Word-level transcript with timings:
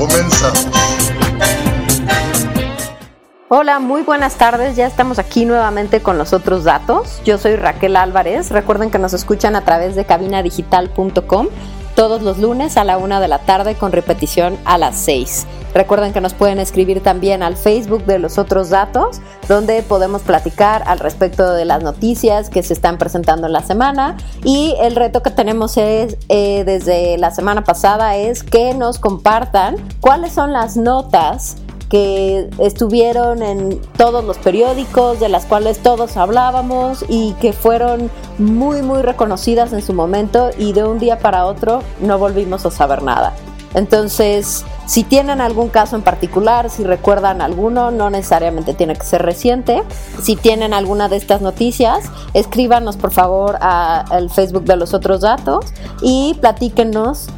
Comenzamos. 0.00 0.66
Hola, 3.50 3.80
muy 3.80 4.00
buenas 4.00 4.36
tardes. 4.36 4.74
Ya 4.74 4.86
estamos 4.86 5.18
aquí 5.18 5.44
nuevamente 5.44 6.00
con 6.00 6.16
los 6.16 6.32
otros 6.32 6.64
datos. 6.64 7.20
Yo 7.26 7.36
soy 7.36 7.56
Raquel 7.56 7.96
Álvarez. 7.96 8.50
Recuerden 8.50 8.90
que 8.90 8.98
nos 8.98 9.12
escuchan 9.12 9.56
a 9.56 9.64
través 9.66 9.96
de 9.96 10.06
cabinadigital.com 10.06 11.48
todos 11.94 12.22
los 12.22 12.38
lunes 12.38 12.78
a 12.78 12.84
la 12.84 12.96
una 12.96 13.20
de 13.20 13.28
la 13.28 13.40
tarde 13.40 13.74
con 13.74 13.92
repetición 13.92 14.56
a 14.64 14.78
las 14.78 14.96
6. 14.96 15.46
Recuerden 15.74 16.12
que 16.12 16.20
nos 16.20 16.34
pueden 16.34 16.58
escribir 16.58 17.02
también 17.02 17.42
al 17.42 17.56
Facebook 17.56 18.04
de 18.04 18.18
los 18.18 18.38
otros 18.38 18.70
datos, 18.70 19.20
donde 19.48 19.82
podemos 19.82 20.22
platicar 20.22 20.82
al 20.86 20.98
respecto 20.98 21.52
de 21.52 21.64
las 21.64 21.82
noticias 21.82 22.50
que 22.50 22.62
se 22.62 22.72
están 22.72 22.98
presentando 22.98 23.46
en 23.46 23.52
la 23.52 23.62
semana. 23.62 24.16
Y 24.44 24.74
el 24.80 24.96
reto 24.96 25.22
que 25.22 25.30
tenemos 25.30 25.76
es, 25.76 26.16
eh, 26.28 26.64
desde 26.64 27.18
la 27.18 27.30
semana 27.30 27.62
pasada 27.64 28.16
es 28.16 28.42
que 28.42 28.74
nos 28.74 28.98
compartan 28.98 29.76
cuáles 30.00 30.32
son 30.32 30.52
las 30.52 30.76
notas 30.76 31.56
que 31.88 32.48
estuvieron 32.58 33.42
en 33.42 33.80
todos 33.96 34.24
los 34.24 34.38
periódicos, 34.38 35.18
de 35.18 35.28
las 35.28 35.44
cuales 35.44 35.80
todos 35.80 36.16
hablábamos 36.16 37.04
y 37.08 37.32
que 37.40 37.52
fueron 37.52 38.10
muy, 38.38 38.80
muy 38.80 39.02
reconocidas 39.02 39.72
en 39.72 39.82
su 39.82 39.92
momento 39.92 40.50
y 40.56 40.72
de 40.72 40.84
un 40.84 41.00
día 41.00 41.18
para 41.18 41.46
otro 41.46 41.82
no 42.00 42.18
volvimos 42.18 42.64
a 42.64 42.70
saber 42.70 43.02
nada. 43.02 43.34
Entonces, 43.74 44.64
si 44.86 45.04
tienen 45.04 45.40
algún 45.40 45.68
caso 45.68 45.96
en 45.96 46.02
particular, 46.02 46.70
si 46.70 46.84
recuerdan 46.84 47.40
alguno, 47.40 47.90
no 47.90 48.10
necesariamente 48.10 48.74
tiene 48.74 48.96
que 48.96 49.06
ser 49.06 49.22
reciente. 49.22 49.82
Si 50.22 50.36
tienen 50.36 50.74
alguna 50.74 51.08
de 51.08 51.16
estas 51.16 51.40
noticias, 51.40 52.10
escríbanos 52.34 52.96
por 52.96 53.12
favor 53.12 53.56
al 53.60 54.30
Facebook 54.30 54.64
de 54.64 54.76
los 54.76 54.94
otros 54.94 55.20
datos 55.20 55.66
y 56.02 56.34
platíquenos 56.40 57.28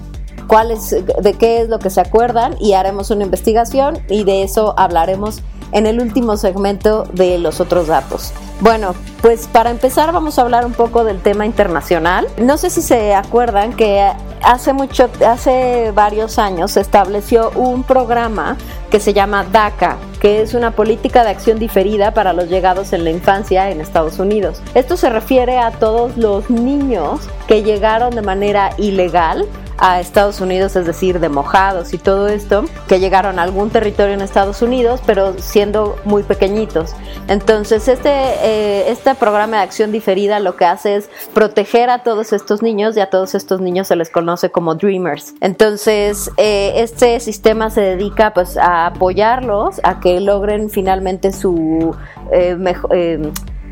de 1.22 1.34
qué 1.34 1.62
es 1.62 1.68
lo 1.68 1.78
que 1.78 1.88
se 1.88 2.00
acuerdan 2.00 2.56
y 2.60 2.74
haremos 2.74 3.10
una 3.10 3.24
investigación 3.24 3.98
y 4.08 4.24
de 4.24 4.42
eso 4.42 4.74
hablaremos 4.76 5.40
en 5.72 5.86
el 5.86 6.00
último 6.00 6.36
segmento 6.36 7.04
de 7.12 7.38
los 7.38 7.60
otros 7.60 7.88
datos. 7.88 8.32
Bueno, 8.60 8.94
pues 9.20 9.48
para 9.48 9.70
empezar 9.70 10.12
vamos 10.12 10.38
a 10.38 10.42
hablar 10.42 10.64
un 10.64 10.72
poco 10.72 11.04
del 11.04 11.20
tema 11.20 11.46
internacional. 11.46 12.28
No 12.38 12.58
sé 12.58 12.70
si 12.70 12.80
se 12.80 13.14
acuerdan 13.14 13.72
que 13.72 14.08
hace 14.42 14.72
mucho, 14.72 15.08
hace 15.26 15.90
varios 15.92 16.38
años 16.38 16.72
se 16.72 16.80
estableció 16.80 17.50
un 17.56 17.82
programa 17.82 18.56
que 18.90 19.00
se 19.00 19.14
llama 19.14 19.44
DACA, 19.50 19.96
que 20.20 20.42
es 20.42 20.54
una 20.54 20.72
política 20.72 21.24
de 21.24 21.30
acción 21.30 21.58
diferida 21.58 22.12
para 22.12 22.32
los 22.32 22.48
llegados 22.48 22.92
en 22.92 23.04
la 23.04 23.10
infancia 23.10 23.70
en 23.70 23.80
Estados 23.80 24.18
Unidos. 24.18 24.60
Esto 24.74 24.96
se 24.96 25.08
refiere 25.08 25.58
a 25.58 25.70
todos 25.72 26.16
los 26.16 26.50
niños 26.50 27.20
que 27.48 27.62
llegaron 27.62 28.14
de 28.14 28.22
manera 28.22 28.70
ilegal 28.76 29.46
a 29.82 29.98
Estados 29.98 30.40
Unidos, 30.40 30.76
es 30.76 30.86
decir, 30.86 31.18
de 31.18 31.28
mojados 31.28 31.92
y 31.92 31.98
todo 31.98 32.28
esto, 32.28 32.64
que 32.86 33.00
llegaron 33.00 33.40
a 33.40 33.42
algún 33.42 33.68
territorio 33.68 34.14
en 34.14 34.20
Estados 34.20 34.62
Unidos, 34.62 35.00
pero 35.04 35.36
siendo 35.40 35.96
muy 36.04 36.22
pequeñitos. 36.22 36.94
Entonces, 37.26 37.88
este, 37.88 38.08
eh, 38.08 38.90
este 38.92 39.16
programa 39.16 39.56
de 39.56 39.64
acción 39.64 39.90
diferida 39.90 40.38
lo 40.38 40.54
que 40.54 40.66
hace 40.66 40.94
es 40.94 41.10
proteger 41.34 41.90
a 41.90 42.04
todos 42.04 42.32
estos 42.32 42.62
niños 42.62 42.96
y 42.96 43.00
a 43.00 43.10
todos 43.10 43.34
estos 43.34 43.60
niños 43.60 43.88
se 43.88 43.96
les 43.96 44.08
conoce 44.08 44.50
como 44.50 44.76
Dreamers. 44.76 45.34
Entonces, 45.40 46.30
eh, 46.36 46.74
este 46.76 47.18
sistema 47.18 47.68
se 47.68 47.80
dedica 47.80 48.32
pues 48.32 48.56
a 48.56 48.86
apoyarlos 48.86 49.80
a 49.82 49.98
que 49.98 50.20
logren 50.20 50.70
finalmente 50.70 51.32
su 51.32 51.96
eh, 52.30 52.54
mejor 52.54 52.92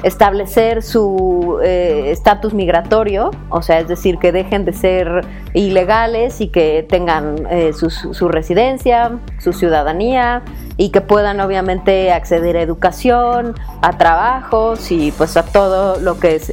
establecer 0.03 0.83
su 0.83 1.61
eh, 1.63 2.11
estatus 2.11 2.55
migratorio, 2.55 3.31
o 3.49 3.63
sea, 3.63 3.81
es 3.81 3.89
decir, 3.89 4.19
que 4.19 4.33
dejen 4.33 4.65
de 4.65 4.73
ser 4.73 5.27
ilegales 5.55 6.41
y 6.41 6.49
que 6.49 6.87
tengan 6.89 7.47
eh, 7.51 7.73
su, 7.73 8.29
residencia, 8.29 9.19
su 9.39 9.53
ciudadanía 9.53 10.43
y 10.77 10.91
que 10.91 11.01
puedan 11.01 11.41
obviamente 11.41 12.13
acceder 12.13 12.57
a 12.57 12.63
educación, 12.63 13.55
a 13.83 13.99
trabajos 13.99 14.91
y 14.91 15.13
pues 15.13 15.37
a 15.37 15.45
todo 15.45 15.99
lo 16.01 16.19
que 16.19 16.37
es, 16.37 16.53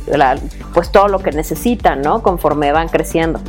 pues 0.73 0.91
todo 0.91 1.07
lo 1.07 1.19
que 1.19 1.31
necesitan, 1.31 2.01
¿no? 2.01 2.21
Conforme 2.21 2.71
van 2.71 2.89
creciendo. 2.89 3.39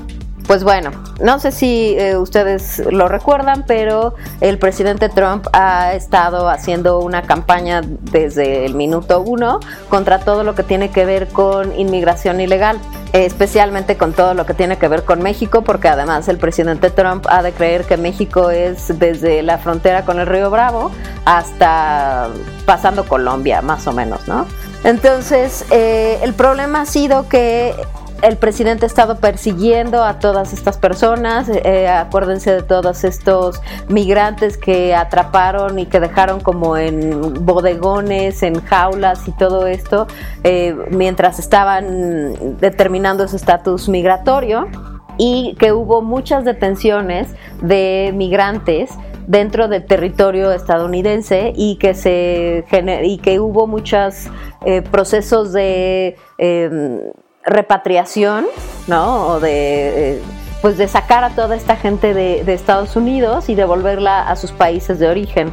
Pues 0.49 0.65
bueno, 0.65 0.91
no 1.21 1.39
sé 1.39 1.53
si 1.53 1.95
eh, 1.99 2.17
ustedes 2.17 2.83
lo 2.91 3.07
recuerdan, 3.07 3.65
pero 3.67 4.15
el 4.41 4.59
presidente 4.59 5.11
Trump 5.11 5.47
ha 5.53 5.93
estado 5.93 6.49
haciendo 6.49 7.01
una 7.01 7.21
campaña 7.23 7.83
desde 7.85 8.65
el 8.65 8.75
minuto 8.75 9.21
uno 9.21 9.61
contra 9.91 10.21
todo 10.21 10.45
lo 10.45 10.55
que 10.55 10.63
tiene 10.63 10.91
que 10.91 11.05
ver 11.05 11.29
con 11.29 11.79
inmigración 11.79 12.41
ilegal 12.41 12.81
especialmente 13.13 13.97
con 13.97 14.13
todo 14.13 14.35
lo 14.35 14.45
que 14.47 14.55
tiene 14.55 14.77
que 14.77 14.89
ver 14.89 15.05
con 15.05 15.23
México, 15.23 15.63
porque 15.63 15.89
además 15.89 16.29
el 16.29 16.39
presidente 16.39 16.91
Trump 16.91 17.27
ha 17.29 17.43
de 17.43 17.53
creer 17.53 17.85
que 17.85 17.97
México 17.97 18.51
es 18.51 18.99
desde 18.99 19.43
la 19.43 19.59
frontera 19.59 20.05
con 20.05 20.19
el 20.19 20.27
río 20.27 20.51
Bravo 20.51 20.91
hasta 21.25 22.29
pasando 22.67 23.05
Colombia, 23.05 23.63
más 23.63 23.87
o 23.87 23.93
menos, 23.93 24.29
¿no? 24.29 24.47
Entonces, 24.85 25.65
eh, 25.71 26.19
el 26.23 26.35
problema 26.35 26.83
ha 26.83 26.87
sido 26.87 27.29
que 27.29 27.75
el 28.23 28.37
presidente 28.37 28.85
ha 28.85 28.89
estado 28.89 29.17
persiguiendo 29.17 30.03
a 30.03 30.19
todas 30.19 30.53
estas 30.53 30.77
personas. 30.77 31.49
Eh, 31.49 31.89
acuérdense 31.89 32.53
de 32.53 32.63
todos 32.63 33.05
estos 33.05 33.61
migrantes 33.89 34.57
que 34.57 34.95
atraparon 34.95 35.79
y 35.79 35.87
que 35.87 36.01
dejaron 36.01 36.41
como 36.41 36.77
en 36.77 37.45
bodegones, 37.45 38.43
en 38.43 38.61
jaulas 38.63 39.27
y 39.29 39.33
todo 39.33 39.67
esto, 39.67 40.07
eh, 40.45 40.77
mientras 40.91 41.39
estaban 41.39 42.59
determinando 42.59 43.27
su 43.29 43.37
estatus 43.37 43.89
migratorio 43.89 44.69
y 45.17 45.57
que 45.59 45.73
hubo 45.73 46.03
muchas 46.03 46.45
detenciones 46.45 47.29
de 47.61 48.13
migrantes 48.15 48.91
dentro 49.27 49.69
del 49.69 49.85
territorio 49.85 50.53
estadounidense 50.53 51.53
y 51.55 51.77
que 51.77 51.93
se 51.95 52.65
y 53.03 53.19
que 53.19 53.41
hubo 53.41 53.67
muchos 53.67 54.29
eh, 54.65 54.81
procesos 54.83 55.53
de 55.53 56.17
em, 56.39 57.13
repatriación, 57.49 58.47
¿no? 58.87 59.27
O 59.27 59.41
de, 59.41 60.17
eh, 60.17 60.23
pues 60.61 60.77
de 60.77 60.89
sacar 60.89 61.25
a 61.25 61.31
toda 61.31 61.57
esta 61.57 61.77
gente 61.77 62.15
de, 62.15 62.53
Estados 62.53 62.97
Unidos 62.97 63.49
y 63.49 63.55
devolverla 63.55 64.29
a 64.29 64.37
sus 64.37 64.53
países 64.53 64.99
de 64.99 65.09
origen. 65.09 65.53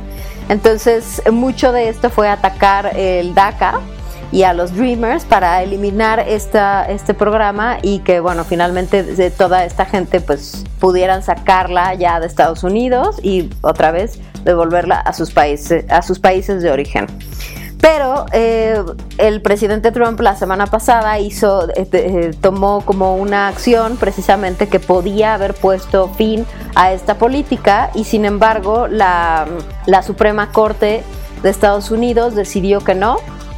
Entonces, 0.50 1.22
mucho 1.32 1.72
de 1.72 1.90
esto 1.90 2.10
fue 2.10 2.28
atacar 2.28 2.98
el 2.98 3.36
DACA 3.36 3.80
y 4.32 4.44
a 4.44 4.54
los 4.54 4.76
Dreamers 4.76 5.24
para 5.26 5.62
eliminar 5.62 6.20
esta, 6.20 6.86
este 6.86 7.14
programa 7.14 7.78
y 7.82 8.00
que, 8.00 8.20
bueno, 8.20 8.44
finalmente 8.44 9.04
toda 9.32 9.66
esta 9.66 9.86
gente 9.86 10.20
pues 10.20 10.64
pudieran 10.80 11.24
sacarla 11.24 11.94
ya 11.94 12.20
de 12.20 12.28
Estados 12.28 12.64
Unidos 12.64 13.18
y 13.22 13.50
otra 13.62 13.92
vez 13.92 14.20
devolverla 14.44 15.00
a 15.00 15.14
sus 15.14 15.32
países, 15.32 15.86
a 15.90 16.02
sus 16.02 16.20
países 16.20 16.62
de 16.64 16.72
origen. 16.72 17.08
Pero 17.86 18.26
eh, 18.32 18.84
el 19.20 19.44
presidente 19.44 19.92
Trump 19.92 20.20
la 20.20 20.36
semana 20.36 20.66
pasada 20.66 21.20
hizo, 21.20 21.70
este, 21.76 22.30
eh, 22.30 22.32
tomó 22.34 22.82
como 22.82 23.16
una 23.16 23.48
acción 23.48 23.98
precisamente 23.98 24.68
que 24.68 24.80
podía 24.80 25.36
haber 25.36 25.54
puesto 25.54 26.10
fin 26.10 26.48
a 26.74 26.94
esta 26.94 27.20
política 27.20 27.92
y 27.94 28.06
sin 28.06 28.26
embargo 28.26 28.88
la, 28.88 29.46
la 29.86 30.02
Suprema 30.02 30.52
Corte 30.52 31.04
de 31.44 31.50
Estados 31.52 31.92
Unidos 31.92 32.34
decidió 32.34 32.80
que 32.80 32.96
no, 32.96 33.18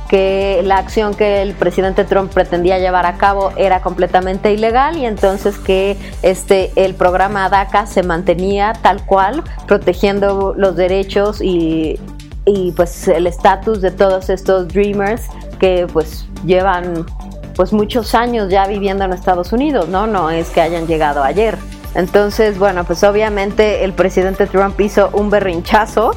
que 0.10 0.62
la 0.62 0.78
acción 0.78 1.14
que 1.14 1.42
el 1.42 1.54
presidente 1.54 2.04
Trump 2.04 2.34
pretendía 2.34 2.80
llevar 2.80 3.06
a 3.06 3.14
cabo 3.14 3.54
era 3.56 3.82
completamente 3.82 4.52
ilegal 4.52 4.98
y 4.98 5.06
entonces 5.06 5.58
que 5.58 5.96
este 6.22 6.74
el 6.76 6.96
programa 6.96 7.48
DACA 7.48 7.88
se 7.88 8.04
mantenía 8.04 8.74
tal 8.82 9.06
cual 9.06 9.42
protegiendo 9.68 10.54
los 10.54 10.76
derechos 10.76 11.42
y 11.42 11.98
y 12.48 12.72
pues 12.72 13.08
el 13.10 13.28
estatus 13.28 13.82
de 13.82 13.92
todos 13.92 14.30
estos 14.30 14.70
dreamers 14.70 15.24
que 15.60 15.86
pues 15.92 16.26
llevan 16.46 17.06
pues 17.56 17.74
muchos 17.74 18.16
años 18.16 18.50
ya 18.50 18.66
viviendo 18.66 19.04
en 19.04 19.12
Estados 19.14 19.52
Unidos, 19.52 19.90
¿no? 19.90 20.08
No 20.08 20.30
es 20.30 20.50
que 20.50 20.62
hayan 20.62 20.88
llegado 20.88 21.24
ayer. 21.24 21.58
Entonces, 21.94 22.58
bueno, 22.58 22.84
pues 22.84 23.04
obviamente 23.04 23.84
el 23.84 23.92
presidente 23.92 24.46
Trump 24.46 24.80
hizo 24.80 25.10
un 25.14 25.30
berrinchazo 25.30 26.12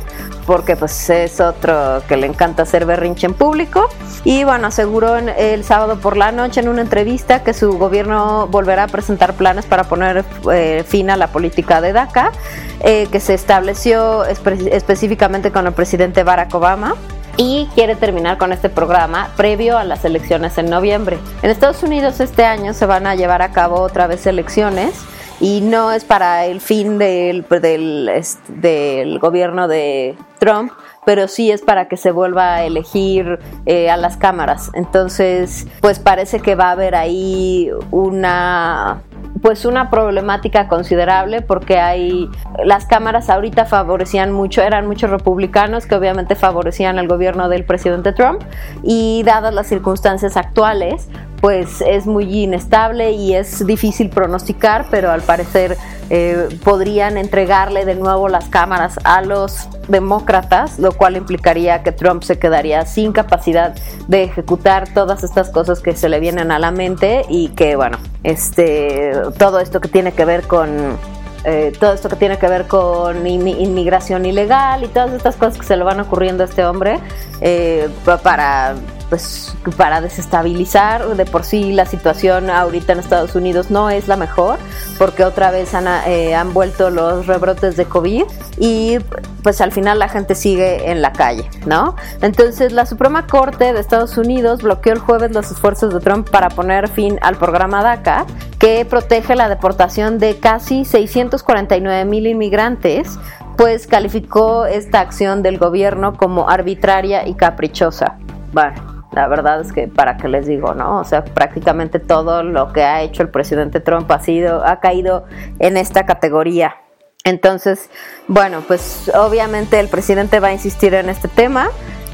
porque 0.51 0.75
pues 0.75 1.09
es 1.11 1.39
otro 1.39 2.03
que 2.09 2.17
le 2.17 2.27
encanta 2.27 2.65
hacer 2.65 2.85
berrinche 2.85 3.25
en 3.25 3.35
público. 3.35 3.89
Y 4.25 4.43
bueno, 4.43 4.67
aseguró 4.67 5.15
el 5.15 5.63
sábado 5.63 6.01
por 6.01 6.17
la 6.17 6.33
noche 6.33 6.59
en 6.59 6.69
una 6.69 6.81
entrevista 6.81 7.45
que 7.45 7.55
su 7.55 7.79
gobierno 7.79 8.49
volverá 8.49 8.83
a 8.83 8.89
presentar 8.89 9.35
planes 9.35 9.65
para 9.67 9.85
poner 9.85 10.25
eh, 10.53 10.83
fin 10.85 11.09
a 11.09 11.17
la 11.17 11.29
política 11.29 11.81
de 11.81 11.93
DACA, 11.93 12.33
eh, 12.81 13.07
que 13.13 13.21
se 13.21 13.35
estableció 13.35 14.25
específicamente 14.25 15.53
con 15.53 15.69
el 15.69 15.73
presidente 15.73 16.25
Barack 16.25 16.53
Obama 16.53 16.97
y 17.37 17.69
quiere 17.77 17.95
terminar 17.95 18.37
con 18.37 18.53
este 18.53 18.69
programa 18.71 19.31
previo 19.37 19.79
a 19.79 19.85
las 19.85 20.05
elecciones 20.05 20.59
en 20.59 20.69
noviembre. 20.69 21.21
En 21.43 21.51
Estados 21.51 21.85
Unidos 21.85 22.19
este 22.19 22.45
año 22.45 22.75
se 22.75 22.87
van 22.87 23.07
a 23.07 23.15
llevar 23.15 23.41
a 23.41 23.53
cabo 23.53 23.77
otra 23.77 24.09
vez 24.09 24.27
elecciones 24.27 24.95
y 25.41 25.63
no 25.63 25.91
es 25.93 26.05
para 26.05 26.45
el 26.47 26.61
fin 26.61 26.99
del, 26.99 27.45
del, 27.49 28.11
del 28.49 29.19
gobierno 29.19 29.69
de 29.69 30.17
Trump, 30.39 30.73
pero 31.07 31.29
sí 31.29 31.51
es 31.51 31.63
para 31.63 31.89
que 31.89 31.97
se 31.97 32.11
vuelva 32.11 32.57
a 32.57 32.65
elegir 32.65 33.39
eh, 33.67 33.91
a 33.91 33.97
las 33.97 34.17
cámaras. 34.17 34.71
Entonces, 34.75 35.67
pues 35.81 35.99
parece 35.99 36.41
que 36.41 36.55
va 36.55 36.69
a 36.69 36.73
haber 36.73 36.95
ahí 36.95 37.71
una 37.91 39.03
pues 39.43 39.65
una 39.65 39.91
problemática 39.91 40.69
considerable 40.69 41.41
porque 41.41 41.79
hay 41.79 42.29
las 42.65 42.87
cámaras 42.87 43.31
ahorita 43.31 43.65
favorecían 43.65 44.33
mucho, 44.33 44.61
eran 44.61 44.87
muchos 44.87 45.09
republicanos 45.11 45.87
que 45.87 45.95
obviamente 45.95 46.35
favorecían 46.35 46.99
al 46.99 47.09
gobierno 47.09 47.49
del 47.49 47.65
presidente 47.65 48.13
Trump 48.13 48.43
y 48.83 49.23
dadas 49.25 49.55
las 49.55 49.67
circunstancias 49.69 50.37
actuales, 50.37 51.09
pues 51.41 51.81
es 51.81 52.07
muy 52.07 52.43
inestable 52.43 53.13
y 53.13 53.35
es 53.35 53.67
difícil 53.67 54.11
pronosticar, 54.11 54.87
pero 54.91 55.11
al 55.11 55.23
parecer 55.23 55.77
eh, 56.11 56.49
podrían 56.65 57.17
entregarle 57.17 57.85
de 57.85 57.95
nuevo 57.95 58.29
las 58.29 58.49
cámaras 58.49 58.99
a 59.05 59.23
los 59.23 59.69
demócratas, 59.89 60.79
lo 60.79 60.93
cual 60.93 61.17
implicaría 61.17 61.83
que 61.83 61.93
Trump 61.93 62.23
se 62.25 62.39
quedaría 62.39 62.85
sin 62.85 63.13
capacidad 63.13 63.75
de 64.09 64.25
ejecutar 64.25 64.93
todas 64.93 65.25
estas 65.25 65.49
cosas 65.51 65.81
que 65.81 65.97
se 65.97 66.09
le 66.09 66.21
vienen 66.21 66.51
a 66.51 66.59
la 66.59 66.73
mente 66.73 67.25
y 67.29 67.49
que, 67.51 67.77
bueno, 67.77 67.99
este, 68.23 69.13
todo 69.39 69.61
esto 69.61 69.81
que 69.81 69.89
tiene 69.89 70.13
que 70.13 70.25
ver 70.25 70.47
con 70.47 70.99
eh, 71.45 71.73
todo 71.81 71.95
esto 71.95 72.11
que 72.11 72.17
tiene 72.17 72.39
que 72.39 72.49
ver 72.49 72.67
con 72.67 73.27
inmigración 73.27 74.27
ilegal 74.27 74.85
y 74.85 74.89
todas 74.89 75.13
estas 75.13 75.37
cosas 75.37 75.57
que 75.57 75.65
se 75.65 75.75
le 75.77 75.85
van 75.85 75.99
ocurriendo 75.99 76.43
a 76.43 76.47
este 76.47 76.67
hombre 76.67 76.99
eh, 77.41 77.89
para 78.23 78.75
pues 79.11 79.55
para 79.77 80.01
desestabilizar 80.01 81.17
de 81.17 81.27
por 81.27 81.45
sí 81.45 81.73
la 81.73 81.85
situación 81.85 82.49
ahorita 82.49 82.95
en 82.95 83.01
Estados 83.01 83.35
Unidos 83.35 83.71
no 83.71 83.91
es 83.91 84.09
la 84.09 84.17
mejor 84.17 84.59
porque 84.97 85.25
otra 85.25 85.51
vez 85.51 85.75
han, 85.75 85.87
eh, 86.07 86.35
han 86.35 86.55
vuelto 86.55 86.89
los 86.89 87.27
rebrotes 87.27 87.77
de 87.77 87.85
COVID 87.85 88.23
y 88.59 88.99
pues 89.43 89.61
al 89.61 89.73
final 89.73 89.99
la 89.99 90.09
gente 90.09 90.35
sigue 90.35 90.91
en 90.91 91.03
la 91.03 91.13
calle, 91.13 91.49
¿no? 91.67 91.97
Entonces 92.23 92.73
la 92.73 92.87
Suprema 92.87 93.27
Corte 93.27 93.73
de 93.73 93.81
Estados 93.81 94.17
Unidos 94.17 94.63
bloqueó 94.63 94.93
el 94.93 94.99
jueves 95.01 95.33
los 95.33 95.51
esfuerzos 95.51 95.93
de 95.93 96.01
Trump 96.01 96.31
para 96.31 96.49
poner 96.49 96.89
fin 96.89 97.19
al 97.23 97.37
programa 97.37 97.83
DACA 97.83 98.27
que 98.59 98.85
protege 98.85 99.35
la 99.35 99.49
deportación 99.49 100.19
de 100.19 100.39
casi 100.39 100.85
649 100.85 102.05
mil 102.05 102.27
inmigrantes 102.27 103.19
pues 103.57 103.87
calificó 103.87 104.65
esta 104.65 105.01
acción 105.01 105.43
del 105.43 105.59
gobierno 105.59 106.17
como 106.17 106.49
arbitraria 106.49 107.29
y 107.29 107.35
caprichosa. 107.35 108.17
Bueno, 108.53 109.00
la 109.13 109.27
verdad 109.29 109.61
es 109.61 109.73
que 109.73 109.89
para 109.89 110.17
qué 110.17 110.29
les 110.29 110.47
digo, 110.47 110.75
¿no? 110.75 110.99
O 111.01 111.05
sea, 111.05 111.25
prácticamente 111.25 111.99
todo 111.99 112.43
lo 112.43 112.73
que 112.73 112.83
ha 112.83 113.03
hecho 113.03 113.23
el 113.23 113.29
presidente 113.29 113.81
Trump 113.81 114.11
ha 114.11 114.21
sido, 114.21 114.65
ha 114.65 114.81
caído 114.81 115.25
en 115.59 115.77
esta 115.77 116.07
categoría. 116.07 116.77
Entonces, 117.25 117.91
bueno, 118.29 118.63
pues 118.67 119.11
obviamente 119.15 119.79
el 119.79 119.89
presidente 119.89 120.41
va 120.41 120.49
a 120.49 120.53
insistir 120.53 120.95
en 120.95 121.09
este 121.09 121.29
tema. 121.29 121.69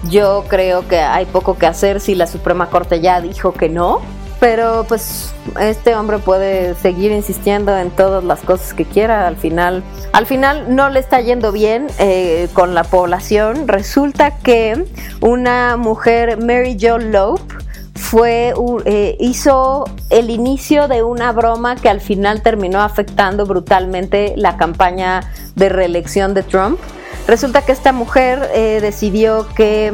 Yo 0.08 0.44
creo 0.48 0.86
que 0.88 0.98
hay 0.98 1.26
poco 1.26 1.58
que 1.58 1.66
hacer 1.66 2.00
si 2.00 2.14
la 2.14 2.26
Suprema 2.26 2.70
Corte 2.70 3.00
ya 3.00 3.20
dijo 3.20 3.52
que 3.52 3.68
no 3.68 4.00
pero 4.40 4.84
pues 4.86 5.32
este 5.60 5.94
hombre 5.94 6.18
puede 6.18 6.74
seguir 6.76 7.12
insistiendo 7.12 7.76
en 7.76 7.90
todas 7.90 8.22
las 8.24 8.40
cosas 8.40 8.74
que 8.74 8.84
quiera. 8.84 9.26
Al 9.26 9.36
final 9.36 9.82
al 10.12 10.26
final 10.26 10.74
no 10.74 10.88
le 10.88 11.00
está 11.00 11.20
yendo 11.20 11.52
bien 11.52 11.86
eh, 11.98 12.48
con 12.52 12.74
la 12.74 12.84
población. 12.84 13.68
Resulta 13.68 14.38
que 14.38 14.84
una 15.20 15.76
mujer 15.76 16.38
Mary 16.42 16.76
Jo 16.80 16.98
Lope 16.98 17.54
fue 17.94 18.54
eh, 18.84 19.16
hizo 19.18 19.84
el 20.10 20.30
inicio 20.30 20.86
de 20.86 21.02
una 21.02 21.32
broma 21.32 21.76
que 21.76 21.88
al 21.88 22.00
final 22.00 22.42
terminó 22.42 22.82
afectando 22.82 23.46
brutalmente 23.46 24.34
la 24.36 24.56
campaña 24.56 25.32
de 25.54 25.68
reelección 25.68 26.34
de 26.34 26.42
Trump. 26.42 26.78
Resulta 27.26 27.62
que 27.62 27.72
esta 27.72 27.92
mujer 27.92 28.50
eh, 28.54 28.78
decidió 28.80 29.48
que 29.56 29.92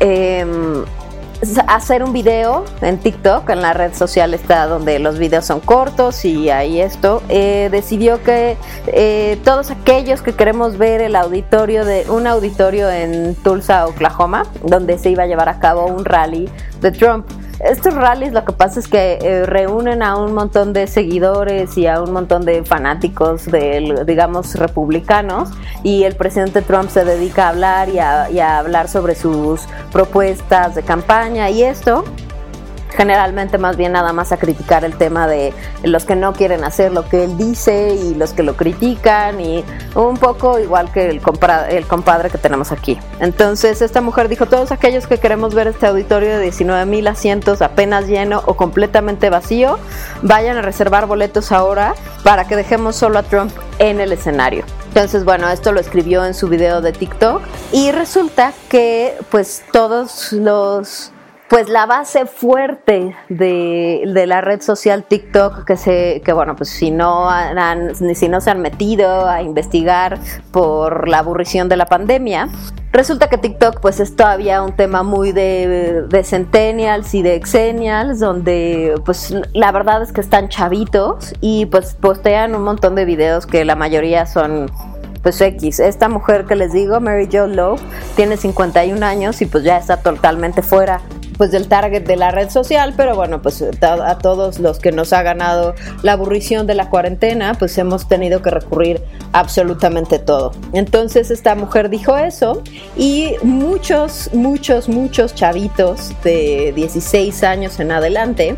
em, 0.00 0.84
hacer 1.66 2.04
un 2.04 2.12
video 2.12 2.64
en 2.80 2.98
TikTok, 2.98 3.48
en 3.50 3.62
la 3.62 3.72
red 3.72 3.94
social 3.94 4.32
está 4.34 4.66
donde 4.66 4.98
los 4.98 5.18
videos 5.18 5.44
son 5.44 5.60
cortos 5.60 6.24
y 6.24 6.50
ahí 6.50 6.80
esto, 6.80 7.22
eh, 7.28 7.68
decidió 7.70 8.22
que 8.22 8.56
eh, 8.86 9.38
todos 9.44 9.70
aquellos 9.70 10.22
que 10.22 10.34
queremos 10.34 10.78
ver 10.78 11.00
el 11.00 11.16
auditorio 11.16 11.84
de 11.84 12.06
un 12.08 12.26
auditorio 12.26 12.88
en 12.90 13.34
Tulsa, 13.34 13.86
Oklahoma, 13.86 14.44
donde 14.64 14.98
se 14.98 15.10
iba 15.10 15.24
a 15.24 15.26
llevar 15.26 15.48
a 15.48 15.58
cabo 15.58 15.86
un 15.86 16.04
rally 16.04 16.48
de 16.80 16.92
Trump, 16.92 17.26
estos 17.60 17.94
rallies 17.94 18.32
lo 18.32 18.44
que 18.44 18.52
pasa 18.52 18.80
es 18.80 18.88
que 18.88 19.18
eh, 19.20 19.46
reúnen 19.46 20.02
a 20.02 20.16
un 20.16 20.34
montón 20.34 20.72
de 20.72 20.86
seguidores 20.86 21.76
y 21.78 21.86
a 21.86 22.00
un 22.00 22.12
montón 22.12 22.44
de 22.44 22.64
fanáticos 22.64 23.46
de, 23.46 24.04
digamos, 24.06 24.54
republicanos 24.54 25.50
y 25.82 26.04
el 26.04 26.14
presidente 26.16 26.62
Trump 26.62 26.90
se 26.90 27.04
dedica 27.04 27.46
a 27.46 27.48
hablar 27.50 27.88
y 27.88 27.98
a 27.98 28.58
hablar 28.58 28.88
sobre 28.88 29.14
sus 29.14 29.62
propuestas 29.92 30.74
de 30.74 30.82
campaña 30.82 31.50
y 31.50 31.62
esto 31.62 32.04
generalmente 32.92 33.58
más 33.58 33.76
bien 33.76 33.92
nada 33.92 34.12
más 34.12 34.32
a 34.32 34.36
criticar 34.36 34.84
el 34.84 34.96
tema 34.96 35.26
de 35.26 35.52
los 35.82 36.04
que 36.04 36.16
no 36.16 36.32
quieren 36.32 36.64
hacer 36.64 36.92
lo 36.92 37.08
que 37.08 37.24
él 37.24 37.36
dice 37.36 37.94
y 37.94 38.14
los 38.14 38.32
que 38.32 38.42
lo 38.42 38.56
critican 38.56 39.40
y 39.40 39.64
un 39.94 40.16
poco 40.16 40.58
igual 40.58 40.92
que 40.92 41.08
el, 41.08 41.20
el 41.70 41.86
compadre 41.86 42.30
que 42.30 42.38
tenemos 42.38 42.72
aquí. 42.72 42.98
Entonces 43.20 43.82
esta 43.82 44.00
mujer 44.00 44.28
dijo, 44.28 44.46
todos 44.46 44.72
aquellos 44.72 45.06
que 45.06 45.18
queremos 45.18 45.54
ver 45.54 45.66
este 45.66 45.86
auditorio 45.86 46.30
de 46.30 46.40
19 46.40 46.86
mil 46.86 47.06
asientos 47.08 47.62
apenas 47.62 48.06
lleno 48.06 48.42
o 48.46 48.54
completamente 48.54 49.30
vacío, 49.30 49.78
vayan 50.22 50.56
a 50.56 50.62
reservar 50.62 51.06
boletos 51.06 51.52
ahora 51.52 51.94
para 52.22 52.46
que 52.46 52.56
dejemos 52.56 52.96
solo 52.96 53.18
a 53.18 53.22
Trump 53.22 53.52
en 53.78 54.00
el 54.00 54.12
escenario. 54.12 54.64
Entonces, 54.88 55.24
bueno, 55.24 55.48
esto 55.48 55.72
lo 55.72 55.80
escribió 55.80 56.24
en 56.24 56.34
su 56.34 56.48
video 56.48 56.82
de 56.82 56.92
TikTok 56.92 57.42
y 57.72 57.92
resulta 57.92 58.52
que 58.68 59.16
pues 59.30 59.62
todos 59.72 60.32
los 60.32 61.12
pues 61.52 61.68
la 61.68 61.84
base 61.84 62.24
fuerte 62.24 63.14
de, 63.28 64.24
la 64.26 64.40
red 64.40 64.62
social 64.62 65.04
TikTok 65.04 65.66
que 65.66 65.76
se 65.76 66.22
que 66.24 66.32
bueno 66.32 66.56
pues 66.56 66.70
si 66.70 66.90
no 66.90 67.28
han, 67.28 67.94
si 67.94 68.26
no 68.30 68.40
se 68.40 68.50
han 68.50 68.62
metido 68.62 69.28
a 69.28 69.42
investigar 69.42 70.18
por 70.50 71.08
la 71.08 71.18
aburrición 71.18 71.68
de 71.68 71.76
la 71.76 71.84
pandemia 71.84 72.48
resulta 72.90 73.28
que 73.28 73.36
TikTok 73.36 73.80
pues 73.80 74.00
es 74.00 74.16
todavía 74.16 74.62
un 74.62 74.72
tema 74.72 75.02
muy 75.02 75.32
de, 75.32 76.06
de 76.08 76.24
centennials 76.24 77.12
y 77.12 77.20
de 77.20 77.34
exennials 77.34 78.18
donde 78.18 78.94
pues 79.04 79.34
la 79.52 79.72
verdad 79.72 80.02
es 80.02 80.10
que 80.10 80.22
están 80.22 80.48
chavitos 80.48 81.34
y 81.42 81.66
pues 81.66 81.92
postean 81.92 82.54
un 82.54 82.62
montón 82.62 82.94
de 82.94 83.04
videos 83.04 83.44
que 83.44 83.66
la 83.66 83.76
mayoría 83.76 84.24
son 84.24 84.70
pues 85.22 85.40
X. 85.40 85.80
Esta 85.80 86.08
mujer 86.08 86.46
que 86.46 86.56
les 86.56 86.72
digo, 86.72 86.98
Mary 86.98 87.28
Jo 87.30 87.46
Lowe, 87.46 87.78
tiene 88.16 88.36
51 88.36 89.06
años 89.06 89.40
y 89.40 89.46
pues 89.46 89.62
ya 89.62 89.76
está 89.76 89.98
totalmente 89.98 90.62
fuera 90.62 91.00
pues 91.36 91.50
del 91.50 91.68
target 91.68 92.04
de 92.04 92.16
la 92.16 92.30
red 92.30 92.50
social, 92.50 92.94
pero 92.96 93.14
bueno, 93.14 93.42
pues 93.42 93.62
a 93.62 94.18
todos 94.18 94.58
los 94.58 94.78
que 94.78 94.92
nos 94.92 95.12
ha 95.12 95.22
ganado 95.22 95.74
la 96.02 96.12
aburrición 96.12 96.66
de 96.66 96.74
la 96.74 96.90
cuarentena, 96.90 97.54
pues 97.54 97.76
hemos 97.78 98.08
tenido 98.08 98.42
que 98.42 98.50
recurrir 98.50 99.02
absolutamente 99.32 100.18
todo. 100.18 100.52
Entonces 100.72 101.30
esta 101.30 101.54
mujer 101.54 101.90
dijo 101.90 102.16
eso 102.16 102.62
y 102.96 103.34
muchos, 103.42 104.30
muchos, 104.32 104.88
muchos 104.88 105.34
chavitos 105.34 106.12
de 106.22 106.72
16 106.74 107.42
años 107.44 107.80
en 107.80 107.92
adelante 107.92 108.56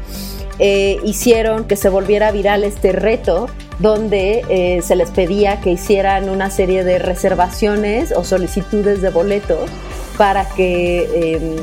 eh, 0.58 1.00
hicieron 1.02 1.64
que 1.64 1.76
se 1.76 1.88
volviera 1.88 2.30
viral 2.30 2.62
este 2.62 2.92
reto 2.92 3.48
donde 3.80 4.44
eh, 4.48 4.82
se 4.82 4.94
les 4.94 5.10
pedía 5.10 5.60
que 5.60 5.70
hicieran 5.70 6.28
una 6.30 6.48
serie 6.50 6.84
de 6.84 7.00
reservaciones 7.00 8.12
o 8.12 8.22
solicitudes 8.22 9.02
de 9.02 9.10
boletos 9.10 9.68
para 10.16 10.48
que 10.48 11.34
em, 11.34 11.56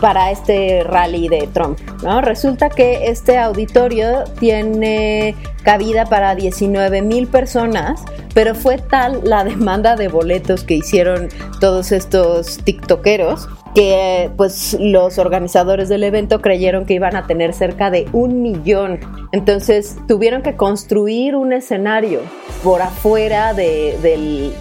para 0.00 0.30
este 0.30 0.84
rally 0.84 1.28
de 1.28 1.48
Trump. 1.52 1.78
¿no? 2.02 2.20
Resulta 2.20 2.68
que 2.68 3.08
este 3.08 3.38
auditorio 3.38 4.24
tiene 4.38 5.34
cabida 5.62 6.06
para 6.06 6.34
19 6.34 7.02
mil 7.02 7.26
personas, 7.26 8.04
pero 8.34 8.54
fue 8.54 8.78
tal 8.78 9.20
la 9.24 9.44
demanda 9.44 9.96
de 9.96 10.08
boletos 10.08 10.64
que 10.64 10.74
hicieron 10.74 11.28
todos 11.60 11.92
estos 11.92 12.58
tiktokeros 12.58 13.48
que 13.74 14.30
pues 14.38 14.74
los 14.80 15.18
organizadores 15.18 15.90
del 15.90 16.02
evento 16.04 16.40
creyeron 16.40 16.86
que 16.86 16.94
iban 16.94 17.14
a 17.14 17.26
tener 17.26 17.52
cerca 17.52 17.90
de 17.90 18.08
un 18.12 18.40
millón. 18.40 19.00
Entonces 19.32 19.96
tuvieron 20.08 20.40
que 20.40 20.56
construir 20.56 21.36
un 21.36 21.52
escenario 21.52 22.20
por 22.64 22.80
afuera 22.80 23.52
del 23.52 24.54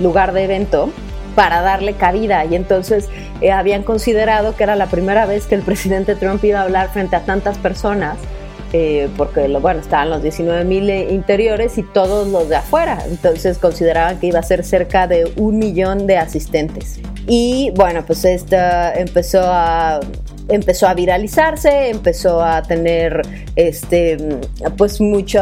lugar 0.00 0.32
de 0.32 0.44
evento 0.44 0.90
para 1.38 1.62
darle 1.62 1.92
cabida 1.92 2.44
y 2.46 2.56
entonces 2.56 3.08
eh, 3.40 3.52
habían 3.52 3.84
considerado 3.84 4.56
que 4.56 4.64
era 4.64 4.74
la 4.74 4.86
primera 4.86 5.24
vez 5.24 5.46
que 5.46 5.54
el 5.54 5.62
presidente 5.62 6.16
Trump 6.16 6.42
iba 6.42 6.58
a 6.58 6.62
hablar 6.64 6.92
frente 6.92 7.14
a 7.14 7.20
tantas 7.20 7.58
personas 7.58 8.18
eh, 8.72 9.08
porque 9.16 9.46
bueno, 9.46 9.78
estaban 9.78 10.10
los 10.10 10.20
19 10.20 10.64
mil 10.64 10.90
interiores 10.90 11.78
y 11.78 11.84
todos 11.84 12.26
los 12.26 12.48
de 12.48 12.56
afuera, 12.56 12.98
entonces 13.08 13.56
consideraban 13.58 14.18
que 14.18 14.26
iba 14.26 14.40
a 14.40 14.42
ser 14.42 14.64
cerca 14.64 15.06
de 15.06 15.32
un 15.36 15.60
millón 15.60 16.08
de 16.08 16.16
asistentes. 16.16 16.98
Y 17.28 17.70
bueno, 17.76 18.04
pues 18.04 18.24
esta 18.24 18.92
empezó 18.94 19.42
a 19.44 20.00
empezó 20.48 20.88
a 20.88 20.94
viralizarse, 20.94 21.90
empezó 21.90 22.42
a 22.42 22.62
tener 22.62 23.22
este 23.56 24.16
pues 24.76 25.00
mucho, 25.00 25.40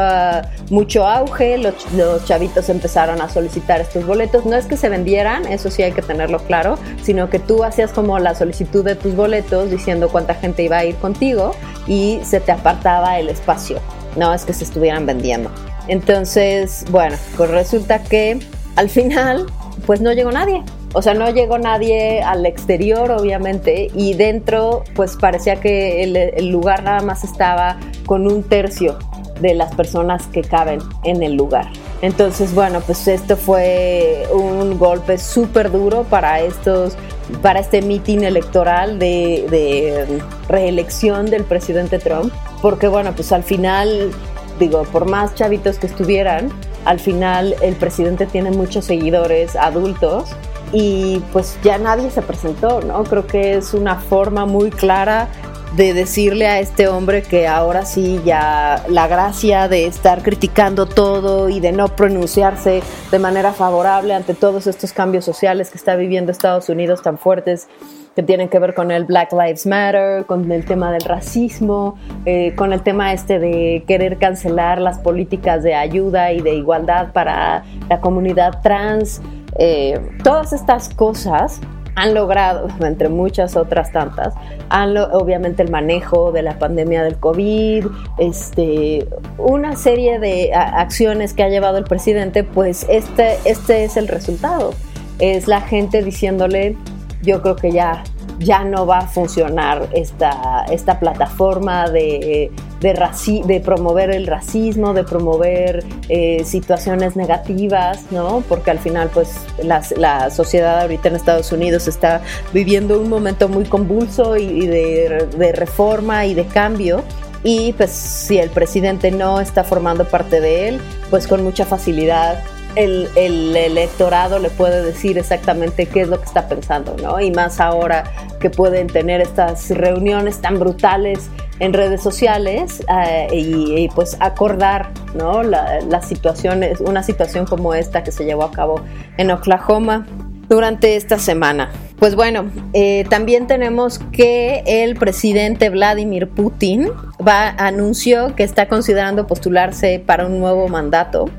mucho 0.70 1.06
auge, 1.06 1.58
los, 1.58 1.74
los, 1.92 2.24
chavitos 2.24 2.68
empezaron 2.68 3.20
a 3.20 3.28
solicitar 3.28 3.80
estos 3.80 4.06
boletos. 4.06 4.44
No 4.46 4.56
es 4.56 4.66
que 4.66 4.76
se 4.76 4.88
vendieran, 4.88 5.46
eso 5.46 5.70
sí 5.70 5.82
hay 5.82 5.92
que 5.92 6.02
tenerlo 6.02 6.38
claro, 6.40 6.78
sino 7.02 7.30
que 7.30 7.38
tú 7.38 7.64
hacías 7.64 7.92
como 7.92 8.18
la 8.18 8.34
solicitud 8.34 8.84
de 8.84 8.94
tus 8.94 9.14
boletos 9.14 9.70
diciendo 9.70 10.08
cuánta 10.08 10.34
gente 10.34 10.62
iba 10.62 10.78
a 10.78 10.84
ir 10.84 10.96
contigo 10.96 11.52
y 11.86 12.20
se 12.24 12.40
te 12.40 12.52
apartaba 12.52 13.18
el 13.18 13.28
espacio, 13.28 13.80
no 14.16 14.34
es 14.34 14.44
que 14.44 14.52
se 14.52 14.64
estuvieran 14.64 15.06
vendiendo. 15.06 15.50
Entonces, 15.88 16.84
bueno, 16.90 17.16
pues 17.36 17.50
resulta 17.50 18.02
que 18.02 18.40
al 18.74 18.90
final 18.90 19.46
pues 19.86 20.00
no 20.00 20.12
llegó 20.12 20.32
nadie. 20.32 20.62
O 20.96 21.02
sea, 21.02 21.12
no 21.12 21.28
llegó 21.28 21.58
nadie 21.58 22.22
al 22.22 22.46
exterior, 22.46 23.10
obviamente, 23.10 23.90
y 23.94 24.14
dentro, 24.14 24.82
pues 24.94 25.14
parecía 25.16 25.56
que 25.56 26.02
el, 26.02 26.48
lugar 26.48 26.84
nada 26.84 27.02
más 27.02 27.22
estaba 27.22 27.76
con 28.06 28.26
un 28.26 28.42
tercio 28.42 28.96
de 29.42 29.52
las 29.52 29.74
personas 29.74 30.26
que 30.28 30.40
caben 30.40 30.78
en 31.04 31.22
el 31.22 31.34
lugar. 31.34 31.66
Entonces, 32.00 32.54
bueno, 32.54 32.80
pues 32.80 33.06
esto 33.08 33.36
fue 33.36 34.26
un 34.32 34.78
golpe 34.78 35.18
súper 35.18 35.70
duro 35.70 36.04
para 36.04 36.40
estos, 36.40 36.96
para 37.42 37.60
este 37.60 37.82
mitin 37.82 38.24
electoral 38.24 38.98
de, 38.98 39.44
de, 39.50 40.22
reelección 40.48 41.26
del 41.26 41.44
presidente 41.44 41.98
Trump, 41.98 42.32
porque 42.62 42.88
bueno, 42.88 43.12
pues 43.14 43.32
al 43.32 43.42
final, 43.42 44.12
digo, 44.58 44.84
por 44.84 45.04
más 45.04 45.34
chavitos 45.34 45.76
que 45.76 45.88
estuvieran, 45.88 46.50
al 46.86 47.00
final 47.00 47.54
el 47.60 47.74
presidente 47.74 48.24
tiene 48.24 48.50
muchos 48.50 48.86
seguidores 48.86 49.56
adultos 49.56 50.34
y 50.72 51.22
pues 51.32 51.58
ya 51.62 51.78
nadie 51.78 52.10
se 52.10 52.22
presentó, 52.22 52.80
¿no? 52.80 53.04
Creo 53.04 53.26
que 53.26 53.54
es 53.54 53.74
una 53.74 53.96
forma 53.96 54.46
muy 54.46 54.70
clara 54.70 55.28
de 55.76 55.92
decirle 55.92 56.46
a 56.46 56.58
este 56.58 56.88
hombre 56.88 57.22
que 57.22 57.46
ahora 57.46 57.84
sí 57.84 58.20
ya 58.24 58.82
la 58.88 59.08
gracia 59.08 59.68
de 59.68 59.86
estar 59.86 60.22
criticando 60.22 60.86
todo 60.86 61.48
y 61.48 61.60
de 61.60 61.72
no 61.72 61.88
pronunciarse 61.88 62.82
de 63.10 63.18
manera 63.18 63.52
favorable 63.52 64.14
ante 64.14 64.34
todos 64.34 64.66
estos 64.66 64.92
cambios 64.92 65.24
sociales 65.24 65.70
que 65.70 65.76
está 65.76 65.94
viviendo 65.96 66.32
Estados 66.32 66.68
Unidos 66.70 67.02
tan 67.02 67.18
fuertes 67.18 67.68
que 68.14 68.22
tienen 68.22 68.48
que 68.48 68.58
ver 68.58 68.72
con 68.72 68.90
el 68.90 69.04
Black 69.04 69.30
Lives 69.32 69.66
Matter, 69.66 70.24
con 70.24 70.50
el 70.50 70.64
tema 70.64 70.90
del 70.90 71.02
racismo, 71.02 71.98
eh, 72.24 72.54
con 72.56 72.72
el 72.72 72.82
tema 72.82 73.12
este 73.12 73.38
de 73.38 73.84
querer 73.86 74.16
cancelar 74.16 74.80
las 74.80 74.98
políticas 74.98 75.62
de 75.62 75.74
ayuda 75.74 76.32
y 76.32 76.40
de 76.40 76.54
igualdad 76.54 77.12
para 77.12 77.64
la 77.90 78.00
comunidad 78.00 78.62
trans. 78.62 79.20
Eh, 79.58 80.00
todas 80.22 80.52
estas 80.52 80.88
cosas 80.90 81.60
han 81.94 82.14
logrado, 82.14 82.68
entre 82.80 83.08
muchas 83.08 83.56
otras 83.56 83.90
tantas, 83.90 84.34
han 84.68 84.96
obviamente 84.96 85.62
el 85.62 85.70
manejo 85.70 86.30
de 86.30 86.42
la 86.42 86.58
pandemia 86.58 87.02
del 87.02 87.16
COVID, 87.16 87.86
este, 88.18 89.08
una 89.38 89.76
serie 89.76 90.18
de 90.18 90.54
acciones 90.54 91.34
que 91.34 91.42
ha 91.42 91.48
llevado 91.48 91.78
el 91.78 91.84
presidente, 91.84 92.44
pues 92.44 92.86
este, 92.88 93.38
este 93.44 93.84
es 93.84 93.96
el 93.96 94.08
resultado. 94.08 94.72
Es 95.18 95.48
la 95.48 95.62
gente 95.62 96.02
diciéndole, 96.02 96.76
yo 97.22 97.40
creo 97.40 97.56
que 97.56 97.72
ya 97.72 98.04
ya 98.38 98.64
no 98.64 98.86
va 98.86 98.98
a 98.98 99.06
funcionar 99.06 99.88
esta, 99.92 100.64
esta 100.70 100.98
plataforma 100.98 101.88
de, 101.88 102.50
de, 102.80 103.42
de, 103.46 103.60
promover 103.60 104.10
el 104.10 104.26
racismo, 104.26 104.92
de 104.94 105.04
promover 105.04 105.84
eh, 106.08 106.44
situaciones 106.44 107.16
negativas, 107.16 108.04
¿no? 108.10 108.42
Porque 108.48 108.70
al 108.70 108.78
final, 108.78 109.10
pues, 109.12 109.36
la, 109.62 110.30
sociedad 110.30 110.80
ahorita 110.82 111.08
en 111.08 111.16
Estados 111.16 111.52
Unidos 111.52 111.88
está 111.88 112.20
viviendo 112.52 113.00
un 113.00 113.08
momento 113.08 113.48
muy 113.48 113.64
convulso 113.64 114.36
y, 114.36 114.66
de, 114.66 115.28
de 115.36 115.52
reforma 115.52 116.26
y 116.26 116.34
de 116.34 116.46
cambio. 116.46 117.02
Y 117.42 117.74
pues 117.74 117.92
si 117.92 118.38
el 118.38 118.50
presidente 118.50 119.12
no 119.12 119.40
está 119.40 119.62
formando 119.62 120.04
parte 120.04 120.40
de 120.40 120.68
él, 120.68 120.80
pues 121.10 121.28
con 121.28 121.44
mucha 121.44 121.64
facilidad 121.64 122.42
el, 122.76 123.56
electorado 123.56 124.38
le 124.38 124.50
puede 124.50 124.82
decir 124.82 125.18
exactamente 125.18 125.86
qué 125.86 126.02
es 126.02 126.08
lo 126.08 126.18
que 126.18 126.26
está 126.26 126.48
pensando, 126.48 126.96
¿no? 127.02 127.20
Y 127.20 127.30
más 127.30 127.60
ahora 127.60 128.04
que 128.38 128.50
pueden 128.50 128.86
tener 128.86 129.20
estas 129.20 129.70
reuniones 129.70 130.40
tan 130.40 130.58
brutales 130.58 131.30
en 131.58 131.72
redes 131.72 132.02
sociales 132.02 132.84
eh, 132.88 133.28
y, 133.32 133.88
pues 133.94 134.16
acordar, 134.20 134.90
¿no? 135.14 135.42
Las 135.42 136.06
situaciones, 136.06 136.80
una 136.80 137.02
situación 137.02 137.46
como 137.46 137.74
esta 137.74 138.04
que 138.04 138.12
se 138.12 138.24
llevó 138.24 138.44
a 138.44 138.52
cabo 138.52 138.82
en 139.16 139.30
Oklahoma 139.30 140.06
durante 140.48 140.96
esta 140.96 141.18
semana. 141.18 141.70
Pues 141.98 142.14
bueno, 142.14 142.50
eh, 142.74 143.04
también 143.08 143.46
tenemos 143.46 143.98
que 144.12 144.62
el 144.66 144.96
presidente 144.96 145.70
Vladimir 145.70 146.28
Putin 146.28 146.90
va 147.26 147.48
anunció 147.56 148.36
que 148.36 148.44
está 148.44 148.68
considerando 148.68 149.26
postularse 149.26 150.02
para 150.04 150.26
un 150.26 150.38
nuevo 150.38 150.68
mandato 150.68 151.30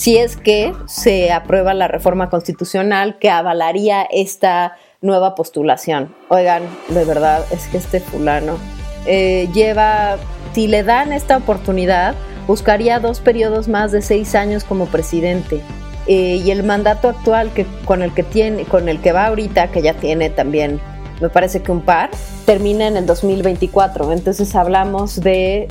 si 0.00 0.16
es 0.16 0.38
que 0.38 0.72
se 0.86 1.30
aprueba 1.30 1.74
la 1.74 1.86
reforma 1.86 2.30
constitucional 2.30 3.18
que 3.18 3.28
avalaría 3.28 4.04
esta 4.10 4.78
nueva 5.02 5.34
postulación. 5.34 6.14
Oigan, 6.30 6.62
de 6.88 7.04
verdad, 7.04 7.44
es 7.50 7.66
que 7.66 7.76
este 7.76 8.00
fulano 8.00 8.56
eh, 9.04 9.50
lleva, 9.52 10.16
si 10.54 10.68
le 10.68 10.84
dan 10.84 11.12
esta 11.12 11.36
oportunidad, 11.36 12.14
buscaría 12.46 12.98
dos 12.98 13.20
periodos 13.20 13.68
más 13.68 13.92
de 13.92 14.00
seis 14.00 14.34
años 14.34 14.64
como 14.64 14.86
presidente. 14.86 15.60
Eh, 16.06 16.40
y 16.42 16.50
el 16.50 16.62
mandato 16.62 17.10
actual 17.10 17.52
que, 17.52 17.66
con 17.84 18.00
el 18.00 18.14
que 18.14 18.22
tiene, 18.22 18.64
con 18.64 18.88
el 18.88 19.02
que 19.02 19.12
va 19.12 19.26
ahorita, 19.26 19.70
que 19.70 19.82
ya 19.82 19.92
tiene 19.92 20.30
también 20.30 20.80
me 21.20 21.28
parece 21.28 21.60
que 21.60 21.70
un 21.70 21.82
par, 21.82 22.08
termina 22.46 22.86
en 22.86 22.96
el 22.96 23.04
2024. 23.04 24.12
Entonces 24.12 24.54
hablamos 24.54 25.20
de 25.20 25.68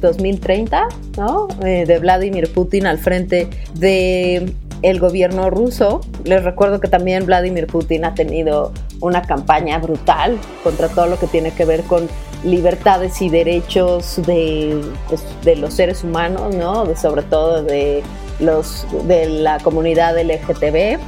2030, 0.00 0.78
eh, 0.78 0.94
¿no? 1.16 1.48
Eh, 1.64 1.84
de 1.86 1.98
Vladimir 1.98 2.52
Putin 2.52 2.86
al 2.86 2.98
frente 2.98 3.48
de 3.74 4.52
el 4.82 4.98
gobierno 4.98 5.50
ruso. 5.50 6.00
Les 6.24 6.42
recuerdo 6.42 6.80
que 6.80 6.88
también 6.88 7.26
Vladimir 7.26 7.66
Putin 7.66 8.04
ha 8.04 8.14
tenido 8.14 8.72
una 9.00 9.22
campaña 9.22 9.78
brutal 9.78 10.38
contra 10.62 10.88
todo 10.88 11.06
lo 11.06 11.18
que 11.18 11.26
tiene 11.26 11.52
que 11.52 11.64
ver 11.64 11.82
con 11.82 12.08
libertades 12.44 13.20
y 13.20 13.28
derechos 13.28 14.20
de, 14.26 14.80
pues, 15.08 15.22
de 15.44 15.56
los 15.56 15.74
seres 15.74 16.02
humanos, 16.04 16.54
¿no? 16.54 16.94
Sobre 16.96 17.22
todo 17.22 17.62
de 17.62 18.02
los 18.38 18.86
de 19.06 19.28
la 19.28 19.58
comunidad 19.58 20.18
LGTB. 20.18 20.98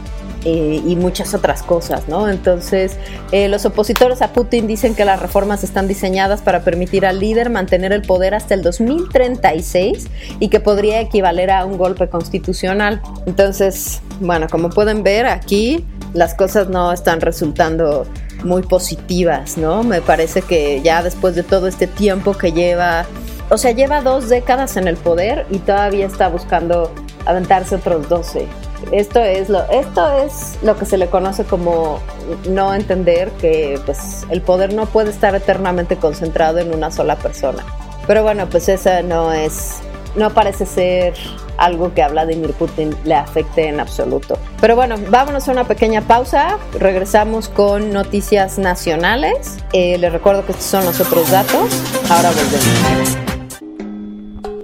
Eh, 0.44 0.82
y 0.84 0.96
muchas 0.96 1.34
otras 1.34 1.62
cosas, 1.62 2.08
¿no? 2.08 2.28
Entonces, 2.28 2.96
eh, 3.30 3.46
los 3.46 3.64
opositores 3.64 4.22
a 4.22 4.32
Putin 4.32 4.66
dicen 4.66 4.96
que 4.96 5.04
las 5.04 5.22
reformas 5.22 5.62
están 5.62 5.86
diseñadas 5.86 6.42
para 6.42 6.64
permitir 6.64 7.06
al 7.06 7.20
líder 7.20 7.48
mantener 7.48 7.92
el 7.92 8.02
poder 8.02 8.34
hasta 8.34 8.54
el 8.54 8.62
2036 8.62 10.08
y 10.40 10.48
que 10.48 10.58
podría 10.58 11.00
equivaler 11.00 11.52
a 11.52 11.64
un 11.64 11.78
golpe 11.78 12.08
constitucional. 12.08 13.00
Entonces, 13.26 14.02
bueno, 14.18 14.48
como 14.50 14.70
pueden 14.70 15.04
ver 15.04 15.26
aquí, 15.26 15.84
las 16.12 16.34
cosas 16.34 16.68
no 16.68 16.92
están 16.92 17.20
resultando 17.20 18.04
muy 18.42 18.62
positivas, 18.62 19.56
¿no? 19.56 19.84
Me 19.84 20.00
parece 20.00 20.42
que 20.42 20.82
ya 20.82 21.04
después 21.04 21.36
de 21.36 21.44
todo 21.44 21.68
este 21.68 21.86
tiempo 21.86 22.32
que 22.32 22.50
lleva, 22.50 23.06
o 23.48 23.58
sea, 23.58 23.70
lleva 23.70 24.00
dos 24.00 24.28
décadas 24.28 24.76
en 24.76 24.88
el 24.88 24.96
poder 24.96 25.46
y 25.50 25.58
todavía 25.58 26.06
está 26.06 26.28
buscando 26.28 26.92
aventarse 27.26 27.76
otros 27.76 28.08
12. 28.08 28.48
Esto 28.90 29.20
es 29.20 29.48
lo, 29.48 29.62
esto 29.70 30.10
es 30.18 30.58
lo 30.62 30.76
que 30.76 30.84
se 30.84 30.98
le 30.98 31.08
conoce 31.08 31.44
como 31.44 32.00
no 32.48 32.74
entender 32.74 33.30
que 33.32 33.80
pues, 33.86 34.26
el 34.30 34.42
poder 34.42 34.74
no 34.74 34.86
puede 34.86 35.10
estar 35.10 35.34
eternamente 35.34 35.96
concentrado 35.96 36.58
en 36.58 36.74
una 36.74 36.90
sola 36.90 37.16
persona. 37.16 37.64
Pero 38.06 38.22
bueno, 38.22 38.48
pues 38.50 38.68
esa 38.68 39.02
no 39.02 39.32
es, 39.32 39.78
no 40.16 40.30
parece 40.30 40.66
ser 40.66 41.14
algo 41.56 41.94
que 41.94 42.02
a 42.02 42.08
Vladimir 42.08 42.52
Putin 42.52 42.94
le 43.04 43.14
afecte 43.14 43.68
en 43.68 43.78
absoluto. 43.78 44.36
Pero 44.60 44.74
bueno, 44.74 44.96
vámonos 45.08 45.48
a 45.48 45.52
una 45.52 45.64
pequeña 45.64 46.02
pausa. 46.02 46.58
Regresamos 46.78 47.48
con 47.48 47.92
noticias 47.92 48.58
nacionales. 48.58 49.58
Eh, 49.72 49.98
les 49.98 50.12
recuerdo 50.12 50.44
que 50.44 50.52
estos 50.52 50.66
son 50.66 50.84
los 50.84 51.00
otros 51.00 51.30
datos. 51.30 51.70
Ahora 52.10 52.30
volvemos. 52.30 53.31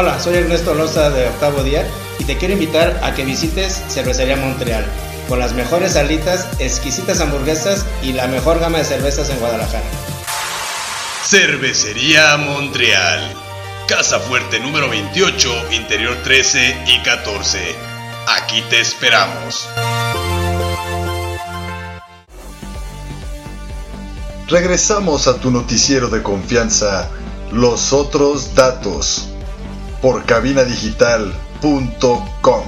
Hola, 0.00 0.20
soy 0.20 0.36
Ernesto 0.36 0.74
Loza 0.74 1.10
de 1.10 1.26
Octavo 1.26 1.64
Día 1.64 1.84
y 2.20 2.24
te 2.24 2.36
quiero 2.36 2.54
invitar 2.54 3.00
a 3.02 3.14
que 3.14 3.24
visites 3.24 3.82
Cervecería 3.88 4.36
Montreal, 4.36 4.86
con 5.28 5.40
las 5.40 5.54
mejores 5.54 5.94
salitas, 5.94 6.46
exquisitas 6.60 7.20
hamburguesas 7.20 7.84
y 8.00 8.12
la 8.12 8.28
mejor 8.28 8.60
gama 8.60 8.78
de 8.78 8.84
cervezas 8.84 9.28
en 9.28 9.40
Guadalajara. 9.40 9.82
Cervecería 11.24 12.36
Montreal, 12.36 13.34
Casa 13.88 14.20
Fuerte 14.20 14.60
número 14.60 14.88
28, 14.88 15.72
Interior 15.72 16.16
13 16.22 16.84
y 16.86 17.02
14. 17.02 17.58
Aquí 18.40 18.62
te 18.70 18.78
esperamos. 18.78 19.68
Regresamos 24.46 25.26
a 25.26 25.40
tu 25.40 25.50
noticiero 25.50 26.08
de 26.08 26.22
confianza, 26.22 27.10
Los 27.50 27.92
Otros 27.92 28.54
Datos, 28.54 29.30
por 30.00 30.24
cabinadigital.com. 30.24 32.62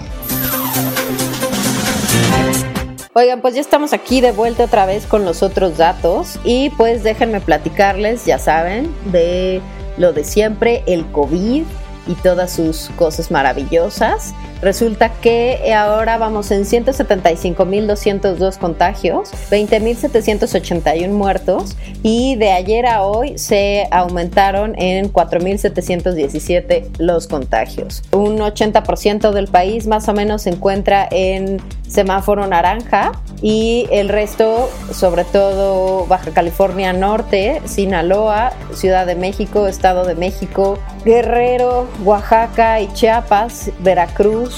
Oigan, 3.13 3.41
pues 3.41 3.55
ya 3.55 3.61
estamos 3.61 3.93
aquí 3.93 4.21
de 4.21 4.31
vuelta 4.31 4.65
otra 4.65 4.87
vez 4.87 5.05
con 5.05 5.25
los 5.25 5.43
otros 5.43 5.77
datos 5.77 6.39
y 6.45 6.71
pues 6.71 7.03
déjenme 7.03 7.41
platicarles, 7.41 8.25
ya 8.25 8.39
saben, 8.39 8.95
de 9.07 9.61
lo 9.99 10.13
de 10.13 10.25
siempre, 10.25 10.85
el 10.87 11.05
COVID 11.11 11.65
y 12.07 12.15
todas 12.23 12.53
sus 12.53 12.91
cosas 12.97 13.31
maravillosas. 13.31 14.33
Resulta 14.62 15.09
que 15.09 15.73
ahora 15.75 16.19
vamos 16.19 16.50
en 16.50 16.64
175.202 16.64 18.59
contagios, 18.59 19.31
20.781 19.50 21.09
muertos 21.09 21.76
y 22.02 22.37
de 22.37 22.52
ayer 22.52 22.85
a 22.87 23.02
hoy 23.02 23.38
se 23.38 23.88
aumentaron 23.90 24.75
en 24.79 25.11
4.717 25.12 26.99
los 26.99 27.26
contagios. 27.26 28.02
Un 28.12 28.38
80% 28.38 29.33
del 29.33 29.49
país 29.49 29.87
más 29.87 30.09
o 30.09 30.12
menos 30.12 30.43
se 30.43 30.50
encuentra 30.50 31.09
en 31.11 31.62
semáforo 31.88 32.47
naranja 32.47 33.12
y 33.43 33.88
el 33.90 34.09
resto, 34.09 34.71
sobre 34.93 35.25
todo 35.25 36.07
Baja 36.07 36.31
California 36.33 36.93
Norte, 36.93 37.62
Sinaloa, 37.64 38.52
Ciudad 38.75 39.07
de 39.07 39.17
México, 39.17 39.67
Estado 39.67 40.05
de 40.05 40.14
México, 40.14 40.79
Guerrero, 41.05 41.88
Oaxaca 42.05 42.81
y 42.81 42.93
Chiapas, 42.93 43.71
Veracruz, 43.81 44.50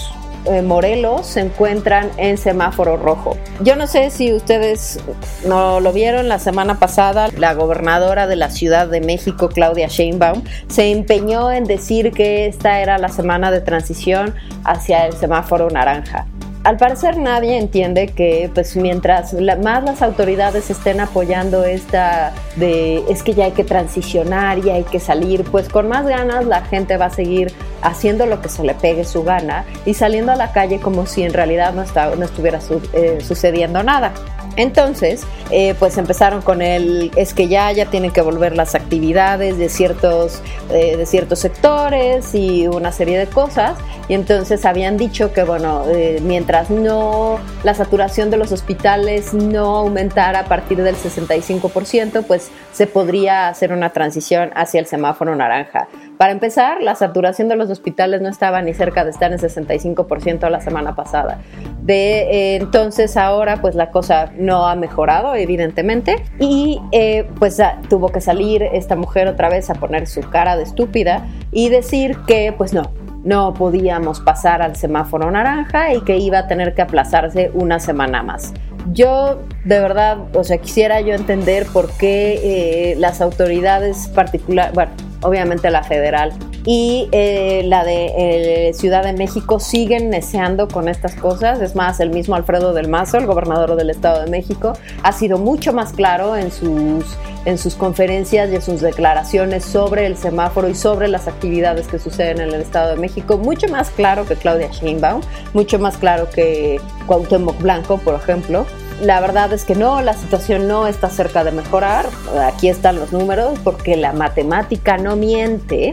eh, 0.44 0.60
Morelos 0.60 1.26
se 1.26 1.40
encuentran 1.40 2.10
en 2.16 2.36
semáforo 2.36 2.96
rojo. 2.96 3.36
Yo 3.60 3.76
no 3.76 3.86
sé 3.86 4.10
si 4.10 4.32
ustedes 4.32 4.98
no 5.46 5.80
lo 5.80 5.92
vieron 5.92 6.28
la 6.28 6.38
semana 6.38 6.78
pasada, 6.78 7.28
la 7.36 7.54
gobernadora 7.54 8.26
de 8.26 8.36
la 8.36 8.50
Ciudad 8.50 8.88
de 8.88 9.00
México, 9.00 9.48
Claudia 9.48 9.86
Sheinbaum, 9.86 10.42
se 10.68 10.90
empeñó 10.90 11.52
en 11.52 11.64
decir 11.64 12.10
que 12.12 12.46
esta 12.46 12.80
era 12.80 12.98
la 12.98 13.08
semana 13.08 13.52
de 13.52 13.60
transición 13.60 14.34
hacia 14.64 15.06
el 15.06 15.12
semáforo 15.12 15.70
naranja 15.70 16.26
al 16.64 16.76
parecer 16.76 17.16
nadie 17.16 17.58
entiende 17.58 18.08
que 18.08 18.50
pues 18.54 18.76
mientras 18.76 19.34
más 19.34 19.84
las 19.84 20.00
autoridades 20.00 20.70
estén 20.70 21.00
apoyando 21.00 21.64
esta 21.64 22.32
de 22.56 23.02
es 23.08 23.22
que 23.22 23.34
ya 23.34 23.46
hay 23.46 23.52
que 23.52 23.64
transicionar 23.64 24.58
y 24.58 24.70
hay 24.70 24.84
que 24.84 25.00
salir, 25.00 25.44
pues 25.44 25.68
con 25.68 25.88
más 25.88 26.06
ganas 26.06 26.46
la 26.46 26.62
gente 26.62 26.96
va 26.96 27.06
a 27.06 27.10
seguir 27.10 27.52
haciendo 27.82 28.26
lo 28.26 28.40
que 28.40 28.48
se 28.48 28.62
le 28.62 28.74
pegue 28.74 29.04
su 29.04 29.24
gana 29.24 29.64
y 29.84 29.94
saliendo 29.94 30.32
a 30.32 30.36
la 30.36 30.52
calle 30.52 30.78
como 30.78 31.06
si 31.06 31.24
en 31.24 31.32
realidad 31.32 31.74
no, 31.74 31.84
no 32.16 32.24
estuviera 32.24 32.60
eh, 32.92 33.18
sucediendo 33.20 33.82
nada. 33.82 34.12
Entonces, 34.56 35.24
eh, 35.50 35.74
pues 35.78 35.96
empezaron 35.98 36.42
con 36.42 36.62
el, 36.62 37.10
es 37.16 37.34
que 37.34 37.48
ya, 37.48 37.72
ya 37.72 37.86
tienen 37.86 38.10
que 38.10 38.20
volver 38.20 38.56
las 38.56 38.74
actividades 38.74 39.58
de 39.58 39.68
ciertos, 39.68 40.42
eh, 40.70 40.96
de 40.96 41.06
ciertos 41.06 41.38
sectores 41.38 42.34
y 42.34 42.66
una 42.66 42.92
serie 42.92 43.18
de 43.18 43.26
cosas. 43.26 43.78
Y 44.08 44.14
entonces 44.14 44.64
habían 44.64 44.96
dicho 44.96 45.32
que, 45.32 45.44
bueno, 45.44 45.84
eh, 45.88 46.20
mientras 46.22 46.70
no, 46.70 47.38
la 47.62 47.74
saturación 47.74 48.30
de 48.30 48.36
los 48.36 48.52
hospitales 48.52 49.32
no 49.32 49.76
aumentara 49.78 50.40
a 50.40 50.44
partir 50.44 50.82
del 50.82 50.96
65%, 50.96 52.24
pues 52.26 52.50
se 52.72 52.86
podría 52.86 53.48
hacer 53.48 53.72
una 53.72 53.90
transición 53.90 54.50
hacia 54.54 54.80
el 54.80 54.86
semáforo 54.86 55.34
naranja. 55.34 55.88
Para 56.22 56.34
empezar, 56.34 56.80
la 56.80 56.94
saturación 56.94 57.48
de 57.48 57.56
los 57.56 57.68
hospitales 57.68 58.22
no 58.22 58.28
estaba 58.28 58.62
ni 58.62 58.74
cerca 58.74 59.02
de 59.02 59.10
estar 59.10 59.32
en 59.32 59.40
65% 59.40 60.48
la 60.50 60.60
semana 60.60 60.94
pasada. 60.94 61.40
De 61.82 62.54
entonces 62.54 63.16
ahora, 63.16 63.56
pues 63.60 63.74
la 63.74 63.90
cosa 63.90 64.30
no 64.38 64.68
ha 64.68 64.76
mejorado, 64.76 65.34
evidentemente, 65.34 66.22
y 66.38 66.80
eh, 66.92 67.28
pues 67.40 67.60
tuvo 67.88 68.10
que 68.10 68.20
salir 68.20 68.62
esta 68.62 68.94
mujer 68.94 69.26
otra 69.26 69.48
vez 69.48 69.68
a 69.68 69.74
poner 69.74 70.06
su 70.06 70.20
cara 70.20 70.56
de 70.56 70.62
estúpida 70.62 71.26
y 71.50 71.70
decir 71.70 72.16
que, 72.24 72.54
pues 72.56 72.72
no, 72.72 72.92
no 73.24 73.52
podíamos 73.52 74.20
pasar 74.20 74.62
al 74.62 74.76
semáforo 74.76 75.28
naranja 75.28 75.92
y 75.92 76.02
que 76.02 76.18
iba 76.18 76.38
a 76.38 76.46
tener 76.46 76.74
que 76.74 76.82
aplazarse 76.82 77.50
una 77.52 77.80
semana 77.80 78.22
más. 78.22 78.54
Yo 78.92 79.42
de 79.64 79.80
verdad, 79.80 80.18
o 80.34 80.44
sea, 80.44 80.58
quisiera 80.58 81.00
yo 81.00 81.16
entender 81.16 81.66
por 81.72 81.90
qué 81.96 82.92
eh, 82.92 82.94
las 82.96 83.20
autoridades 83.20 84.06
particulares, 84.06 84.72
bueno, 84.72 84.92
obviamente 85.22 85.70
la 85.70 85.82
federal 85.82 86.32
y 86.64 87.08
eh, 87.12 87.62
la 87.64 87.84
de 87.84 88.68
eh, 88.68 88.72
Ciudad 88.74 89.02
de 89.02 89.12
México 89.12 89.58
siguen 89.58 90.10
neceando 90.10 90.68
con 90.68 90.88
estas 90.88 91.14
cosas. 91.14 91.60
Es 91.60 91.74
más, 91.74 91.98
el 92.00 92.10
mismo 92.10 92.34
Alfredo 92.34 92.72
del 92.72 92.88
Mazo, 92.88 93.18
el 93.18 93.26
gobernador 93.26 93.74
del 93.74 93.90
Estado 93.90 94.22
de 94.22 94.30
México, 94.30 94.74
ha 95.02 95.12
sido 95.12 95.38
mucho 95.38 95.72
más 95.72 95.92
claro 95.92 96.36
en 96.36 96.52
sus, 96.52 97.04
en 97.44 97.58
sus 97.58 97.74
conferencias 97.74 98.50
y 98.50 98.54
en 98.54 98.62
sus 98.62 98.80
declaraciones 98.80 99.64
sobre 99.64 100.06
el 100.06 100.16
semáforo 100.16 100.68
y 100.68 100.74
sobre 100.74 101.08
las 101.08 101.26
actividades 101.26 101.88
que 101.88 101.98
suceden 101.98 102.40
en 102.40 102.48
el 102.54 102.60
Estado 102.60 102.90
de 102.90 102.96
México. 102.96 103.38
Mucho 103.38 103.68
más 103.68 103.90
claro 103.90 104.24
que 104.26 104.36
Claudia 104.36 104.68
Sheinbaum, 104.70 105.22
mucho 105.54 105.78
más 105.78 105.96
claro 105.96 106.28
que 106.30 106.80
Cuauhtémoc 107.06 107.60
Blanco, 107.60 107.98
por 107.98 108.14
ejemplo 108.14 108.66
la 109.02 109.20
verdad 109.20 109.52
es 109.52 109.64
que 109.64 109.74
no, 109.74 110.00
la 110.00 110.14
situación 110.14 110.68
no 110.68 110.86
está 110.86 111.10
cerca 111.10 111.42
de 111.42 111.50
mejorar. 111.50 112.06
Aquí 112.46 112.68
están 112.68 112.96
los 112.96 113.12
números 113.12 113.58
porque 113.64 113.96
la 113.96 114.12
matemática 114.12 114.96
no 114.96 115.16
miente. 115.16 115.92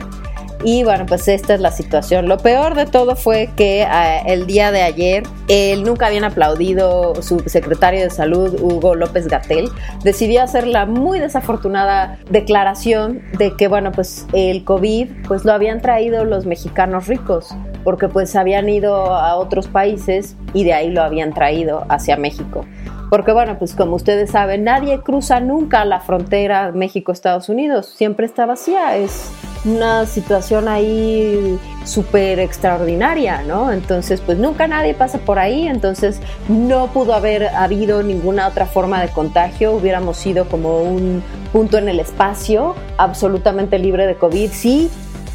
Y 0.63 0.83
bueno, 0.83 1.05
pues 1.05 1.27
esta 1.29 1.53
es 1.53 1.61
la 1.61 1.71
situación. 1.71 2.27
Lo 2.27 2.37
peor 2.37 2.75
de 2.75 2.85
todo 2.85 3.15
fue 3.15 3.49
que 3.55 3.83
eh, 3.83 4.21
el 4.25 4.45
día 4.45 4.71
de 4.71 4.81
ayer, 4.81 5.23
él 5.47 5.83
nunca 5.83 6.07
habían 6.07 6.25
aplaudido 6.25 7.21
su 7.21 7.39
secretario 7.45 8.01
de 8.01 8.09
salud, 8.09 8.59
Hugo 8.61 8.93
López 8.93 9.27
Gatel, 9.27 9.69
decidió 10.03 10.43
hacer 10.43 10.67
la 10.67 10.85
muy 10.85 11.19
desafortunada 11.19 12.19
declaración 12.29 13.21
de 13.37 13.55
que, 13.55 13.69
bueno, 13.69 13.93
pues 13.93 14.27
el 14.33 14.65
COVID, 14.65 15.07
pues 15.27 15.45
lo 15.45 15.53
habían 15.53 15.81
traído 15.81 16.25
los 16.25 16.45
mexicanos 16.45 17.07
ricos, 17.07 17.55
porque 17.83 18.07
pues 18.07 18.35
habían 18.35 18.69
ido 18.69 19.13
a 19.13 19.35
otros 19.35 19.67
países 19.67 20.35
y 20.53 20.63
de 20.63 20.73
ahí 20.73 20.89
lo 20.89 21.01
habían 21.01 21.33
traído 21.33 21.85
hacia 21.89 22.17
México. 22.17 22.65
Porque 23.09 23.31
bueno, 23.31 23.57
pues 23.57 23.73
como 23.73 23.95
ustedes 23.95 24.29
saben, 24.31 24.63
nadie 24.63 24.99
cruza 25.01 25.39
nunca 25.39 25.83
la 25.83 25.99
frontera 25.99 26.71
México-Estados 26.71 27.49
Unidos, 27.49 27.87
siempre 27.87 28.27
está 28.27 28.45
vacía, 28.45 28.97
es 28.97 29.31
una 29.65 30.05
situación 30.05 30.67
ahí 30.67 31.59
súper 31.85 32.39
extraordinaria, 32.39 33.41
¿no? 33.41 33.71
Entonces, 33.71 34.21
pues 34.21 34.37
nunca 34.37 34.67
nadie 34.67 34.93
pasa 34.93 35.17
por 35.17 35.39
ahí, 35.39 35.67
entonces 35.67 36.21
no 36.47 36.87
pudo 36.87 37.15
haber 37.15 37.47
habido 37.47 38.03
ninguna 38.03 38.47
otra 38.47 38.67
forma 38.67 39.01
de 39.01 39.09
contagio, 39.09 39.71
hubiéramos 39.71 40.17
sido 40.17 40.47
como 40.47 40.83
un 40.83 41.23
punto 41.51 41.79
en 41.79 41.89
el 41.89 41.99
espacio 41.99 42.75
absolutamente 42.97 43.79
libre 43.79 44.05
de 44.05 44.15
COVID. 44.15 44.51
Si 44.51 44.89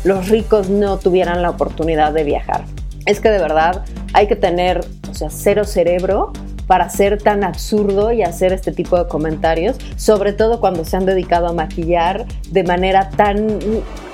los 0.05 0.29
ricos 0.29 0.69
no 0.69 0.99
tuvieran 0.99 1.43
la 1.43 1.51
oportunidad 1.51 2.13
de 2.13 2.25
viajar. 2.25 2.65
Es 3.07 3.21
que 3.21 3.31
de 3.31 3.39
verdad 3.39 3.85
hay 4.13 4.29
que 4.29 4.37
tener, 4.37 4.85
o 5.11 5.15
sea, 5.15 5.31
cero 5.31 5.65
cerebro 5.65 6.33
para 6.67 6.89
ser 6.89 7.21
tan 7.21 7.45
absurdo 7.45 8.13
y 8.13 8.23
hacer 8.23 8.53
este 8.53 8.73
tipo 8.73 8.97
de 8.97 9.07
comentarios, 9.07 9.77
sobre 9.97 10.33
todo 10.33 10.61
cuando 10.61 10.85
se 10.85 10.97
han 10.97 11.05
dedicado 11.05 11.49
a 11.49 11.53
maquillar 11.53 12.25
de 12.51 12.65
manera 12.65 13.11
tan 13.11 13.59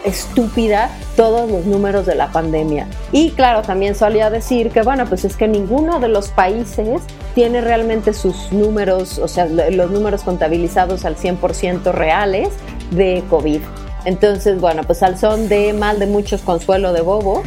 estúpida 0.05 0.91
todos 1.17 1.51
los 1.51 1.67
números 1.67 2.07
de 2.07 2.15
la 2.15 2.33
pandemia. 2.33 2.87
Y 3.13 3.31
claro, 3.31 3.63
también 3.63 3.95
solía 3.95 4.31
decir 4.31 4.71
que, 4.71 4.83
bueno, 4.83 5.07
pues 5.07 5.25
es 5.25 5.37
que 5.37 5.47
ninguno 5.47 6.01
de 6.01 6.09
los 6.09 6.29
países 6.29 7.03
tiene 7.35 7.61
realmente 7.61 8.15
sus 8.15 8.51
números, 8.51 9.19
o 9.19 9.29
sea, 9.29 9.47
los 9.47 9.91
números 9.91 10.23
contabilizados 10.23 11.05
al 11.05 11.17
100% 11.17 11.93
reales 11.93 12.49
de 12.91 13.23
COVID. 13.31 13.61
Entonces, 14.05 14.61
bueno, 14.61 14.83
pues 14.85 15.03
al 15.03 15.19
son 15.19 15.49
de 15.49 15.73
mal 15.73 15.99
de 15.99 16.07
muchos 16.07 16.43
consuelo 16.43 16.93
de 16.93 17.01
bobos, 17.01 17.47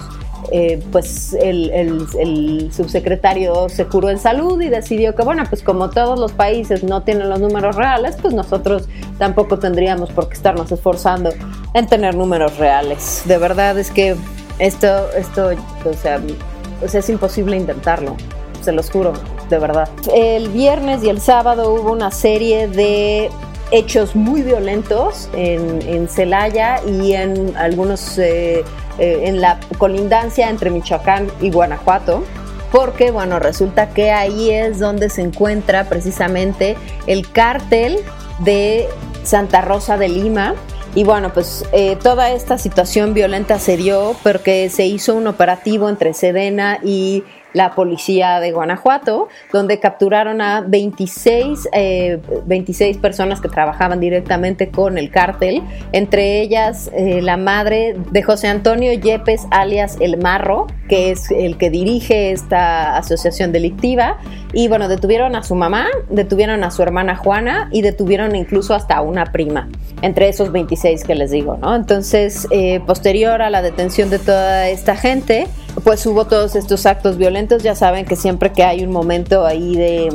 eh, 0.52 0.84
pues 0.92 1.34
el, 1.34 2.08
subsecretario 2.72 3.70
se 3.70 3.86
curó 3.86 4.10
en 4.10 4.20
salud 4.20 4.62
y 4.62 4.70
decidió 4.70 5.16
que, 5.16 5.24
bueno, 5.24 5.44
pues 5.50 5.64
como 5.64 5.90
todos 5.90 6.20
los 6.20 6.32
países 6.32 6.84
no 6.84 7.02
tienen 7.02 7.30
los 7.30 7.40
números 7.40 7.76
reales, 7.76 8.18
pues 8.22 8.34
nosotros 8.34 8.88
tampoco 9.18 9.58
tendríamos 9.60 10.12
por 10.12 10.28
qué 10.28 10.36
estarnos 10.36 10.72
esforzando 10.72 11.32
en 11.74 11.88
tener 11.88 12.16
números 12.16 12.58
reales. 12.58 13.24
De 13.26 13.38
verdad 13.38 13.78
es 13.78 13.90
que 13.90 14.16
esto, 14.60 15.12
esto, 15.16 15.52
o 15.86 15.94
sea, 15.94 16.22
sea 16.88 17.00
es 17.00 17.10
imposible 17.10 17.58
intentarlo, 17.58 18.16
se 18.62 18.72
los 18.72 18.92
juro, 18.92 19.14
de 19.50 19.60
verdad. 19.60 19.90
El 20.14 20.50
viernes 20.50 21.04
y 21.04 21.10
el 21.10 21.22
sábado 21.22 21.74
hubo 21.74 21.92
una 21.92 22.12
serie 22.12 22.68
de 22.68 23.30
hechos 23.72 24.16
muy 24.16 24.42
violentos 24.42 25.30
en, 25.34 25.82
en 25.82 26.08
Celaya 26.08 26.82
y 26.86 27.14
en 27.14 27.56
algunos, 27.58 28.18
eh, 28.18 28.64
eh, 29.00 29.22
en 29.24 29.42
la 29.42 29.60
colindancia 29.78 30.50
entre 30.50 30.70
Michoacán 30.70 31.28
y 31.42 31.50
Guanajuato 31.50 32.24
porque 32.74 33.12
bueno, 33.12 33.38
resulta 33.38 33.90
que 33.90 34.10
ahí 34.10 34.50
es 34.50 34.80
donde 34.80 35.10
se 35.10 35.22
encuentra 35.22 35.84
precisamente 35.84 36.76
el 37.06 37.32
cártel 37.32 38.00
de 38.40 38.88
Santa 39.24 39.62
Rosa 39.62 39.96
de 39.96 40.10
Lima. 40.10 40.56
Y 40.96 41.04
bueno, 41.04 41.32
pues 41.32 41.66
eh, 41.72 41.98
toda 42.02 42.32
esta 42.32 42.58
situación 42.58 43.14
violenta 43.14 43.60
se 43.60 43.78
dio 43.78 44.16
porque 44.24 44.72
se 44.72 44.88
hizo 44.88 45.14
un 45.14 45.28
operativo 45.28 45.88
entre 45.88 46.16
Sedena 46.16 46.80
y 46.84 47.24
la 47.54 47.76
policía 47.76 48.40
de 48.40 48.52
Guanajuato, 48.52 49.30
donde 49.52 49.80
capturaron 49.80 50.42
a 50.42 50.62
26, 50.62 51.70
26 52.46 52.98
eh, 52.98 53.00
personas 53.00 53.42
que 53.42 53.50
trabajaban 53.50 54.00
directamente 54.00 54.70
con 54.70 54.98
el 54.98 55.10
cártel, 55.12 55.62
entre 55.92 56.42
ellas 56.42 56.92
eh, 56.94 57.22
la 57.22 57.38
madre 57.38 57.96
de 58.12 58.24
José 58.24 58.48
Antonio 58.48 58.94
Yepes, 58.94 59.48
alias 59.52 59.98
El 60.00 60.18
Marro, 60.18 60.68
que 60.90 61.12
es 61.12 61.32
el 61.32 61.58
que 61.58 61.70
dirige 61.70 62.32
esta 62.32 62.98
asociación 62.98 63.52
delictiva. 63.52 64.18
Y 64.56 64.68
bueno, 64.68 64.88
detuvieron 64.88 65.36
a 65.36 65.42
su 65.42 65.56
mamá, 65.56 65.88
detuvieron 66.10 66.64
a 66.64 66.70
su 66.70 66.84
hermana 66.84 67.16
Juana 67.16 67.70
y 67.72 67.82
detuvieron 67.82 68.36
incluso 68.36 68.76
hasta 68.76 69.02
una 69.02 69.32
prima, 69.32 69.70
entre 70.02 70.30
esos 70.30 70.52
26 70.52 71.04
que 71.04 71.16
les 71.16 71.32
digo, 71.32 71.58
¿no? 71.58 71.76
Entonces, 71.76 72.48
eh, 72.52 72.80
posterior 72.86 73.42
a 73.42 73.50
la 73.50 73.64
detención 73.64 74.12
de 74.12 74.20
toda 74.20 74.70
esta 74.70 74.96
gente, 74.96 75.48
pues 75.84 76.06
hubo 76.06 76.26
todos 76.26 76.56
estos 76.56 76.86
actos 76.86 77.18
violentos. 77.18 77.64
Ya 77.64 77.76
saben 77.76 78.06
que 78.06 78.16
siempre 78.16 78.52
que 78.52 78.64
hay 78.64 78.84
un 78.84 78.92
momento 78.92 79.46
ahí 79.46 79.76
de, 79.76 80.10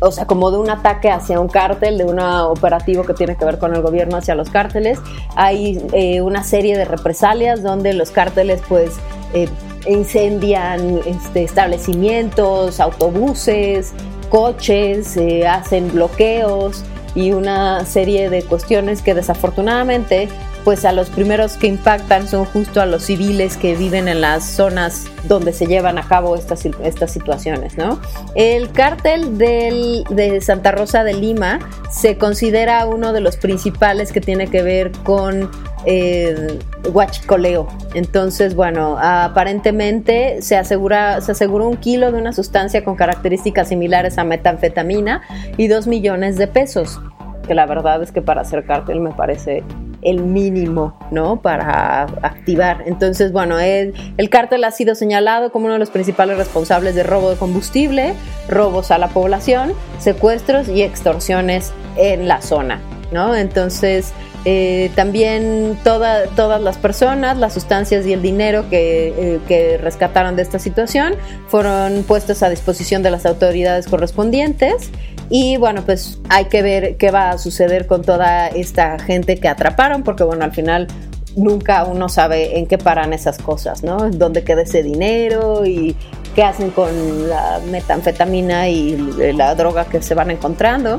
o 0.00 0.12
sea, 0.12 0.26
como 0.26 0.50
de 0.50 0.58
un 0.58 0.70
ataque 0.70 1.10
hacia 1.10 1.40
un 1.40 1.48
cártel, 1.48 1.98
de 1.98 2.04
un 2.04 2.18
operativo 2.20 3.04
que 3.04 3.14
tiene 3.14 3.36
que 3.36 3.44
ver 3.44 3.58
con 3.58 3.74
el 3.74 3.82
gobierno 3.82 4.16
hacia 4.16 4.34
los 4.34 4.50
cárteles, 4.50 4.98
hay 5.34 5.82
eh, 5.92 6.20
una 6.20 6.44
serie 6.44 6.76
de 6.76 6.84
represalias 6.84 7.62
donde 7.62 7.94
los 7.94 8.10
cárteles 8.10 8.60
pues 8.68 8.92
eh, 9.34 9.48
incendian 9.86 11.00
este, 11.06 11.44
establecimientos, 11.44 12.80
autobuses, 12.80 13.92
coches, 14.28 15.16
eh, 15.16 15.46
hacen 15.46 15.90
bloqueos 15.92 16.84
y 17.14 17.32
una 17.32 17.84
serie 17.86 18.28
de 18.28 18.42
cuestiones 18.42 19.02
que 19.02 19.14
desafortunadamente 19.14 20.28
pues 20.64 20.84
a 20.84 20.92
los 20.92 21.10
primeros 21.10 21.56
que 21.56 21.66
impactan 21.66 22.28
son 22.28 22.44
justo 22.44 22.80
a 22.80 22.86
los 22.86 23.04
civiles 23.04 23.56
que 23.56 23.74
viven 23.74 24.08
en 24.08 24.20
las 24.20 24.44
zonas 24.44 25.06
donde 25.24 25.52
se 25.52 25.66
llevan 25.66 25.98
a 25.98 26.06
cabo 26.06 26.36
estas, 26.36 26.64
estas 26.64 27.10
situaciones, 27.10 27.76
¿no? 27.76 28.00
El 28.34 28.70
cártel 28.72 29.38
de 29.38 30.40
Santa 30.42 30.72
Rosa 30.72 31.04
de 31.04 31.14
Lima 31.14 31.58
se 31.90 32.18
considera 32.18 32.84
uno 32.86 33.12
de 33.12 33.20
los 33.20 33.36
principales 33.36 34.12
que 34.12 34.20
tiene 34.20 34.48
que 34.48 34.62
ver 34.62 34.92
con 35.04 35.50
eh, 35.84 36.58
huachicoleo. 36.92 37.68
Entonces, 37.94 38.54
bueno, 38.54 38.98
aparentemente 39.00 40.42
se, 40.42 40.56
asegura, 40.56 41.20
se 41.20 41.32
aseguró 41.32 41.68
un 41.68 41.76
kilo 41.76 42.10
de 42.12 42.18
una 42.18 42.32
sustancia 42.32 42.84
con 42.84 42.96
características 42.96 43.68
similares 43.68 44.18
a 44.18 44.24
metanfetamina 44.24 45.22
y 45.56 45.68
dos 45.68 45.86
millones 45.86 46.36
de 46.36 46.48
pesos 46.48 47.00
que 47.46 47.54
la 47.54 47.64
verdad 47.64 48.02
es 48.02 48.12
que 48.12 48.20
para 48.20 48.42
hacer 48.42 48.66
cártel 48.66 49.00
me 49.00 49.12
parece 49.12 49.64
el 50.10 50.22
mínimo, 50.22 50.98
¿no? 51.10 51.40
Para 51.40 52.02
activar. 52.22 52.84
Entonces, 52.86 53.32
bueno, 53.32 53.58
el, 53.58 53.94
el 54.16 54.30
cártel 54.30 54.64
ha 54.64 54.70
sido 54.70 54.94
señalado 54.94 55.52
como 55.52 55.66
uno 55.66 55.74
de 55.74 55.80
los 55.80 55.90
principales 55.90 56.36
responsables 56.38 56.94
de 56.94 57.02
robo 57.02 57.30
de 57.30 57.36
combustible, 57.36 58.14
robos 58.48 58.90
a 58.90 58.98
la 58.98 59.08
población, 59.08 59.72
secuestros 59.98 60.68
y 60.68 60.82
extorsiones 60.82 61.72
en 61.96 62.28
la 62.28 62.40
zona, 62.42 62.80
¿no? 63.12 63.34
Entonces, 63.34 64.12
eh, 64.44 64.90
también 64.94 65.76
todas 65.82 66.60
las 66.60 66.78
personas, 66.78 67.36
las 67.36 67.54
sustancias 67.54 68.06
y 68.06 68.12
el 68.12 68.22
dinero 68.22 68.64
eh, 68.70 69.40
que, 69.48 69.78
rescataron 69.78 70.36
de 70.36 70.42
esta 70.42 70.58
situación 70.58 71.14
fueron 71.48 72.04
puestos 72.04 72.42
a 72.42 72.48
disposición 72.48 73.02
de 73.02 73.10
las 73.10 73.26
autoridades 73.26 73.88
correspondientes. 73.88 74.90
Y 75.30 75.56
bueno, 75.58 75.82
pues 75.84 76.18
hay 76.28 76.46
que 76.46 76.62
ver 76.62 76.96
qué 76.96 77.10
va 77.10 77.30
a 77.30 77.38
suceder 77.38 77.86
con 77.86 78.02
toda 78.02 78.48
esta 78.48 78.98
gente 78.98 79.36
que 79.36 79.48
atraparon, 79.48 80.02
porque 80.02 80.24
bueno, 80.24 80.44
al 80.44 80.52
final 80.52 80.88
nunca 81.36 81.84
uno 81.84 82.08
sabe 82.08 82.58
en 82.58 82.66
qué 82.66 82.78
paran 82.78 83.12
esas 83.12 83.38
cosas, 83.38 83.82
¿no? 83.82 84.10
Dónde 84.10 84.42
queda 84.42 84.62
ese 84.62 84.82
dinero 84.82 85.66
y 85.66 85.94
qué 86.34 86.42
hacen 86.42 86.70
con 86.70 87.28
la 87.28 87.60
metanfetamina 87.70 88.68
y 88.68 88.96
la 89.34 89.54
droga 89.54 89.84
que 89.84 90.02
se 90.02 90.14
van 90.14 90.30
encontrando. 90.30 90.98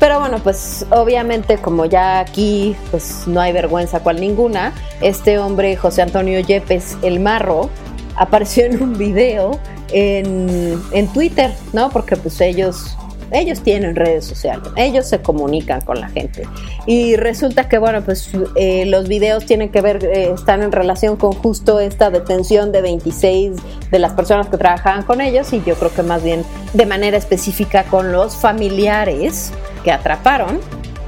Pero 0.00 0.20
bueno, 0.20 0.38
pues 0.38 0.86
obviamente 0.90 1.58
como 1.58 1.84
ya 1.84 2.20
aquí 2.20 2.76
pues 2.90 3.26
no 3.26 3.40
hay 3.40 3.52
vergüenza 3.52 4.00
cual 4.00 4.20
ninguna, 4.20 4.72
este 5.00 5.38
hombre 5.38 5.76
José 5.76 6.02
Antonio 6.02 6.38
Yepes 6.38 6.96
el 7.02 7.18
Marro 7.18 7.68
apareció 8.14 8.64
en 8.64 8.80
un 8.80 8.96
video 8.96 9.58
en, 9.92 10.80
en 10.92 11.08
Twitter, 11.08 11.52
¿no? 11.72 11.90
Porque 11.90 12.16
pues 12.16 12.40
ellos 12.40 12.96
ellos 13.30 13.60
tienen 13.60 13.96
redes 13.96 14.24
sociales, 14.24 14.68
ellos 14.76 15.06
se 15.06 15.20
comunican 15.20 15.80
con 15.82 16.00
la 16.00 16.08
gente. 16.08 16.46
Y 16.86 17.16
resulta 17.16 17.68
que, 17.68 17.78
bueno, 17.78 18.02
pues 18.02 18.30
eh, 18.56 18.86
los 18.86 19.08
videos 19.08 19.46
tienen 19.46 19.70
que 19.70 19.80
ver, 19.80 20.04
eh, 20.04 20.32
están 20.34 20.62
en 20.62 20.72
relación 20.72 21.16
con 21.16 21.32
justo 21.32 21.80
esta 21.80 22.10
detención 22.10 22.72
de 22.72 22.82
26 22.82 23.56
de 23.90 23.98
las 23.98 24.12
personas 24.12 24.48
que 24.48 24.56
trabajaban 24.56 25.02
con 25.02 25.20
ellos 25.20 25.52
y 25.52 25.62
yo 25.64 25.74
creo 25.74 25.92
que 25.92 26.02
más 26.02 26.22
bien 26.22 26.44
de 26.72 26.86
manera 26.86 27.16
específica 27.16 27.84
con 27.84 28.12
los 28.12 28.36
familiares 28.36 29.52
que 29.84 29.92
atraparon 29.92 30.60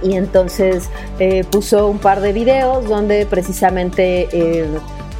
y 0.02 0.14
entonces 0.14 0.88
eh, 1.18 1.44
puso 1.44 1.88
un 1.88 1.98
par 1.98 2.20
de 2.20 2.32
videos 2.32 2.88
donde 2.88 3.26
precisamente 3.26 4.28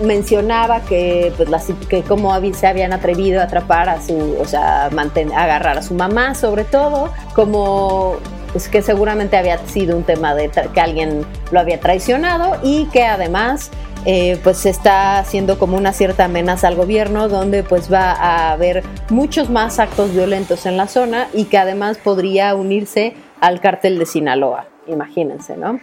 mencionaba 0.01 0.81
que, 0.81 1.33
pues, 1.37 1.49
que 1.89 2.03
cómo 2.03 2.33
se 2.53 2.67
habían 2.67 2.93
atrevido 2.93 3.41
a 3.41 3.45
atrapar 3.45 3.89
a 3.89 4.01
su, 4.01 4.37
o 4.41 4.45
sea, 4.45 4.87
agarrar 4.87 5.79
a 5.79 5.83
su 5.83 5.95
mamá 5.95 6.35
sobre 6.35 6.65
todo, 6.65 7.11
como 7.35 8.17
pues, 8.53 8.69
que 8.69 8.83
seguramente 8.83 9.37
había 9.37 9.59
sido 9.67 9.97
un 9.97 10.05
tema 10.05 10.35
de 10.35 10.51
que 10.51 10.81
alguien 10.81 11.25
lo 11.51 11.61
había 11.61 11.81
traicionado 11.81 12.59
y 12.63 12.87
que 12.87 13.05
además 13.05 13.71
eh, 14.07 14.39
pues 14.43 14.57
se 14.57 14.71
está 14.71 15.19
haciendo 15.19 15.59
como 15.59 15.77
una 15.77 15.93
cierta 15.93 16.25
amenaza 16.25 16.69
al 16.69 16.75
gobierno 16.75 17.29
donde 17.29 17.63
pues 17.63 17.93
va 17.93 18.13
a 18.13 18.53
haber 18.53 18.83
muchos 19.11 19.51
más 19.51 19.79
actos 19.79 20.13
violentos 20.13 20.65
en 20.65 20.79
la 20.79 20.89
zona 20.89 21.29
y 21.35 21.45
que 21.45 21.59
además 21.59 21.99
podría 21.99 22.55
unirse 22.55 23.15
al 23.41 23.61
cártel 23.61 23.99
de 23.99 24.07
Sinaloa, 24.07 24.67
imagínense, 24.87 25.57
¿no? 25.57 25.81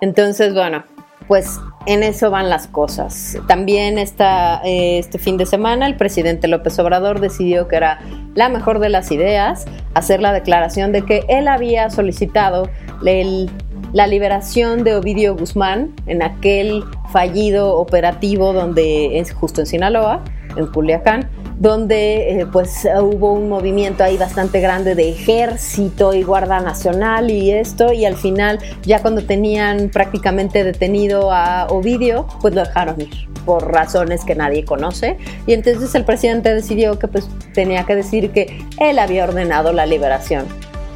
Entonces, 0.00 0.54
bueno, 0.54 0.84
pues 1.28 1.60
en 1.86 2.02
eso 2.02 2.30
van 2.30 2.48
las 2.48 2.66
cosas. 2.66 3.38
También 3.46 3.98
esta, 3.98 4.60
eh, 4.64 4.98
este 4.98 5.18
fin 5.18 5.36
de 5.36 5.46
semana 5.46 5.86
el 5.86 5.96
presidente 5.96 6.48
López 6.48 6.78
Obrador 6.78 7.20
decidió 7.20 7.68
que 7.68 7.76
era 7.76 8.00
la 8.34 8.48
mejor 8.48 8.78
de 8.78 8.88
las 8.88 9.12
ideas 9.12 9.66
hacer 9.94 10.20
la 10.20 10.32
declaración 10.32 10.90
de 10.90 11.02
que 11.02 11.24
él 11.28 11.46
había 11.46 11.90
solicitado 11.90 12.68
la 13.92 14.06
liberación 14.06 14.84
de 14.84 14.96
Ovidio 14.96 15.36
Guzmán 15.36 15.94
en 16.06 16.22
aquel 16.22 16.82
fallido 17.12 17.76
operativo 17.76 18.52
donde 18.52 19.18
es 19.18 19.32
justo 19.32 19.60
en 19.60 19.66
Sinaloa, 19.66 20.24
en 20.56 20.66
Culiacán, 20.66 21.28
donde 21.58 22.40
eh, 22.40 22.46
pues 22.46 22.86
hubo 23.00 23.32
un 23.32 23.48
movimiento 23.48 24.04
ahí 24.04 24.16
bastante 24.16 24.60
grande 24.60 24.94
de 24.94 25.10
ejército 25.10 26.14
y 26.14 26.22
guarda 26.22 26.60
nacional 26.60 27.30
y 27.30 27.50
esto 27.50 27.92
y 27.92 28.04
al 28.04 28.16
final 28.16 28.58
ya 28.82 29.02
cuando 29.02 29.24
tenían 29.24 29.88
prácticamente 29.88 30.62
detenido 30.62 31.32
a 31.32 31.66
Ovidio 31.66 32.26
pues 32.40 32.54
lo 32.54 32.62
dejaron 32.62 33.00
ir 33.00 33.28
por 33.44 33.72
razones 33.72 34.26
que 34.26 34.34
nadie 34.34 34.66
conoce. 34.66 35.16
Y 35.46 35.54
entonces 35.54 35.94
el 35.94 36.04
presidente 36.04 36.54
decidió 36.54 36.98
que 36.98 37.08
pues 37.08 37.28
tenía 37.54 37.84
que 37.84 37.96
decir 37.96 38.30
que 38.30 38.62
él 38.78 38.98
había 38.98 39.24
ordenado 39.24 39.72
la 39.72 39.86
liberación. 39.86 40.44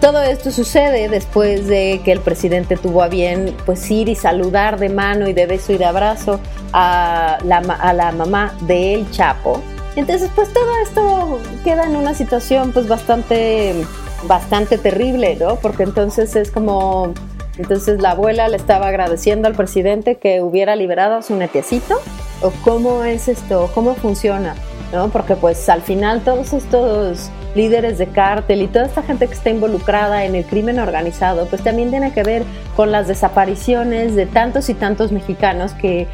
Todo 0.03 0.21
esto 0.21 0.51
sucede 0.51 1.09
después 1.09 1.67
de 1.67 2.03
que 2.05 2.13
el 2.13 2.21
presidente 2.21 2.77
tuvo 2.77 3.03
a 3.03 3.09
bien 3.09 3.57
pues 3.65 3.91
ir 3.91 4.09
y 4.11 4.17
saludar 4.17 4.79
de 4.79 4.91
mano 4.91 5.29
y 5.29 5.33
de 5.33 5.47
beso 5.47 5.73
y 5.73 5.79
de 5.79 5.87
abrazo 5.87 6.41
a 6.75 7.39
la, 7.45 7.59
a 7.59 7.93
la 7.95 8.13
mamá 8.13 8.55
de 8.63 8.95
El 8.95 9.11
Chapo, 9.13 9.63
entonces, 9.97 10.31
pues 10.35 10.53
todo 10.53 10.79
esto 10.83 11.39
queda 11.65 11.85
en 11.85 11.97
una 11.97 12.15
situación 12.15 12.73
pues 12.73 12.89
bastante, 12.89 13.85
bastante 14.27 14.79
terrible, 14.79 15.37
¿no? 15.37 15.57
Porque 15.57 15.83
entonces 15.83 16.35
es 16.37 16.51
como, 16.51 17.13
Entonces 17.59 18.01
la 18.01 18.13
abuela 18.13 18.49
le 18.49 18.57
estaba 18.57 18.89
agradeciendo 18.89 19.49
al 19.49 19.55
presidente 19.55 20.17
que 20.17 20.41
hubiera 20.41 20.77
liberado 20.77 21.17
a 21.17 21.23
su 21.23 21.37
netiecito. 21.37 21.97
¿O 22.41 22.51
cómo 22.65 23.05
es 23.05 23.29
esto? 23.29 23.71
¿Cómo 23.75 23.95
funciona? 23.95 24.55
¿No? 24.93 25.09
Porque 25.09 25.37
pues 25.37 25.69
al 25.69 25.81
final 25.81 26.21
todos 26.21 26.53
estos 26.53 27.31
líderes 27.55 27.99
de 27.99 28.07
cártel 28.07 28.63
y 28.63 28.67
toda 28.67 28.87
esta 28.87 29.03
gente 29.03 29.27
que 29.27 29.35
está 29.35 29.51
involucrada 29.51 30.25
en 30.25 30.35
el 30.35 30.45
crimen 30.45 30.79
organizado, 30.79 31.47
pues 31.47 31.63
también 31.63 31.91
tiene 31.91 32.13
que 32.13 32.23
ver 32.23 32.45
con 32.77 32.93
las 32.93 33.09
desapariciones 33.09 34.15
de 34.15 34.27
tantos 34.27 34.69
y 34.69 34.75
tantos 34.75 35.13
mexicanos 35.13 35.73
que, 35.73 36.07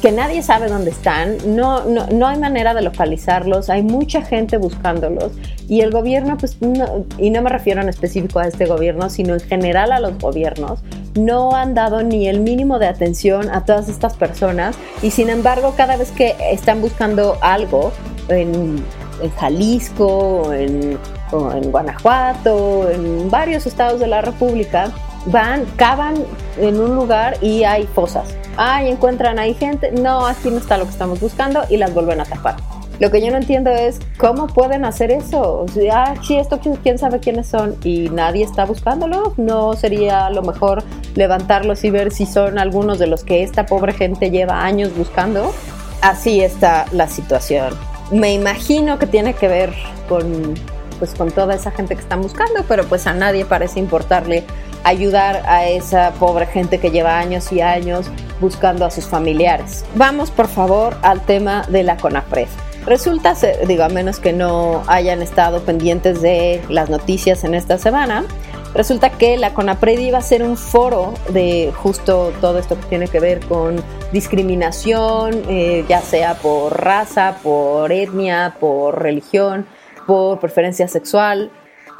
que 0.00 0.12
nadie 0.12 0.42
sabe 0.42 0.68
dónde 0.68 0.90
están, 0.90 1.36
no, 1.56 1.84
no, 1.84 2.06
no 2.06 2.26
hay 2.26 2.38
manera 2.38 2.74
de 2.74 2.82
localizarlos, 2.82 3.70
hay 3.70 3.82
mucha 3.82 4.22
gente 4.22 4.56
buscándolos 4.56 5.32
y 5.68 5.80
el 5.80 5.90
gobierno, 5.90 6.36
pues, 6.38 6.56
y 7.18 7.30
no 7.30 7.42
me 7.42 7.50
refiero 7.50 7.80
en 7.80 7.88
específico 7.88 8.38
a 8.38 8.46
este 8.46 8.66
gobierno, 8.66 9.10
sino 9.10 9.34
en 9.34 9.40
general 9.40 9.92
a 9.92 10.00
los 10.00 10.18
gobiernos, 10.18 10.80
no 11.14 11.54
han 11.54 11.74
dado 11.74 12.02
ni 12.02 12.28
el 12.28 12.40
mínimo 12.40 12.78
de 12.78 12.86
atención 12.86 13.50
a 13.50 13.64
todas 13.64 13.88
estas 13.88 14.14
personas 14.14 14.76
y 15.02 15.10
sin 15.10 15.28
embargo 15.28 15.74
cada 15.76 15.96
vez 15.96 16.10
que 16.12 16.36
están 16.52 16.80
buscando 16.80 17.36
algo 17.40 17.92
en 18.28 18.82
Jalisco, 19.38 20.52
en, 20.52 20.98
en 21.32 21.70
Guanajuato, 21.70 22.90
en 22.90 23.30
varios 23.30 23.66
estados 23.66 24.00
de 24.00 24.06
la 24.06 24.22
República, 24.22 24.92
van, 25.26 25.64
cavan 25.76 26.14
en 26.58 26.80
un 26.80 26.94
lugar 26.94 27.36
y 27.42 27.64
hay 27.64 27.86
fosas. 27.86 28.34
Ay, 28.56 28.88
encuentran 28.88 29.38
ahí 29.38 29.54
gente. 29.54 29.92
No, 29.92 30.26
aquí 30.26 30.50
no 30.50 30.58
está 30.58 30.76
lo 30.76 30.84
que 30.84 30.90
estamos 30.90 31.20
buscando 31.20 31.62
y 31.68 31.76
las 31.76 31.92
vuelven 31.94 32.20
a 32.20 32.24
tapar. 32.24 32.56
Lo 33.00 33.10
que 33.10 33.20
yo 33.20 33.30
no 33.30 33.38
entiendo 33.38 33.70
es 33.70 33.98
cómo 34.18 34.46
pueden 34.46 34.84
hacer 34.84 35.10
eso. 35.10 35.60
O 35.62 35.68
sea, 35.68 36.04
ah, 36.04 36.14
sí, 36.22 36.36
esto 36.36 36.60
quién 36.82 36.98
sabe 36.98 37.18
quiénes 37.18 37.48
son 37.48 37.76
y 37.82 38.08
nadie 38.10 38.44
está 38.44 38.64
buscándolo. 38.64 39.34
No 39.36 39.72
sería 39.72 40.30
lo 40.30 40.42
mejor 40.42 40.84
levantarlos 41.16 41.82
y 41.82 41.90
ver 41.90 42.12
si 42.12 42.26
son 42.26 42.58
algunos 42.58 42.98
de 42.98 43.08
los 43.08 43.24
que 43.24 43.42
esta 43.42 43.66
pobre 43.66 43.94
gente 43.94 44.30
lleva 44.30 44.62
años 44.62 44.96
buscando. 44.96 45.52
Así 46.02 46.40
está 46.40 46.86
la 46.92 47.08
situación 47.08 47.74
me 48.10 48.34
imagino 48.34 48.98
que 48.98 49.06
tiene 49.06 49.34
que 49.34 49.48
ver 49.48 49.72
con, 50.08 50.54
pues, 50.98 51.14
con 51.14 51.30
toda 51.30 51.54
esa 51.54 51.70
gente 51.70 51.94
que 51.94 52.02
están 52.02 52.22
buscando, 52.22 52.64
pero 52.66 52.84
pues 52.84 53.06
a 53.06 53.14
nadie 53.14 53.44
parece 53.44 53.78
importarle 53.78 54.44
ayudar 54.82 55.42
a 55.46 55.66
esa 55.66 56.12
pobre 56.12 56.46
gente 56.46 56.78
que 56.78 56.90
lleva 56.90 57.18
años 57.18 57.52
y 57.52 57.60
años 57.60 58.06
buscando 58.40 58.84
a 58.84 58.90
sus 58.90 59.06
familiares. 59.06 59.84
Vamos 59.94 60.30
por 60.30 60.48
favor 60.48 60.96
al 61.02 61.20
tema 61.20 61.64
de 61.68 61.82
la 61.82 61.96
CONAPRED. 61.96 62.48
Resulta, 62.86 63.34
digo, 63.66 63.84
a 63.84 63.88
menos 63.88 64.20
que 64.20 64.32
no 64.32 64.82
hayan 64.86 65.22
estado 65.22 65.62
pendientes 65.62 66.22
de 66.22 66.62
las 66.68 66.88
noticias 66.88 67.44
en 67.44 67.54
esta 67.54 67.78
semana, 67.78 68.24
Resulta 68.74 69.10
que 69.10 69.36
la 69.36 69.52
CONAPRED 69.52 69.98
iba 69.98 70.18
a 70.18 70.22
ser 70.22 70.44
un 70.44 70.56
foro 70.56 71.12
de 71.30 71.72
justo 71.74 72.32
todo 72.40 72.58
esto 72.58 72.78
que 72.78 72.86
tiene 72.86 73.08
que 73.08 73.18
ver 73.18 73.40
con 73.40 73.82
discriminación, 74.12 75.42
eh, 75.48 75.84
ya 75.88 76.00
sea 76.00 76.34
por 76.34 76.80
raza, 76.80 77.38
por 77.42 77.90
etnia, 77.90 78.56
por 78.60 79.02
religión, 79.02 79.66
por 80.06 80.38
preferencia 80.38 80.86
sexual. 80.86 81.50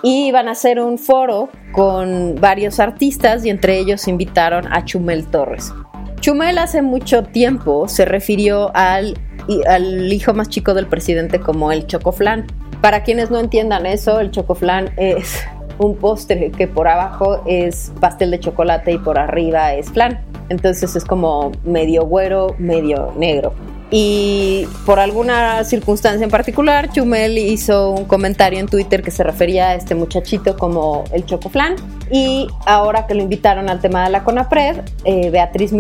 Y 0.02 0.28
iban 0.28 0.48
a 0.48 0.52
hacer 0.52 0.80
un 0.80 0.96
foro 0.96 1.50
con 1.72 2.36
varios 2.36 2.78
artistas 2.78 3.44
y 3.44 3.50
entre 3.50 3.78
ellos 3.78 4.06
invitaron 4.06 4.72
a 4.72 4.84
Chumel 4.84 5.26
Torres. 5.26 5.74
Chumel 6.20 6.58
hace 6.58 6.82
mucho 6.82 7.24
tiempo 7.24 7.88
se 7.88 8.04
refirió 8.04 8.70
al, 8.74 9.18
al 9.66 10.12
hijo 10.12 10.34
más 10.34 10.48
chico 10.48 10.74
del 10.74 10.86
presidente 10.86 11.40
como 11.40 11.72
el 11.72 11.86
Chocoflán. 11.86 12.46
Para 12.80 13.02
quienes 13.02 13.30
no 13.30 13.38
entiendan 13.38 13.86
eso, 13.86 14.20
el 14.20 14.30
Chocoflán 14.30 14.90
es 14.96 15.42
un 15.78 15.96
postre 15.96 16.50
que 16.50 16.66
por 16.66 16.88
abajo 16.88 17.42
es 17.46 17.92
pastel 18.00 18.30
de 18.30 18.40
chocolate 18.40 18.92
y 18.92 18.98
por 18.98 19.18
arriba 19.18 19.74
es 19.74 19.90
flan. 19.90 20.20
Entonces 20.48 20.94
es 20.96 21.04
como 21.04 21.52
medio 21.64 22.04
güero, 22.04 22.54
medio 22.58 23.12
negro. 23.16 23.54
Y 23.90 24.68
por 24.86 25.00
alguna 25.00 25.64
circunstancia 25.64 26.22
en 26.22 26.30
particular, 26.30 26.92
Chumel 26.92 27.38
hizo 27.38 27.90
un 27.90 28.04
comentario 28.04 28.60
en 28.60 28.68
Twitter 28.68 29.02
que 29.02 29.10
se 29.10 29.24
refería 29.24 29.70
a 29.70 29.74
este 29.74 29.96
muchachito 29.96 30.56
como 30.56 31.04
el 31.12 31.26
chocoflan. 31.26 31.74
Y 32.08 32.46
ahora 32.66 33.06
que 33.06 33.14
lo 33.14 33.22
invitaron 33.22 33.68
al 33.68 33.80
tema 33.80 34.04
de 34.04 34.10
la 34.10 34.22
CONAPRED, 34.22 34.82
eh, 35.04 35.30
Beatriz, 35.30 35.72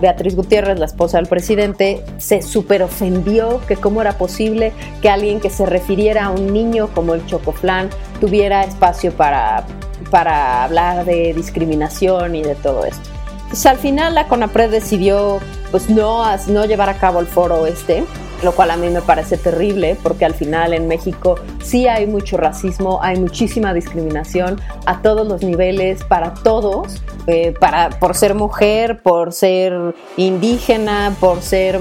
Beatriz 0.00 0.36
Gutiérrez, 0.36 0.78
la 0.78 0.86
esposa 0.86 1.18
del 1.18 1.26
presidente, 1.26 2.04
se 2.18 2.42
super 2.42 2.82
ofendió 2.82 3.60
que 3.66 3.76
cómo 3.76 4.00
era 4.00 4.12
posible 4.18 4.72
que 5.00 5.08
alguien 5.08 5.40
que 5.40 5.50
se 5.50 5.66
refiriera 5.66 6.26
a 6.26 6.30
un 6.30 6.52
niño 6.52 6.88
como 6.94 7.14
el 7.14 7.26
chocoflan 7.26 7.90
tuviera 8.20 8.62
espacio 8.62 9.12
para, 9.12 9.66
para 10.10 10.62
hablar 10.62 11.04
de 11.04 11.34
discriminación 11.34 12.36
y 12.36 12.42
de 12.42 12.54
todo 12.54 12.84
esto. 12.84 13.11
Pues 13.52 13.66
al 13.66 13.76
final 13.76 14.14
la 14.14 14.28
CONAPRED 14.28 14.70
decidió 14.70 15.38
pues 15.70 15.90
no, 15.90 16.24
no 16.46 16.64
llevar 16.64 16.88
a 16.88 16.94
cabo 16.94 17.20
el 17.20 17.26
foro 17.26 17.66
este, 17.66 18.02
lo 18.42 18.52
cual 18.52 18.70
a 18.70 18.78
mí 18.78 18.88
me 18.88 19.02
parece 19.02 19.36
terrible 19.36 19.94
porque 20.02 20.24
al 20.24 20.32
final 20.32 20.72
en 20.72 20.88
México 20.88 21.34
sí 21.62 21.86
hay 21.86 22.06
mucho 22.06 22.38
racismo, 22.38 23.00
hay 23.02 23.20
muchísima 23.20 23.74
discriminación 23.74 24.58
a 24.86 25.02
todos 25.02 25.28
los 25.28 25.42
niveles, 25.42 26.02
para 26.02 26.32
todos, 26.32 27.02
eh, 27.26 27.52
para, 27.60 27.90
por 27.90 28.14
ser 28.14 28.34
mujer, 28.34 29.02
por 29.02 29.34
ser 29.34 29.94
indígena, 30.16 31.14
por 31.20 31.42
ser 31.42 31.78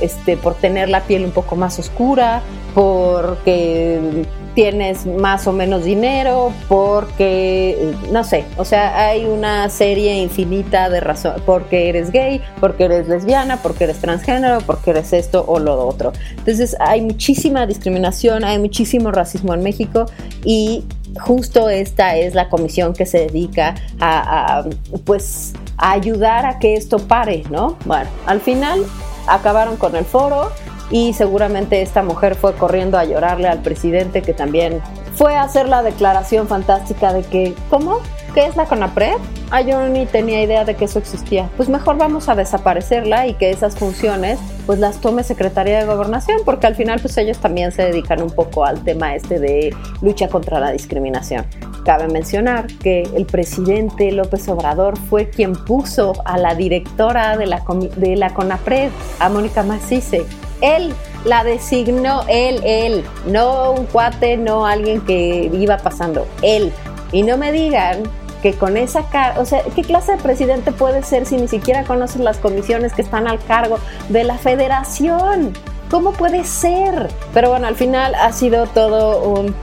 este, 0.00 0.36
por 0.36 0.54
tener 0.54 0.88
la 0.88 1.02
piel 1.02 1.24
un 1.24 1.30
poco 1.30 1.54
más 1.54 1.78
oscura, 1.78 2.42
porque 2.74 4.26
tienes 4.56 5.04
más 5.04 5.46
o 5.46 5.52
menos 5.52 5.84
dinero, 5.84 6.50
porque, 6.66 7.94
no 8.10 8.24
sé, 8.24 8.46
o 8.56 8.64
sea, 8.64 9.06
hay 9.06 9.26
una 9.26 9.68
serie 9.68 10.16
infinita 10.16 10.88
de 10.88 11.00
razones, 11.00 11.42
porque 11.44 11.90
eres 11.90 12.10
gay, 12.10 12.40
porque 12.58 12.84
eres 12.86 13.06
lesbiana, 13.06 13.58
porque 13.58 13.84
eres 13.84 13.98
transgénero, 13.98 14.60
porque 14.64 14.90
eres 14.90 15.12
esto 15.12 15.44
o 15.46 15.58
lo 15.58 15.86
otro. 15.86 16.12
Entonces 16.30 16.74
hay 16.80 17.02
muchísima 17.02 17.66
discriminación, 17.66 18.44
hay 18.44 18.58
muchísimo 18.58 19.12
racismo 19.12 19.52
en 19.52 19.62
México 19.62 20.06
y 20.42 20.84
justo 21.20 21.68
esta 21.68 22.16
es 22.16 22.34
la 22.34 22.48
comisión 22.48 22.94
que 22.94 23.04
se 23.04 23.26
dedica 23.26 23.74
a, 24.00 24.64
pues, 25.04 25.52
a 25.76 25.92
ayudar 25.92 26.46
a 26.46 26.58
que 26.58 26.74
esto 26.74 26.96
pare, 26.96 27.44
¿no? 27.50 27.76
Bueno, 27.84 28.08
al 28.24 28.40
final 28.40 28.86
acabaron 29.26 29.76
con 29.76 29.96
el 29.96 30.06
foro 30.06 30.50
y 30.90 31.12
seguramente 31.12 31.82
esta 31.82 32.02
mujer 32.02 32.34
fue 32.34 32.54
corriendo 32.54 32.98
a 32.98 33.04
llorarle 33.04 33.48
al 33.48 33.60
presidente 33.62 34.22
que 34.22 34.32
también 34.32 34.80
fue 35.14 35.34
a 35.34 35.42
hacer 35.42 35.68
la 35.68 35.82
declaración 35.82 36.46
fantástica 36.46 37.12
de 37.12 37.22
que, 37.22 37.54
¿cómo? 37.70 38.00
¿Qué 38.34 38.44
es 38.44 38.54
la 38.54 38.66
CONAPRED? 38.66 39.16
Ah, 39.50 39.62
yo 39.62 39.88
ni 39.88 40.04
tenía 40.04 40.42
idea 40.42 40.66
de 40.66 40.74
que 40.74 40.84
eso 40.84 40.98
existía. 40.98 41.48
Pues 41.56 41.70
mejor 41.70 41.96
vamos 41.96 42.28
a 42.28 42.34
desaparecerla 42.34 43.26
y 43.26 43.32
que 43.32 43.48
esas 43.48 43.76
funciones 43.76 44.38
pues 44.66 44.78
las 44.78 45.00
tome 45.00 45.22
Secretaría 45.22 45.78
de 45.78 45.86
Gobernación, 45.86 46.40
porque 46.44 46.66
al 46.66 46.74
final 46.74 47.00
pues 47.00 47.16
ellos 47.16 47.38
también 47.38 47.72
se 47.72 47.82
dedican 47.82 48.20
un 48.20 48.30
poco 48.30 48.66
al 48.66 48.84
tema 48.84 49.14
este 49.14 49.38
de 49.38 49.74
lucha 50.02 50.28
contra 50.28 50.60
la 50.60 50.70
discriminación. 50.70 51.46
Cabe 51.86 52.08
mencionar 52.08 52.66
que 52.66 53.04
el 53.14 53.24
presidente 53.24 54.12
López 54.12 54.46
Obrador 54.48 54.98
fue 54.98 55.30
quien 55.30 55.54
puso 55.54 56.12
a 56.26 56.36
la 56.36 56.54
directora 56.54 57.38
de 57.38 57.46
la, 57.46 57.62
de 57.96 58.16
la 58.16 58.34
CONAPRED, 58.34 58.90
a 59.18 59.28
Mónica 59.30 59.62
Macice, 59.62 60.26
él 60.60 60.94
la 61.24 61.44
designó, 61.44 62.22
él, 62.28 62.60
él, 62.64 63.04
no 63.26 63.72
un 63.72 63.86
cuate, 63.86 64.36
no 64.36 64.66
alguien 64.66 65.00
que 65.00 65.50
iba 65.52 65.78
pasando, 65.78 66.26
él. 66.42 66.72
Y 67.12 67.22
no 67.22 67.36
me 67.36 67.52
digan 67.52 68.02
que 68.42 68.54
con 68.54 68.76
esa 68.76 69.08
cara, 69.08 69.40
o 69.40 69.44
sea, 69.44 69.62
¿qué 69.74 69.82
clase 69.82 70.12
de 70.12 70.18
presidente 70.18 70.72
puede 70.72 71.02
ser 71.02 71.26
si 71.26 71.36
ni 71.36 71.48
siquiera 71.48 71.84
conoces 71.84 72.20
las 72.20 72.38
comisiones 72.38 72.92
que 72.92 73.02
están 73.02 73.26
al 73.26 73.42
cargo 73.44 73.78
de 74.08 74.24
la 74.24 74.38
federación? 74.38 75.52
¿Cómo 75.90 76.12
puede 76.12 76.44
ser? 76.44 77.08
Pero 77.32 77.50
bueno, 77.50 77.66
al 77.66 77.76
final 77.76 78.14
ha 78.14 78.32
sido 78.32 78.66
todo 78.66 79.22
un 79.22 79.54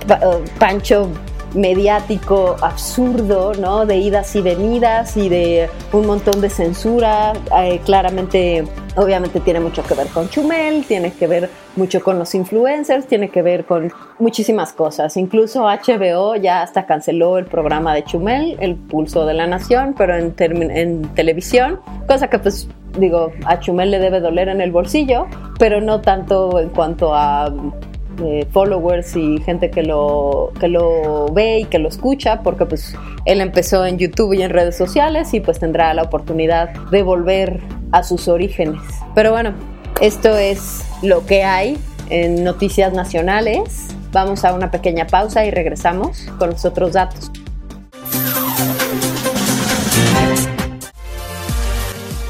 pancho 0.58 1.10
mediático 1.54 2.56
absurdo, 2.62 3.54
¿no? 3.54 3.86
De 3.86 3.98
idas 3.98 4.36
y 4.36 4.42
venidas 4.42 5.18
y 5.18 5.30
de 5.30 5.70
un 5.92 6.06
montón 6.06 6.42
de 6.42 6.50
censura, 6.50 7.34
eh, 7.62 7.80
claramente 7.86 8.66
obviamente 8.96 9.40
tiene 9.40 9.60
mucho 9.60 9.84
que 9.84 9.96
ver 9.96 10.08
con 10.08 10.30
Chumel, 10.30 10.86
tiene 10.86 11.14
que 11.14 11.28
ver 11.28 11.50
mucho 11.76 12.04
con 12.04 12.20
los 12.20 12.36
influencers, 12.36 13.08
tiene 13.08 13.30
que 13.30 13.42
ver 13.42 13.66
con 13.66 13.92
muchísimas 14.20 14.74
cosas. 14.74 15.18
Incluso 15.18 15.64
HBO 15.64 16.36
ya 16.36 16.62
hasta 16.62 16.86
canceló 16.86 17.38
el 17.38 17.46
programa 17.46 17.94
de 17.96 18.04
Chumel, 18.04 18.58
El 18.60 18.76
Pulso 18.76 19.26
de 19.26 19.34
la 19.34 19.48
Nación, 19.48 19.96
pero 19.98 20.16
en, 20.16 20.34
en 20.40 21.02
televisión, 21.16 21.80
cosa 22.08 22.30
que 22.30 22.40
pues 22.40 22.68
digo, 23.00 23.32
a 23.46 23.60
Chumel 23.60 23.92
le 23.92 24.00
debe 24.00 24.20
doler 24.20 24.50
en 24.50 24.62
el 24.62 24.72
bolsillo, 24.72 25.26
pero 25.58 25.82
no 25.82 26.02
tanto 26.02 26.60
en 26.60 26.70
cuanto 26.70 27.14
a 27.14 27.52
followers 28.52 29.16
y 29.16 29.40
gente 29.42 29.72
que 29.72 29.84
lo, 29.84 30.52
que 30.60 30.68
lo 30.68 31.28
ve 31.34 31.60
y 31.60 31.66
que 31.66 31.80
lo 31.80 31.90
escucha, 31.90 32.42
porque 32.42 32.66
pues 32.66 32.96
él 33.26 33.42
empezó 33.42 33.86
en 33.86 33.98
YouTube 33.98 34.34
y 34.34 34.42
en 34.42 34.50
redes 34.50 34.78
sociales 34.78 35.34
y 35.34 35.40
pues 35.40 35.60
tendrá 35.60 35.94
la 35.94 36.04
oportunidad 36.04 36.70
de 36.92 37.04
volver 37.04 37.60
a 37.92 38.04
sus 38.04 38.28
orígenes. 38.28 38.82
Pero 39.16 39.32
bueno, 39.32 39.54
esto 40.02 40.36
es 40.36 40.84
lo 41.02 41.26
que 41.26 41.44
hay 41.44 41.78
en 42.10 42.44
noticias 42.44 42.94
nacionales. 42.94 43.88
Vamos 44.12 44.46
a 44.46 44.54
una 44.54 44.70
pequeña 44.72 45.08
pausa 45.08 45.46
y 45.46 45.52
regresamos 45.52 46.28
con 46.38 46.52
los 46.52 46.66
otros 46.66 46.94
datos. 46.94 47.32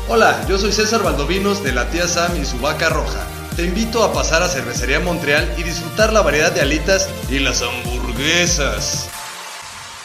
Hola, 0.09 0.45
yo 0.47 0.57
soy 0.57 0.71
César 0.71 1.01
Valdovinos 1.01 1.63
de 1.63 1.71
la 1.71 1.89
tía 1.89 2.07
Sam 2.07 2.33
y 2.39 2.45
su 2.45 2.59
vaca 2.59 2.89
roja. 2.89 3.25
Te 3.55 3.65
invito 3.65 4.03
a 4.03 4.11
pasar 4.11 4.41
a 4.41 4.49
Cervecería 4.49 4.99
Montreal 4.99 5.53
y 5.59 5.63
disfrutar 5.63 6.11
la 6.11 6.23
variedad 6.23 6.51
de 6.51 6.61
alitas 6.61 7.07
y 7.29 7.37
las 7.37 7.61
hamburguesas. 7.61 9.09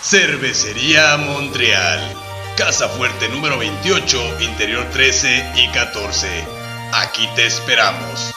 Cervecería 0.02 1.16
Montreal. 1.16 1.98
Casa 2.58 2.90
Fuerte 2.90 3.26
número 3.30 3.56
28, 3.58 4.40
interior 4.40 4.84
13 4.92 5.52
y 5.56 5.68
14. 5.68 6.28
Aquí 6.92 7.26
te 7.36 7.46
esperamos. 7.46 8.34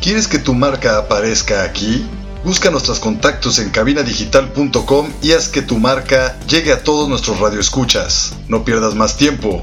¿Quieres 0.00 0.26
que 0.26 0.40
tu 0.40 0.54
marca 0.54 0.98
aparezca 0.98 1.62
aquí? 1.62 2.04
Busca 2.42 2.72
nuestros 2.72 2.98
contactos 2.98 3.60
en 3.60 3.70
cabinadigital.com 3.70 5.12
y 5.22 5.30
haz 5.30 5.48
que 5.48 5.62
tu 5.62 5.78
marca 5.78 6.36
llegue 6.48 6.72
a 6.72 6.82
todos 6.82 7.08
nuestros 7.08 7.38
radioescuchas. 7.38 8.34
No 8.48 8.64
pierdas 8.64 8.96
más 8.96 9.16
tiempo. 9.16 9.62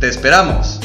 Te 0.00 0.08
esperamos. 0.08 0.80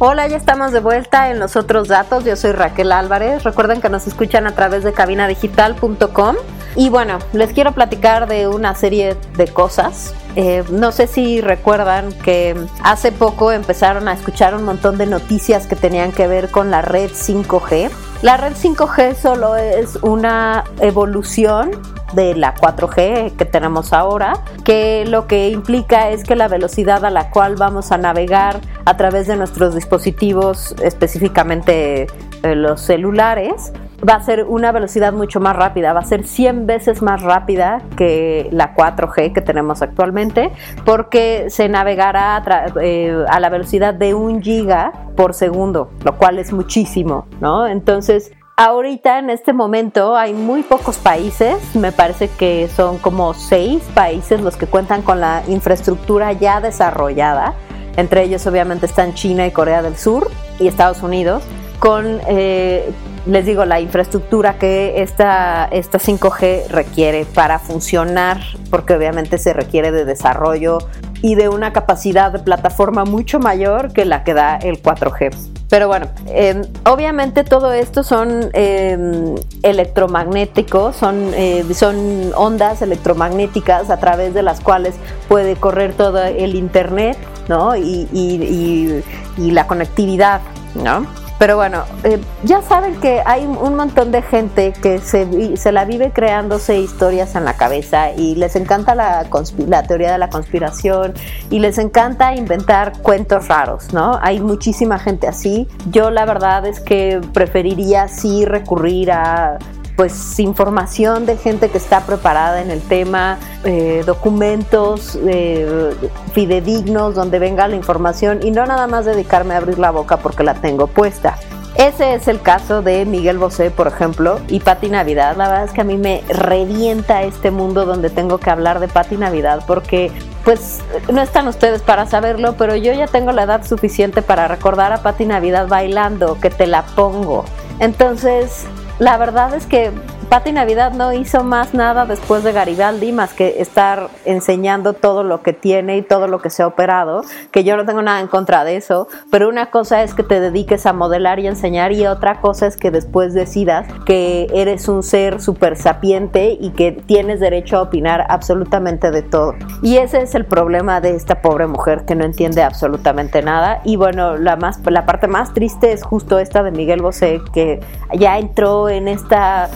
Hola, 0.00 0.26
ya 0.26 0.36
estamos 0.36 0.72
de 0.72 0.80
vuelta 0.80 1.30
en 1.30 1.38
los 1.38 1.54
otros 1.54 1.86
datos. 1.86 2.24
Yo 2.24 2.34
soy 2.34 2.50
Raquel 2.50 2.90
Álvarez. 2.90 3.44
Recuerden 3.44 3.80
que 3.80 3.88
nos 3.88 4.08
escuchan 4.08 4.48
a 4.48 4.56
través 4.56 4.82
de 4.82 4.92
cabinadigital.com. 4.92 6.34
Y 6.74 6.88
bueno, 6.88 7.20
les 7.32 7.52
quiero 7.52 7.70
platicar 7.70 8.26
de 8.26 8.48
una 8.48 8.74
serie 8.74 9.16
de 9.36 9.46
cosas. 9.46 10.16
Eh, 10.34 10.64
no 10.70 10.92
sé 10.92 11.06
si 11.06 11.40
recuerdan 11.40 12.12
que 12.12 12.56
hace 12.82 13.12
poco 13.12 13.52
empezaron 13.52 14.08
a 14.08 14.14
escuchar 14.14 14.54
un 14.54 14.64
montón 14.64 14.96
de 14.96 15.06
noticias 15.06 15.66
que 15.66 15.76
tenían 15.76 16.12
que 16.12 16.26
ver 16.26 16.50
con 16.50 16.70
la 16.70 16.80
red 16.82 17.10
5G. 17.10 17.90
La 18.22 18.36
red 18.36 18.52
5G 18.52 19.14
solo 19.14 19.56
es 19.56 19.96
una 19.96 20.64
evolución 20.80 21.72
de 22.14 22.34
la 22.34 22.54
4G 22.54 23.36
que 23.36 23.44
tenemos 23.44 23.92
ahora, 23.92 24.34
que 24.64 25.04
lo 25.06 25.26
que 25.26 25.48
implica 25.48 26.10
es 26.10 26.24
que 26.24 26.36
la 26.36 26.48
velocidad 26.48 27.04
a 27.04 27.10
la 27.10 27.30
cual 27.30 27.56
vamos 27.56 27.90
a 27.90 27.98
navegar 27.98 28.60
a 28.84 28.96
través 28.96 29.26
de 29.26 29.36
nuestros 29.36 29.74
dispositivos, 29.74 30.74
específicamente 30.82 32.06
eh, 32.42 32.54
los 32.54 32.80
celulares, 32.80 33.72
va 34.08 34.14
a 34.14 34.22
ser 34.22 34.44
una 34.44 34.72
velocidad 34.72 35.12
mucho 35.12 35.40
más 35.40 35.56
rápida, 35.56 35.92
va 35.92 36.00
a 36.00 36.04
ser 36.04 36.24
100 36.24 36.66
veces 36.66 37.02
más 37.02 37.22
rápida 37.22 37.82
que 37.96 38.48
la 38.50 38.74
4G 38.74 39.32
que 39.32 39.40
tenemos 39.40 39.82
actualmente, 39.82 40.52
porque 40.84 41.46
se 41.48 41.68
navegará 41.68 42.36
a, 42.36 42.66
eh, 42.80 43.24
a 43.28 43.40
la 43.40 43.48
velocidad 43.48 43.94
de 43.94 44.14
un 44.14 44.42
giga 44.42 44.92
por 45.16 45.34
segundo, 45.34 45.90
lo 46.04 46.16
cual 46.16 46.38
es 46.38 46.52
muchísimo, 46.52 47.26
¿no? 47.40 47.66
Entonces, 47.66 48.32
Ahorita 48.54 49.18
en 49.18 49.30
este 49.30 49.54
momento 49.54 50.14
hay 50.14 50.34
muy 50.34 50.62
pocos 50.62 50.98
países, 50.98 51.74
me 51.74 51.90
parece 51.90 52.28
que 52.28 52.68
son 52.68 52.98
como 52.98 53.32
seis 53.32 53.82
países 53.94 54.42
los 54.42 54.56
que 54.56 54.66
cuentan 54.66 55.00
con 55.00 55.20
la 55.20 55.42
infraestructura 55.48 56.32
ya 56.34 56.60
desarrollada. 56.60 57.54
Entre 57.96 58.22
ellos 58.22 58.46
obviamente 58.46 58.84
están 58.84 59.14
China 59.14 59.46
y 59.46 59.52
Corea 59.52 59.80
del 59.80 59.96
Sur 59.96 60.30
y 60.60 60.68
Estados 60.68 61.02
Unidos, 61.02 61.42
con, 61.78 62.20
eh, 62.28 62.92
les 63.26 63.46
digo, 63.46 63.64
la 63.64 63.80
infraestructura 63.80 64.58
que 64.58 65.02
esta, 65.02 65.66
esta 65.66 65.98
5G 65.98 66.68
requiere 66.68 67.24
para 67.24 67.58
funcionar, 67.58 68.40
porque 68.70 68.94
obviamente 68.94 69.38
se 69.38 69.52
requiere 69.52 69.92
de 69.92 70.04
desarrollo 70.04 70.78
y 71.20 71.36
de 71.36 71.48
una 71.48 71.72
capacidad 71.72 72.32
de 72.32 72.40
plataforma 72.40 73.04
mucho 73.04 73.38
mayor 73.38 73.92
que 73.92 74.04
la 74.04 74.24
que 74.24 74.34
da 74.34 74.56
el 74.56 74.82
4G. 74.82 75.32
Pero 75.68 75.88
bueno, 75.88 76.06
eh, 76.26 76.60
obviamente 76.84 77.44
todo 77.44 77.72
esto 77.72 78.02
son 78.02 78.50
eh, 78.52 79.34
electromagnéticos, 79.62 80.96
son, 80.96 81.30
eh, 81.34 81.64
son 81.72 82.32
ondas 82.34 82.82
electromagnéticas 82.82 83.88
a 83.88 83.98
través 83.98 84.34
de 84.34 84.42
las 84.42 84.60
cuales 84.60 84.94
puede 85.28 85.56
correr 85.56 85.94
todo 85.94 86.22
el 86.22 86.56
Internet, 86.56 87.16
¿no? 87.48 87.74
Y, 87.76 88.06
y 88.12 89.50
la 89.50 89.66
conectividad, 89.66 90.42
¿no? 90.74 91.06
Pero 91.42 91.56
bueno, 91.56 91.82
eh, 92.04 92.20
ya 92.44 92.62
saben 92.62 93.00
que 93.00 93.20
hay 93.26 93.44
un 93.44 93.74
montón 93.74 94.12
de 94.12 94.22
gente 94.22 94.72
que 94.80 95.00
se, 95.00 95.56
se, 95.56 95.72
la 95.72 95.84
vive 95.84 96.12
creándose 96.12 96.78
historias 96.78 97.34
en 97.34 97.44
la 97.44 97.54
cabeza 97.54 98.12
y 98.12 98.36
les 98.36 98.54
encanta 98.54 98.94
la, 98.94 99.26
la 99.66 99.82
teoría 99.82 100.12
de 100.12 100.18
la 100.18 100.30
conspiración 100.30 101.14
y 101.50 101.58
les 101.58 101.78
encanta 101.78 102.36
inventar 102.36 102.92
cuentos 103.02 103.48
raros, 103.48 103.92
¿no? 103.92 104.20
Hay 104.22 104.38
muchísima 104.38 105.00
gente 105.00 105.26
así. 105.26 105.66
Yo 105.90 106.12
la 106.12 106.26
verdad 106.26 106.64
es 106.64 106.78
que 106.78 107.20
preferiría 107.34 108.06
sí 108.06 108.44
recurrir 108.44 109.10
a 109.10 109.58
pues 109.96 110.38
información 110.40 111.26
de 111.26 111.36
gente 111.36 111.68
que 111.70 111.78
está 111.78 112.00
preparada 112.06 112.62
en 112.62 112.70
el 112.70 112.80
tema, 112.80 113.38
eh, 113.64 114.02
documentos 114.06 115.18
eh, 115.26 115.94
fidedignos 116.32 117.14
donde 117.14 117.38
venga 117.38 117.68
la 117.68 117.76
información 117.76 118.40
y 118.42 118.50
no 118.50 118.66
nada 118.66 118.86
más 118.86 119.04
dedicarme 119.04 119.54
a 119.54 119.58
abrir 119.58 119.78
la 119.78 119.90
boca 119.90 120.16
porque 120.18 120.44
la 120.44 120.54
tengo 120.54 120.86
puesta. 120.86 121.38
Ese 121.74 122.14
es 122.14 122.28
el 122.28 122.42
caso 122.42 122.82
de 122.82 123.06
Miguel 123.06 123.38
Bosé, 123.38 123.70
por 123.70 123.86
ejemplo, 123.86 124.38
y 124.48 124.60
Pati 124.60 124.90
Navidad. 124.90 125.36
La 125.38 125.48
verdad 125.48 125.64
es 125.64 125.72
que 125.72 125.80
a 125.80 125.84
mí 125.84 125.96
me 125.96 126.22
revienta 126.28 127.22
este 127.22 127.50
mundo 127.50 127.86
donde 127.86 128.10
tengo 128.10 128.36
que 128.36 128.50
hablar 128.50 128.78
de 128.78 128.88
Pati 128.88 129.16
Navidad 129.16 129.64
porque 129.66 130.12
pues 130.44 130.80
no 131.10 131.22
están 131.22 131.48
ustedes 131.48 131.80
para 131.80 132.06
saberlo, 132.06 132.56
pero 132.58 132.76
yo 132.76 132.92
ya 132.92 133.06
tengo 133.06 133.32
la 133.32 133.44
edad 133.44 133.64
suficiente 133.64 134.20
para 134.20 134.48
recordar 134.48 134.92
a 134.92 135.02
Pati 135.02 135.24
Navidad 135.24 135.66
bailando, 135.66 136.38
que 136.40 136.50
te 136.50 136.66
la 136.66 136.82
pongo. 136.82 137.46
Entonces, 137.78 138.66
la 139.02 139.16
verdad 139.16 139.52
es 139.52 139.66
que 139.66 139.90
Pati 140.32 140.50
Navidad 140.50 140.94
no 140.94 141.12
hizo 141.12 141.44
más 141.44 141.74
nada 141.74 142.06
después 142.06 142.42
de 142.42 142.52
Garibaldi 142.52 143.12
más 143.12 143.34
que 143.34 143.60
estar 143.60 144.08
enseñando 144.24 144.94
todo 144.94 145.24
lo 145.24 145.42
que 145.42 145.52
tiene 145.52 145.98
y 145.98 146.02
todo 146.02 146.26
lo 146.26 146.40
que 146.40 146.48
se 146.48 146.62
ha 146.62 146.66
operado, 146.66 147.22
que 147.50 147.64
yo 147.64 147.76
no 147.76 147.84
tengo 147.84 148.00
nada 148.00 148.18
en 148.18 148.28
contra 148.28 148.64
de 148.64 148.76
eso, 148.76 149.08
pero 149.30 149.50
una 149.50 149.70
cosa 149.70 150.02
es 150.02 150.14
que 150.14 150.22
te 150.22 150.40
dediques 150.40 150.86
a 150.86 150.94
modelar 150.94 151.38
y 151.38 151.48
enseñar 151.48 151.92
y 151.92 152.06
otra 152.06 152.40
cosa 152.40 152.66
es 152.66 152.78
que 152.78 152.90
después 152.90 153.34
decidas 153.34 153.86
que 154.06 154.46
eres 154.54 154.88
un 154.88 155.02
ser 155.02 155.38
súper 155.38 155.76
sapiente 155.76 156.56
y 156.58 156.70
que 156.70 156.92
tienes 156.92 157.38
derecho 157.38 157.76
a 157.76 157.82
opinar 157.82 158.24
absolutamente 158.30 159.10
de 159.10 159.20
todo. 159.20 159.54
Y 159.82 159.98
ese 159.98 160.22
es 160.22 160.34
el 160.34 160.46
problema 160.46 161.02
de 161.02 161.14
esta 161.14 161.42
pobre 161.42 161.66
mujer 161.66 162.06
que 162.06 162.14
no 162.14 162.24
entiende 162.24 162.62
absolutamente 162.62 163.42
nada. 163.42 163.82
Y 163.84 163.96
bueno, 163.96 164.38
la, 164.38 164.56
más, 164.56 164.80
la 164.86 165.04
parte 165.04 165.26
más 165.28 165.52
triste 165.52 165.92
es 165.92 166.02
justo 166.02 166.38
esta 166.38 166.62
de 166.62 166.70
Miguel 166.70 167.02
Bosé, 167.02 167.42
que 167.52 167.80
ya 168.14 168.38
entró 168.38 168.88
en 168.88 169.08
esta 169.08 169.68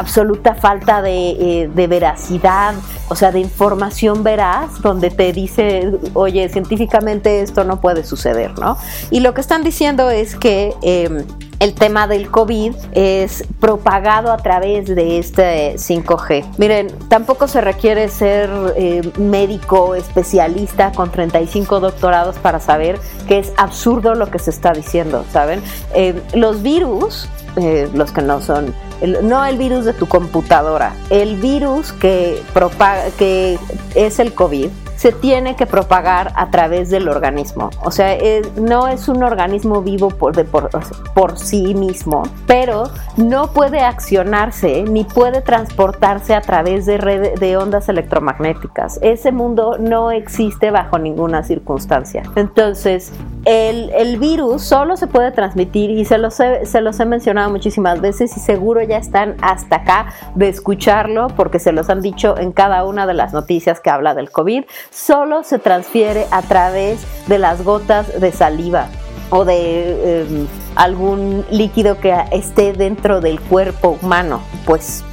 absoluta 0.00 0.54
falta 0.54 1.02
de, 1.02 1.30
eh, 1.30 1.70
de, 1.72 1.86
veracidad, 1.86 2.74
o 3.08 3.14
sea, 3.14 3.30
de 3.30 3.40
información 3.40 4.22
veraz, 4.22 4.80
donde 4.82 5.10
te 5.10 5.32
dice, 5.32 5.92
oye, 6.14 6.48
científicamente 6.48 7.42
esto 7.42 7.64
no 7.64 7.80
puede 7.80 8.04
suceder, 8.04 8.58
¿no? 8.58 8.76
Y 9.10 9.20
lo 9.20 9.34
que 9.34 9.40
están 9.40 9.62
diciendo 9.62 10.10
es 10.10 10.36
que... 10.36 10.74
Eh, 10.82 11.24
el 11.60 11.74
tema 11.74 12.08
del 12.08 12.30
COVID 12.30 12.74
es 12.92 13.44
propagado 13.60 14.32
a 14.32 14.38
través 14.38 14.86
de 14.86 15.18
este 15.18 15.74
5G. 15.74 16.56
Miren, 16.56 16.88
tampoco 17.08 17.46
se 17.46 17.60
requiere 17.60 18.08
ser 18.08 18.50
eh, 18.76 19.02
médico 19.18 19.94
especialista 19.94 20.90
con 20.92 21.12
35 21.12 21.80
doctorados 21.80 22.36
para 22.36 22.60
saber 22.60 22.98
que 23.28 23.38
es 23.38 23.52
absurdo 23.58 24.14
lo 24.14 24.30
que 24.30 24.38
se 24.38 24.50
está 24.50 24.72
diciendo, 24.72 25.24
¿saben? 25.30 25.62
Eh, 25.94 26.20
los 26.32 26.62
virus, 26.62 27.28
eh, 27.56 27.90
los 27.92 28.10
que 28.10 28.22
no 28.22 28.40
son 28.40 28.74
el, 29.02 29.28
no 29.28 29.44
el 29.44 29.58
virus 29.58 29.84
de 29.84 29.92
tu 29.92 30.06
computadora, 30.06 30.94
el 31.10 31.36
virus 31.36 31.92
que, 31.92 32.42
propaga, 32.54 33.10
que 33.18 33.58
es 33.94 34.18
el 34.18 34.32
COVID, 34.32 34.68
se 35.00 35.12
tiene 35.12 35.56
que 35.56 35.64
propagar 35.64 36.30
a 36.36 36.50
través 36.50 36.90
del 36.90 37.08
organismo. 37.08 37.70
O 37.82 37.90
sea, 37.90 38.12
es, 38.12 38.54
no 38.56 38.86
es 38.86 39.08
un 39.08 39.22
organismo 39.22 39.80
vivo 39.80 40.10
por, 40.10 40.36
de, 40.36 40.44
por, 40.44 40.68
por, 41.14 41.38
sí 41.38 41.74
mismo, 41.74 42.24
pero 42.46 42.90
no 43.16 43.50
puede 43.54 43.80
accionarse 43.80 44.82
ni 44.82 45.04
puede 45.04 45.40
transportarse 45.40 46.34
a 46.34 46.42
través 46.42 46.84
de, 46.84 46.98
red, 46.98 47.38
de 47.38 47.56
ondas 47.56 47.88
electromagnéticas. 47.88 48.98
Ese 49.00 49.32
mundo 49.32 49.78
no 49.80 50.10
existe 50.10 50.70
bajo 50.70 50.98
ninguna 50.98 51.44
circunstancia. 51.44 52.22
Entonces, 52.36 53.10
el, 53.46 54.18
virus 54.18 54.62
solo 54.62 54.98
se 54.98 55.06
puede 55.06 55.30
transmitir 55.30 55.90
y 55.90 56.04
se 56.04 56.18
los, 56.18 56.38
he, 56.40 56.66
se 56.66 56.82
los 56.82 57.00
he 57.00 57.06
mencionado 57.06 57.48
muchísimas 57.48 58.02
veces 58.02 58.36
y 58.36 58.40
seguro 58.40 58.82
ya 58.82 58.98
están 58.98 59.36
hasta 59.40 59.76
acá 59.76 60.12
de 60.34 60.50
escucharlo 60.50 61.28
porque 61.28 61.58
se 61.58 61.72
los 61.72 61.88
han 61.88 62.02
dicho 62.02 62.36
en 62.36 62.52
cada 62.52 62.84
una 62.84 63.06
de 63.06 63.14
las 63.14 63.32
noticias 63.32 63.80
que 63.80 63.88
habla 63.88 64.14
del 64.14 64.30
COVID, 64.30 64.64
solo 64.90 65.42
se 65.44 65.58
transfiere 65.58 66.26
a 66.30 66.42
través 66.42 67.00
de 67.26 67.38
las 67.38 67.62
gotas 67.62 68.20
de 68.20 68.32
saliva 68.32 68.88
o 69.30 69.44
de 69.44 70.22
em, 70.22 70.46
algún 70.74 71.44
líquido 71.50 71.98
que 71.98 72.14
esté 72.32 72.72
dentro 72.72 73.20
del 73.20 73.40
cuerpo 73.40 73.96
humano, 74.02 74.42
pues 74.66 75.04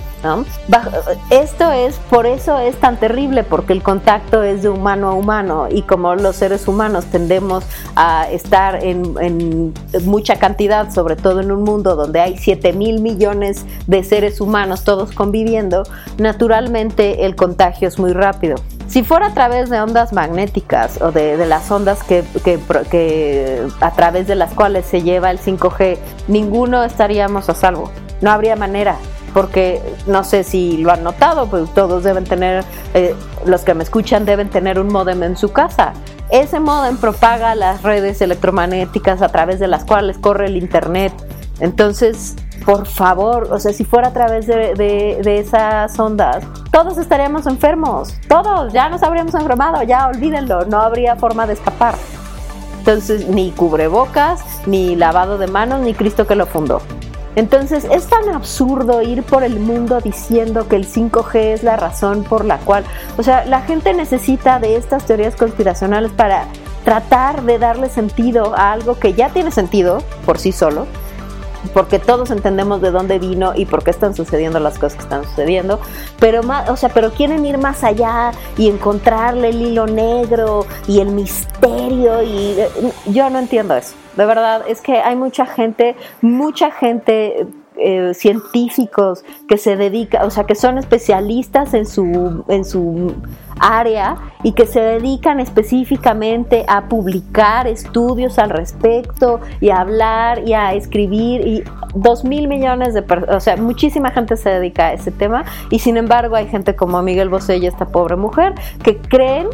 esto 1.30 1.72
es, 1.72 1.96
por 2.10 2.26
eso 2.26 2.58
es 2.58 2.76
tan 2.78 2.98
terrible, 2.98 3.44
porque 3.44 3.74
el 3.74 3.84
contacto 3.84 4.44
es 4.44 4.64
de 4.64 4.70
humano 4.70 5.10
a 5.10 5.14
humano 5.14 5.68
y 5.70 5.84
como 5.84 6.16
los 6.16 6.36
seres 6.36 6.68
humanos 6.68 7.06
tendemos 7.06 7.64
a 7.96 8.30
estar 8.30 8.84
en, 8.84 9.74
mucha 10.06 10.38
cantidad, 10.38 10.92
sobre 10.92 11.16
todo 11.16 11.42
en 11.42 11.52
un 11.52 11.64
mundo 11.64 11.96
donde 11.96 12.20
hay 12.20 12.38
7 12.38 12.74
mil 12.74 13.02
millones 13.02 13.66
de 13.86 14.04
seres 14.04 14.42
humanos 14.42 14.84
todos 14.84 15.12
conviviendo, 15.12 15.84
naturalmente 16.18 17.26
el 17.26 17.36
contagio 17.36 17.88
es 17.88 18.00
muy 18.00 18.14
rápido. 18.14 18.56
Si 18.88 19.04
fuera 19.04 19.28
a 19.28 19.34
través 19.34 19.70
de 19.70 19.82
ondas 19.82 20.14
magnéticas 20.14 21.02
o 21.02 21.12
de, 21.12 21.46
las 21.46 21.70
ondas 21.70 22.04
que, 22.04 22.24
que 22.44 23.68
a 23.82 23.92
través 23.92 24.28
de 24.28 24.36
las 24.36 24.54
cuales 24.54 24.86
se 24.86 25.04
lleva 25.04 25.30
el 25.30 25.40
5G, 25.40 25.98
ninguno 26.28 26.84
estaríamos 26.84 27.50
a 27.50 27.54
salvo. 27.54 27.92
No 28.22 28.32
habría 28.32 28.56
manera 28.56 28.96
porque 29.38 29.84
no 30.08 30.24
sé 30.24 30.44
si 30.44 30.78
lo 30.78 30.92
han 30.92 31.04
notado, 31.04 31.46
pues 31.46 31.72
todos 31.76 32.04
deben 32.04 32.24
tener, 32.24 32.66
eh, 32.96 33.14
los 33.46 33.62
que 33.62 33.76
me 33.76 33.84
escuchan 33.84 34.26
deben 34.26 34.50
tener 34.50 34.80
un 34.80 34.88
modem 34.88 35.22
en 35.22 35.38
su 35.38 35.52
casa. 35.52 35.94
Ese 36.32 36.60
modem 36.60 36.98
propaga 36.98 37.54
las 37.54 37.84
redes 37.84 38.20
electromagnéticas 38.22 39.22
a 39.22 39.30
través 39.30 39.60
de 39.60 39.68
las 39.68 39.86
cuales 39.86 40.18
corre 40.18 40.48
el 40.48 40.58
Internet. 40.58 41.14
Entonces, 41.60 42.36
por 42.66 42.88
favor, 42.88 43.50
o 43.52 43.60
sea, 43.60 43.74
si 43.74 43.86
fuera 43.86 44.08
a 44.08 44.12
través 44.12 44.48
de, 44.48 44.74
de, 44.74 45.38
esas 45.38 46.00
ondas, 46.00 46.44
todos 46.72 46.98
estaríamos 46.98 47.46
enfermos, 47.46 48.16
todos, 48.28 48.74
ya 48.74 48.90
nos 48.90 49.04
habríamos 49.04 49.36
enfermado, 49.36 49.84
ya 49.84 50.08
olvídenlo, 50.08 50.66
no 50.66 50.82
habría 50.82 51.16
forma 51.16 51.46
de 51.46 51.54
escapar. 51.54 51.94
Entonces, 52.80 53.28
ni 53.30 53.52
cubrebocas, 53.52 54.42
ni 54.66 54.96
lavado 54.96 55.38
de 55.38 55.46
manos, 55.46 55.82
ni 55.82 55.94
Cristo 55.94 56.26
que 56.26 56.34
lo 56.34 56.48
fundó. 56.48 56.82
Entonces 57.38 57.86
es 57.92 58.08
tan 58.08 58.30
absurdo 58.30 59.04
ir 59.04 59.22
por 59.22 59.44
el 59.44 59.60
mundo 59.60 60.02
diciendo 60.02 60.68
que 60.68 60.76
el 60.76 60.88
5G 60.88 61.36
es 61.54 61.62
la 61.62 61.78
razón 61.78 62.24
por 62.24 62.44
la 62.44 62.58
cual, 62.58 62.84
o 63.16 63.22
sea, 63.22 63.46
la 63.46 63.62
gente 63.62 63.94
necesita 63.94 64.58
de 64.58 64.76
estas 64.76 65.06
teorías 65.06 65.36
conspiracionales 65.36 66.12
para 66.12 66.48
tratar 66.84 67.44
de 67.44 67.60
darle 67.60 67.90
sentido 67.90 68.56
a 68.56 68.72
algo 68.72 68.98
que 68.98 69.14
ya 69.14 69.30
tiene 69.30 69.52
sentido 69.52 70.00
por 70.26 70.40
sí 70.40 70.52
solo, 70.52 70.88
porque 71.76 72.00
todos 72.00 72.32
entendemos 72.32 72.82
de 72.82 72.90
dónde 72.90 73.20
vino 73.20 73.54
y 73.56 73.68
por 73.68 73.84
qué 73.84 73.92
están 73.92 74.16
sucediendo 74.16 74.60
las 74.60 74.80
cosas 74.80 74.96
que 74.96 75.04
están 75.04 75.24
sucediendo, 75.24 75.80
pero 76.20 76.42
más, 76.42 76.68
o 76.72 76.76
sea, 76.76 76.90
pero 76.90 77.12
quieren 77.12 77.46
ir 77.46 77.60
más 77.60 77.84
allá 77.84 78.32
y 78.58 78.68
encontrarle 78.68 79.50
el 79.50 79.62
hilo 79.62 79.86
negro 79.86 80.66
y 80.88 81.02
el 81.02 81.10
misterio 81.10 82.24
y 82.24 82.56
eh, 82.58 82.70
yo 83.06 83.30
no 83.30 83.38
entiendo 83.38 83.76
eso. 83.76 83.94
De 84.18 84.26
verdad, 84.26 84.64
es 84.68 84.82
que 84.82 84.98
hay 84.98 85.16
mucha 85.16 85.46
gente, 85.46 85.96
mucha 86.22 86.72
gente 86.72 87.48
eh, 87.80 88.16
científicos 88.16 89.24
que 89.48 89.60
se 89.60 89.78
dedican, 89.78 90.26
o 90.26 90.32
sea, 90.32 90.46
que 90.46 90.56
son 90.56 90.80
especialistas 90.80 91.76
en 91.76 91.86
su, 91.86 92.44
en 92.48 92.66
su 92.66 93.14
área 93.60 94.18
y 94.42 94.54
que 94.54 94.66
se 94.66 94.80
dedican 94.80 95.40
específicamente 95.40 96.66
a 96.68 96.90
publicar 96.90 97.68
estudios 97.68 98.40
al 98.40 98.50
respecto 98.50 99.42
y 99.62 99.70
a 99.70 99.82
hablar 99.82 100.48
y 100.48 100.54
a 100.54 100.74
escribir 100.74 101.46
y 101.46 101.64
dos 101.94 102.24
mil 102.24 102.48
millones 102.48 102.96
de 102.96 103.04
personas, 103.04 103.36
o 103.36 103.40
sea, 103.40 103.58
muchísima 103.58 104.10
gente 104.10 104.38
se 104.38 104.50
dedica 104.50 104.88
a 104.88 104.94
ese 104.94 105.12
tema 105.12 105.46
y 105.70 105.78
sin 105.78 105.98
embargo 105.98 106.36
hay 106.36 106.48
gente 106.48 106.76
como 106.76 107.02
Miguel 107.04 107.30
Bosé 107.30 107.58
y 107.58 107.68
esta 107.68 107.86
pobre 107.86 108.16
mujer 108.16 108.56
que 108.82 108.98
creen 108.98 109.50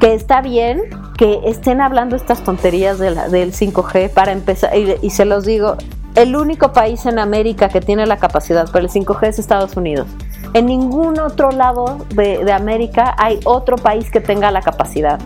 que 0.00 0.14
está 0.14 0.40
bien 0.40 0.80
que 1.16 1.40
estén 1.44 1.80
hablando 1.80 2.16
estas 2.16 2.42
tonterías 2.42 2.98
de 2.98 3.14
del 3.14 3.52
5G 3.52 4.10
para 4.10 4.32
empezar, 4.32 4.72
y 4.76 5.10
se 5.10 5.26
los 5.26 5.44
digo, 5.44 5.76
el 6.14 6.34
único 6.34 6.72
país 6.72 7.06
en 7.06 7.18
América 7.18 7.68
que 7.68 7.80
tiene 7.80 8.06
la 8.06 8.16
capacidad 8.16 8.70
para 8.70 8.84
el 8.84 8.90
5G 8.90 9.28
es 9.28 9.38
Estados 9.38 9.76
Unidos. 9.76 10.08
En 10.54 10.66
ningún 10.66 11.20
otro 11.20 11.52
lado 11.52 11.98
de, 12.14 12.52
América 12.52 13.14
hay 13.16 13.38
otro 13.44 13.76
país 13.76 14.10
que 14.10 14.20
tenga 14.20 14.50
la 14.50 14.62
capacidad. 14.62 15.20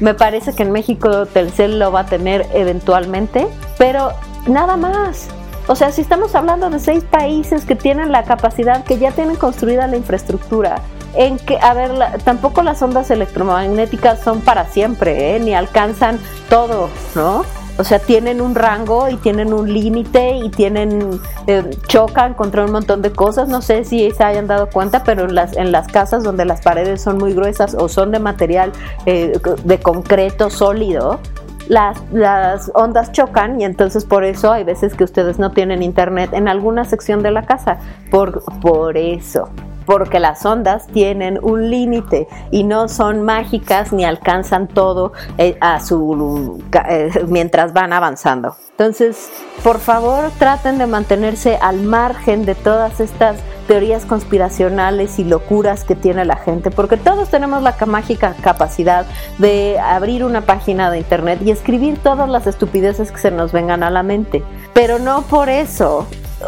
Me 0.00 0.14
parece 0.14 0.54
que 0.54 0.62
en 0.62 0.72
México 0.72 1.26
Telcel 1.26 1.78
lo 1.78 1.92
va 1.92 2.00
a 2.00 2.06
tener 2.06 2.46
eventualmente, 2.54 3.46
pero 3.76 4.12
nada 4.46 4.78
más. 4.78 5.28
O 5.66 5.76
sea, 5.76 5.92
si 5.92 6.00
estamos 6.00 6.34
hablando 6.34 6.70
de 6.70 6.78
seis 6.78 7.04
países 7.04 7.66
que 7.66 7.76
tienen 7.76 8.10
la 8.10 8.24
capacidad, 8.24 8.82
que 8.84 8.98
ya 8.98 9.12
tienen 9.12 9.36
construida 9.36 9.86
la 9.86 9.98
infraestructura, 9.98 10.80
en 11.14 11.38
que, 11.38 11.58
a 11.60 11.74
ver, 11.74 11.92
tampoco 12.24 12.62
las 12.62 12.80
ondas 12.82 13.10
electromagnéticas 13.10 14.20
son 14.20 14.40
para 14.40 14.66
siempre, 14.66 15.36
¿eh? 15.36 15.40
ni 15.40 15.54
alcanzan 15.54 16.18
todo, 16.48 16.88
¿no? 17.14 17.44
O 17.78 17.84
sea, 17.84 17.98
tienen 17.98 18.42
un 18.42 18.54
rango 18.54 19.08
y 19.08 19.16
tienen 19.16 19.54
un 19.54 19.72
límite 19.72 20.36
y 20.36 20.50
tienen 20.50 21.18
eh, 21.46 21.70
chocan 21.86 22.34
contra 22.34 22.66
un 22.66 22.72
montón 22.72 23.00
de 23.00 23.10
cosas. 23.10 23.48
No 23.48 23.62
sé 23.62 23.84
si 23.84 24.10
se 24.10 24.22
hayan 24.22 24.46
dado 24.46 24.68
cuenta, 24.68 25.02
pero 25.02 25.24
en 25.24 25.34
las, 25.34 25.56
en 25.56 25.72
las 25.72 25.88
casas 25.88 26.22
donde 26.22 26.44
las 26.44 26.60
paredes 26.60 27.00
son 27.00 27.16
muy 27.16 27.32
gruesas 27.32 27.74
o 27.74 27.88
son 27.88 28.10
de 28.10 28.18
material 28.18 28.72
eh, 29.06 29.32
de 29.64 29.80
concreto 29.80 30.50
sólido, 30.50 31.20
las, 31.68 31.96
las, 32.12 32.70
ondas 32.74 33.12
chocan 33.12 33.58
y 33.60 33.64
entonces 33.64 34.04
por 34.04 34.24
eso 34.24 34.52
hay 34.52 34.64
veces 34.64 34.94
que 34.94 35.04
ustedes 35.04 35.38
no 35.38 35.52
tienen 35.52 35.82
internet 35.82 36.34
en 36.34 36.48
alguna 36.48 36.84
sección 36.84 37.22
de 37.22 37.30
la 37.30 37.46
casa. 37.46 37.78
Por, 38.10 38.42
por 38.60 38.98
eso 38.98 39.48
porque 39.90 40.20
las 40.20 40.46
ondas 40.46 40.86
tienen 40.86 41.40
un 41.42 41.68
límite 41.68 42.28
y 42.52 42.62
no 42.62 42.86
son 42.86 43.22
mágicas 43.22 43.92
ni 43.92 44.04
alcanzan 44.04 44.68
todo 44.68 45.12
eh, 45.36 45.56
a 45.60 45.80
su 45.80 46.62
eh, 46.88 47.10
mientras 47.26 47.72
van 47.72 47.92
avanzando. 47.92 48.54
Entonces, 48.70 49.28
por 49.64 49.80
favor, 49.80 50.30
traten 50.38 50.78
de 50.78 50.86
mantenerse 50.86 51.58
al 51.60 51.80
margen 51.80 52.44
de 52.44 52.54
todas 52.54 53.00
estas 53.00 53.40
teorías 53.66 54.06
conspiracionales 54.06 55.18
y 55.18 55.24
locuras 55.24 55.82
que 55.82 55.96
tiene 55.96 56.24
la 56.24 56.36
gente, 56.36 56.70
porque 56.70 56.96
todos 56.96 57.28
tenemos 57.28 57.60
la 57.60 57.74
mágica 57.86 58.36
capacidad 58.40 59.06
de 59.38 59.76
abrir 59.80 60.24
una 60.24 60.42
página 60.42 60.92
de 60.92 60.98
internet 60.98 61.40
y 61.44 61.50
escribir 61.50 61.98
todas 61.98 62.28
las 62.28 62.46
estupideces 62.46 63.10
que 63.10 63.18
se 63.18 63.32
nos 63.32 63.50
vengan 63.50 63.82
a 63.82 63.90
la 63.90 64.04
mente. 64.04 64.44
Pero 64.72 65.00
no 65.00 65.22
por 65.22 65.48
eso 65.48 66.06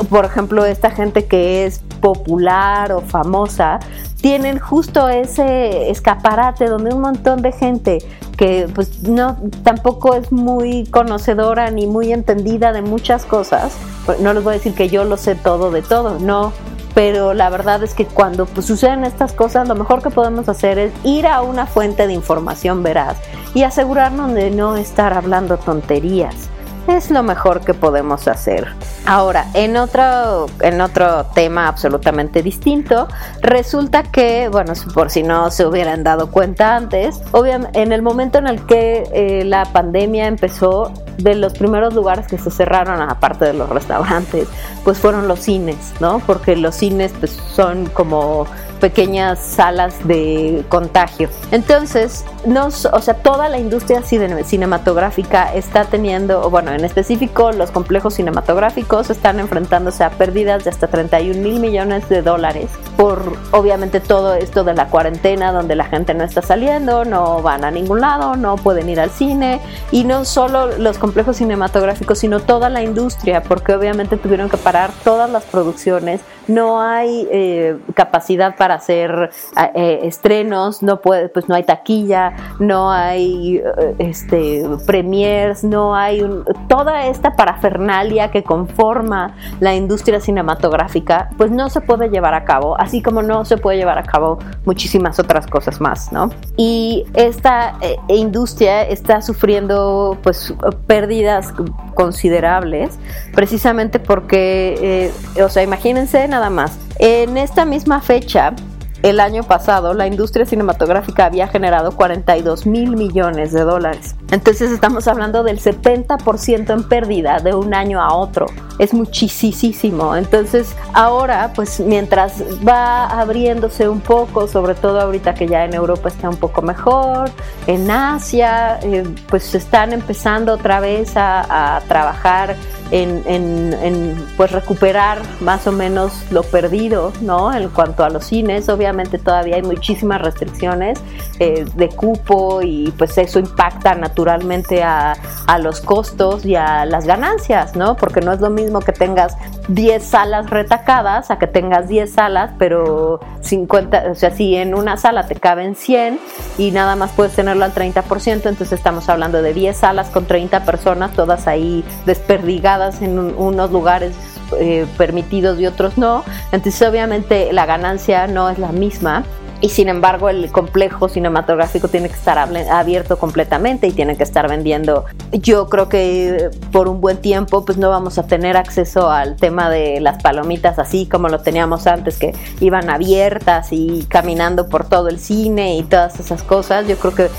por 0.08 0.24
ejemplo, 0.24 0.64
esta 0.64 0.90
gente 0.90 1.26
que 1.26 1.64
es 1.64 1.80
popular 2.00 2.92
o 2.92 3.00
famosa, 3.00 3.80
tienen 4.20 4.58
justo 4.58 5.08
ese 5.08 5.90
escaparate 5.90 6.66
donde 6.66 6.94
un 6.94 7.00
montón 7.00 7.42
de 7.42 7.52
gente 7.52 7.98
que 8.36 8.68
pues 8.74 9.02
no 9.02 9.36
tampoco 9.62 10.14
es 10.14 10.32
muy 10.32 10.86
conocedora 10.86 11.70
ni 11.70 11.86
muy 11.86 12.12
entendida 12.12 12.72
de 12.72 12.82
muchas 12.82 13.24
cosas, 13.24 13.72
pues, 14.06 14.20
no 14.20 14.32
les 14.32 14.42
voy 14.42 14.52
a 14.52 14.56
decir 14.56 14.74
que 14.74 14.88
yo 14.88 15.04
lo 15.04 15.16
sé 15.16 15.34
todo 15.34 15.70
de 15.70 15.82
todo, 15.82 16.18
no, 16.18 16.52
pero 16.94 17.34
la 17.34 17.50
verdad 17.50 17.82
es 17.82 17.94
que 17.94 18.06
cuando 18.06 18.46
pues, 18.46 18.66
suceden 18.66 19.04
estas 19.04 19.32
cosas, 19.32 19.68
lo 19.68 19.74
mejor 19.74 20.02
que 20.02 20.10
podemos 20.10 20.48
hacer 20.48 20.78
es 20.78 20.92
ir 21.04 21.26
a 21.26 21.42
una 21.42 21.66
fuente 21.66 22.06
de 22.06 22.12
información 22.12 22.82
veraz 22.82 23.18
y 23.54 23.64
asegurarnos 23.64 24.32
de 24.34 24.50
no 24.50 24.76
estar 24.76 25.12
hablando 25.12 25.56
tonterías 25.58 26.51
es 26.88 27.10
lo 27.10 27.22
mejor 27.22 27.60
que 27.60 27.74
podemos 27.74 28.28
hacer. 28.28 28.68
Ahora, 29.06 29.46
en 29.54 29.76
otro, 29.76 30.46
en 30.60 30.80
otro 30.80 31.26
tema 31.34 31.68
absolutamente 31.68 32.42
distinto, 32.42 33.08
resulta 33.40 34.04
que, 34.04 34.48
bueno, 34.48 34.72
por 34.94 35.10
si 35.10 35.22
no 35.22 35.50
se 35.50 35.66
hubieran 35.66 36.04
dado 36.04 36.30
cuenta 36.30 36.76
antes, 36.76 37.20
obviamente 37.32 37.82
en 37.82 37.92
el 37.92 38.02
momento 38.02 38.38
en 38.38 38.46
el 38.46 38.64
que 38.66 39.04
eh, 39.12 39.44
la 39.44 39.64
pandemia 39.66 40.26
empezó, 40.26 40.92
de 41.18 41.34
los 41.34 41.52
primeros 41.52 41.94
lugares 41.94 42.26
que 42.26 42.38
se 42.38 42.50
cerraron, 42.50 43.00
aparte 43.00 43.44
de 43.44 43.52
los 43.52 43.68
restaurantes, 43.68 44.48
pues 44.84 44.98
fueron 44.98 45.28
los 45.28 45.40
cines, 45.40 45.92
¿no? 46.00 46.20
Porque 46.26 46.56
los 46.56 46.74
cines 46.74 47.12
pues, 47.20 47.38
son 47.54 47.86
como 47.86 48.46
pequeñas 48.82 49.38
salas 49.38 49.94
de 50.08 50.64
contagio. 50.68 51.28
Entonces, 51.52 52.24
nos, 52.44 52.84
o 52.86 53.00
sea, 53.00 53.14
toda 53.14 53.48
la 53.48 53.58
industria 53.58 54.02
cinematográfica 54.02 55.54
está 55.54 55.84
teniendo, 55.84 56.50
bueno, 56.50 56.72
en 56.72 56.84
específico 56.84 57.52
los 57.52 57.70
complejos 57.70 58.14
cinematográficos 58.14 59.08
están 59.08 59.38
enfrentándose 59.38 60.02
a 60.02 60.10
pérdidas 60.10 60.64
de 60.64 60.70
hasta 60.70 60.88
31 60.88 61.40
mil 61.40 61.60
millones 61.60 62.08
de 62.08 62.22
dólares 62.22 62.70
por 62.96 63.36
obviamente 63.52 64.00
todo 64.00 64.34
esto 64.34 64.64
de 64.64 64.74
la 64.74 64.88
cuarentena 64.88 65.52
donde 65.52 65.76
la 65.76 65.84
gente 65.84 66.12
no 66.14 66.24
está 66.24 66.42
saliendo, 66.42 67.04
no 67.04 67.40
van 67.40 67.64
a 67.64 67.70
ningún 67.70 68.00
lado, 68.00 68.34
no 68.36 68.56
pueden 68.56 68.88
ir 68.88 68.98
al 68.98 69.10
cine 69.10 69.60
y 69.92 70.02
no 70.02 70.24
solo 70.24 70.78
los 70.78 70.98
complejos 70.98 71.36
cinematográficos, 71.36 72.18
sino 72.18 72.40
toda 72.40 72.68
la 72.68 72.82
industria, 72.82 73.42
porque 73.44 73.74
obviamente 73.74 74.16
tuvieron 74.16 74.48
que 74.48 74.56
parar 74.56 74.90
todas 75.04 75.30
las 75.30 75.44
producciones 75.44 76.20
no 76.48 76.80
hay 76.80 77.28
eh, 77.30 77.78
capacidad 77.94 78.56
para 78.56 78.74
hacer 78.74 79.30
eh, 79.74 80.00
estrenos, 80.02 80.82
no 80.82 81.00
puede, 81.00 81.28
pues 81.28 81.48
no 81.48 81.54
hay 81.54 81.64
taquilla, 81.64 82.34
no 82.58 82.90
hay 82.90 83.56
eh, 83.56 83.94
este 83.98 84.64
premiers, 84.86 85.64
no 85.64 85.94
hay 85.94 86.24
toda 86.68 87.06
esta 87.06 87.36
parafernalia 87.36 88.30
que 88.30 88.42
conforma 88.42 89.36
la 89.60 89.74
industria 89.74 90.20
cinematográfica, 90.20 91.30
pues 91.36 91.50
no 91.50 91.70
se 91.70 91.80
puede 91.80 92.08
llevar 92.08 92.34
a 92.34 92.44
cabo, 92.44 92.78
así 92.78 93.02
como 93.02 93.22
no 93.22 93.44
se 93.44 93.56
puede 93.56 93.78
llevar 93.78 93.98
a 93.98 94.04
cabo 94.04 94.38
muchísimas 94.64 95.18
otras 95.18 95.46
cosas 95.46 95.80
más, 95.80 96.12
¿no? 96.12 96.30
Y 96.56 97.04
esta 97.14 97.74
industria 98.08 98.82
está 98.82 99.22
sufriendo 99.22 100.18
pues 100.22 100.54
pérdidas 100.86 101.52
considerables 101.94 102.98
precisamente 103.34 103.98
porque, 103.98 105.12
o 105.42 105.48
sea, 105.48 105.62
imagínense 105.62 106.28
nada 106.32 106.48
más, 106.48 106.72
en 106.98 107.36
esta 107.36 107.66
misma 107.66 108.00
fecha, 108.00 108.54
el 109.02 109.20
año 109.20 109.42
pasado 109.42 109.94
la 109.94 110.06
industria 110.06 110.46
cinematográfica 110.46 111.26
había 111.26 111.48
generado 111.48 111.92
42 111.92 112.66
mil 112.66 112.96
millones 112.96 113.52
de 113.52 113.62
dólares. 113.62 114.14
Entonces 114.30 114.70
estamos 114.70 115.08
hablando 115.08 115.42
del 115.42 115.60
70% 115.60 116.72
en 116.72 116.84
pérdida 116.84 117.40
de 117.40 117.54
un 117.54 117.74
año 117.74 118.00
a 118.00 118.14
otro. 118.14 118.46
Es 118.78 118.94
muchísimo. 118.94 120.16
Entonces 120.16 120.74
ahora, 120.92 121.52
pues 121.54 121.80
mientras 121.80 122.42
va 122.66 123.06
abriéndose 123.06 123.88
un 123.88 124.00
poco, 124.00 124.46
sobre 124.46 124.74
todo 124.74 125.00
ahorita 125.00 125.34
que 125.34 125.46
ya 125.46 125.64
en 125.64 125.74
Europa 125.74 126.08
está 126.08 126.28
un 126.28 126.36
poco 126.36 126.62
mejor, 126.62 127.30
en 127.66 127.90
Asia, 127.90 128.78
eh, 128.82 129.04
pues 129.28 129.54
están 129.54 129.92
empezando 129.92 130.54
otra 130.54 130.80
vez 130.80 131.16
a, 131.16 131.76
a 131.76 131.80
trabajar 131.82 132.56
en, 132.92 134.14
pues 134.36 134.52
recuperar 134.52 135.22
más 135.40 135.66
o 135.66 135.72
menos 135.72 136.12
lo 136.30 136.42
perdido, 136.42 137.12
¿no? 137.22 137.52
En 137.52 137.68
cuanto 137.70 138.04
a 138.04 138.10
los 138.10 138.26
cines, 138.26 138.68
obviamente 138.68 138.91
todavía 139.18 139.56
hay 139.56 139.62
muchísimas 139.62 140.20
restricciones 140.22 141.00
eh, 141.38 141.64
de 141.74 141.88
cupo 141.88 142.60
y 142.62 142.92
pues 142.96 143.16
eso 143.18 143.38
impacta 143.38 143.94
naturalmente 143.94 144.82
a, 144.82 145.14
a, 145.46 145.58
los 145.58 145.80
costos 145.80 146.44
y 146.44 146.56
a 146.56 146.84
las 146.86 147.06
ganancias, 147.06 147.76
¿no? 147.76 147.96
Porque 147.96 148.20
no 148.20 148.32
es 148.32 148.40
lo 148.40 148.50
mismo 148.50 148.80
que 148.80 148.92
tengas 148.92 149.36
10 149.68 150.02
salas 150.02 150.50
retacadas 150.50 151.30
a 151.30 151.38
que 151.38 151.46
tengas 151.46 151.88
10 151.88 152.12
salas, 152.12 152.50
pero 152.58 153.20
50, 153.40 154.04
o 154.10 154.14
sea, 154.14 154.30
si 154.30 154.56
en 154.56 154.74
una 154.74 154.96
sala 154.96 155.26
te 155.26 155.34
caben 155.36 155.74
100 155.74 156.18
y 156.58 156.70
nada 156.70 156.96
más 156.96 157.12
puedes 157.12 157.34
tenerlo 157.34 157.64
al 157.64 157.74
30%, 157.74 158.32
entonces 158.32 158.72
estamos 158.72 159.08
hablando 159.08 159.42
de 159.42 159.52
10 159.54 159.76
salas 159.76 160.08
con 160.08 160.26
30 160.26 160.64
personas, 160.64 161.12
todas 161.12 161.46
ahí 161.46 161.84
desperdigadas 162.06 163.02
en 163.02 163.18
unos 163.18 163.70
lugares 163.70 164.14
eh, 164.58 164.86
permitidos 164.96 165.58
y 165.60 165.66
otros 165.66 165.98
no. 165.98 166.24
Entonces 166.52 166.88
obviamente 166.88 167.52
la 167.52 167.66
ganancia 167.66 168.26
no 168.26 168.50
es 168.50 168.58
la 168.58 168.72
misma 168.72 169.24
y 169.62 169.68
sin 169.68 169.88
embargo 169.88 170.28
el 170.28 170.50
complejo 170.50 171.08
cinematográfico 171.08 171.86
tiene 171.86 172.08
que 172.08 172.16
estar 172.16 172.36
abierto 172.36 173.16
completamente 173.16 173.86
y 173.86 173.92
tiene 173.92 174.16
que 174.16 174.24
estar 174.24 174.48
vendiendo. 174.48 175.04
Yo 175.30 175.68
creo 175.68 175.88
que 175.88 176.50
por 176.72 176.88
un 176.88 177.00
buen 177.00 177.18
tiempo 177.18 177.64
pues 177.64 177.78
no 177.78 177.88
vamos 177.88 178.18
a 178.18 178.26
tener 178.26 178.56
acceso 178.56 179.08
al 179.08 179.36
tema 179.36 179.70
de 179.70 180.00
las 180.00 180.20
palomitas 180.20 180.80
así 180.80 181.06
como 181.06 181.28
lo 181.28 181.40
teníamos 181.40 181.86
antes 181.86 182.18
que 182.18 182.34
iban 182.60 182.90
abiertas 182.90 183.68
y 183.70 184.04
caminando 184.08 184.68
por 184.68 184.88
todo 184.88 185.08
el 185.08 185.20
cine 185.20 185.76
y 185.76 185.84
todas 185.84 186.18
esas 186.18 186.42
cosas. 186.42 186.88
Yo 186.88 186.96
creo 186.96 187.14
que 187.14 187.30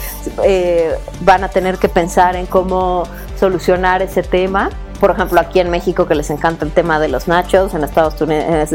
eh, 0.45 0.95
van 1.21 1.43
a 1.43 1.49
tener 1.49 1.77
que 1.77 1.89
pensar 1.89 2.37
en 2.37 2.45
cómo 2.45 3.03
solucionar 3.37 4.01
ese 4.01 4.23
tema 4.23 4.69
por 5.03 5.11
ejemplo, 5.11 5.37
aquí 5.41 5.59
en 5.59 5.69
México 5.69 6.07
que 6.07 6.15
les 6.15 6.29
encanta 6.29 6.63
el 6.63 6.71
tema 6.71 6.97
de 6.97 7.09
los 7.09 7.27
nachos, 7.27 7.73
en 7.73 7.83
Estados 7.83 8.21
Unidos 8.21 8.71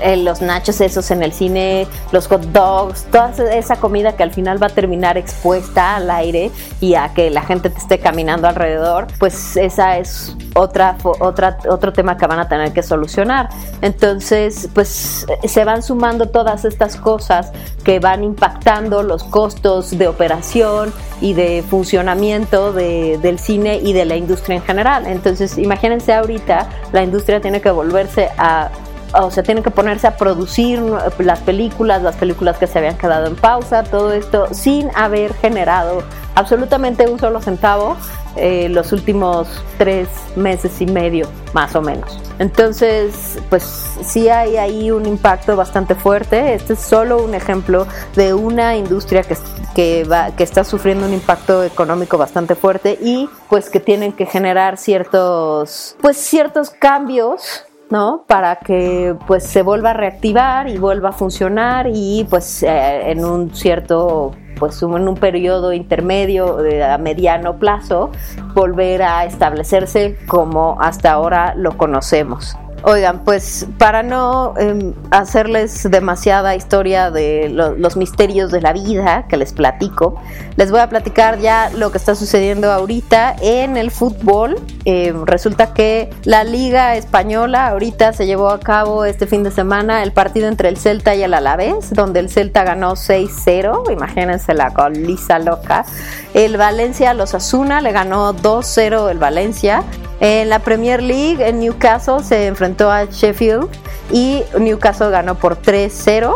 eh, 0.00 0.16
los 0.16 0.42
nachos 0.42 0.80
esos 0.80 1.10
en 1.10 1.22
el 1.22 1.32
cine, 1.32 1.86
los 2.12 2.26
hot 2.26 2.42
dogs, 2.46 3.04
toda 3.04 3.32
esa 3.54 3.76
comida 3.76 4.16
que 4.16 4.22
al 4.22 4.32
final 4.32 4.62
va 4.62 4.66
a 4.66 4.70
terminar 4.70 5.18
expuesta 5.18 5.96
al 5.96 6.10
aire 6.10 6.50
y 6.80 6.94
a 6.94 7.12
que 7.14 7.30
la 7.30 7.42
gente 7.42 7.70
te 7.70 7.78
esté 7.78 7.98
caminando 7.98 8.48
alrededor, 8.48 9.06
pues 9.18 9.56
esa 9.56 9.98
es 9.98 10.36
otra, 10.54 10.96
otra, 11.20 11.58
otro 11.68 11.92
tema 11.92 12.16
que 12.16 12.26
van 12.26 12.38
a 12.38 12.48
tener 12.48 12.72
que 12.72 12.82
solucionar. 12.82 13.48
Entonces, 13.82 14.68
pues 14.74 15.26
se 15.44 15.64
van 15.64 15.82
sumando 15.82 16.28
todas 16.28 16.64
estas 16.64 16.96
cosas 16.96 17.52
que 17.84 17.98
van 17.98 18.24
impactando 18.24 19.02
los 19.02 19.24
costos 19.24 19.96
de 19.96 20.08
operación 20.08 20.92
y 21.20 21.34
de 21.34 21.64
funcionamiento 21.68 22.72
del 22.72 23.38
cine 23.38 23.76
y 23.82 23.92
de 23.92 24.04
la 24.04 24.16
industria 24.16 24.56
en 24.56 24.62
general. 24.62 25.06
Entonces, 25.06 25.58
imagínense 25.58 26.12
ahorita, 26.12 26.68
la 26.92 27.02
industria 27.02 27.40
tiene 27.40 27.60
que 27.60 27.70
volverse 27.70 28.28
a 28.38 28.70
o 29.12 29.30
sea, 29.30 29.42
tienen 29.42 29.62
que 29.62 29.70
ponerse 29.70 30.06
a 30.06 30.16
producir 30.16 30.80
las 31.18 31.40
películas, 31.40 32.02
las 32.02 32.16
películas 32.16 32.58
que 32.58 32.66
se 32.66 32.78
habían 32.78 32.96
quedado 32.96 33.26
en 33.26 33.36
pausa, 33.36 33.82
todo 33.82 34.12
esto 34.12 34.48
sin 34.52 34.90
haber 34.94 35.34
generado 35.34 36.02
absolutamente 36.34 37.08
un 37.08 37.18
solo 37.18 37.40
centavo 37.40 37.96
eh, 38.36 38.68
los 38.68 38.92
últimos 38.92 39.48
tres 39.76 40.08
meses 40.36 40.80
y 40.80 40.86
medio, 40.86 41.28
más 41.52 41.74
o 41.74 41.82
menos. 41.82 42.20
Entonces, 42.38 43.38
pues 43.50 43.64
sí 44.04 44.28
hay 44.28 44.56
ahí 44.56 44.90
un 44.92 45.04
impacto 45.04 45.56
bastante 45.56 45.96
fuerte. 45.96 46.54
Este 46.54 46.74
es 46.74 46.78
solo 46.80 47.22
un 47.22 47.34
ejemplo 47.34 47.88
de 48.14 48.32
una 48.32 48.76
industria 48.76 49.22
que, 49.22 49.36
que, 49.74 50.04
va, 50.04 50.30
que 50.36 50.44
está 50.44 50.62
sufriendo 50.62 51.06
un 51.06 51.12
impacto 51.12 51.64
económico 51.64 52.18
bastante 52.18 52.54
fuerte 52.54 52.96
y 53.02 53.28
pues 53.48 53.68
que 53.68 53.80
tienen 53.80 54.12
que 54.12 54.26
generar 54.26 54.78
ciertos, 54.78 55.96
pues 56.00 56.16
ciertos 56.16 56.70
cambios 56.70 57.64
¿no? 57.90 58.24
Para 58.26 58.56
que 58.56 59.16
pues 59.26 59.44
se 59.44 59.62
vuelva 59.62 59.90
a 59.90 59.94
reactivar 59.94 60.68
y 60.68 60.78
vuelva 60.78 61.10
a 61.10 61.12
funcionar 61.12 61.88
y 61.92 62.26
pues 62.30 62.62
eh, 62.62 63.10
en 63.10 63.24
un 63.24 63.54
cierto 63.54 64.32
pues 64.58 64.82
en 64.82 65.08
un 65.08 65.14
periodo 65.14 65.72
intermedio 65.72 66.58
a 66.84 66.98
mediano 66.98 67.58
plazo 67.58 68.10
volver 68.54 69.02
a 69.02 69.24
establecerse 69.24 70.18
como 70.28 70.76
hasta 70.80 71.12
ahora 71.12 71.54
lo 71.56 71.76
conocemos. 71.78 72.56
Oigan, 72.82 73.24
pues 73.24 73.66
para 73.76 74.02
no 74.02 74.54
em, 74.56 74.94
hacerles 75.10 75.90
demasiada 75.90 76.56
historia 76.56 77.10
de 77.10 77.48
los 77.50 77.96
misterios 77.96 78.50
de 78.50 78.62
la 78.62 78.72
vida 78.72 79.26
que 79.28 79.36
les 79.36 79.52
platico, 79.52 80.20
les 80.56 80.70
voy 80.70 80.80
a 80.80 80.88
platicar 80.88 81.38
ya 81.38 81.70
lo 81.70 81.92
que 81.92 81.98
está 81.98 82.14
sucediendo 82.14 82.72
ahorita 82.72 83.36
en 83.40 83.76
el 83.76 83.90
fútbol. 83.90 84.56
Em, 84.86 85.26
resulta 85.26 85.74
que 85.74 86.10
la 86.24 86.42
Liga 86.42 86.96
Española 86.96 87.66
ahorita 87.68 88.14
se 88.14 88.26
llevó 88.26 88.48
a 88.48 88.60
cabo 88.60 89.04
este 89.04 89.26
fin 89.26 89.42
de 89.42 89.50
semana 89.50 90.02
el 90.02 90.12
partido 90.12 90.48
entre 90.48 90.70
el 90.70 90.78
Celta 90.78 91.14
y 91.14 91.22
el 91.22 91.34
Alavés, 91.34 91.92
donde 91.92 92.20
el 92.20 92.30
Celta 92.30 92.64
ganó 92.64 92.96
6-0, 92.96 93.92
imagínense 93.92 94.54
la 94.54 94.72
colisa 94.72 95.38
loca. 95.38 95.84
El 96.32 96.56
Valencia 96.56 97.12
los 97.12 97.34
Asuna 97.34 97.82
le 97.82 97.92
ganó 97.92 98.32
2-0 98.32 99.10
el 99.10 99.18
Valencia. 99.18 99.84
En 100.20 100.50
la 100.50 100.58
Premier 100.58 101.02
League, 101.02 101.46
en 101.46 101.60
Newcastle 101.60 102.22
se 102.22 102.46
enfrentó 102.46 102.90
a 102.90 103.06
Sheffield 103.06 103.68
y 104.12 104.42
Newcastle 104.58 105.10
ganó 105.10 105.34
por 105.34 105.60
3-0. 105.60 106.34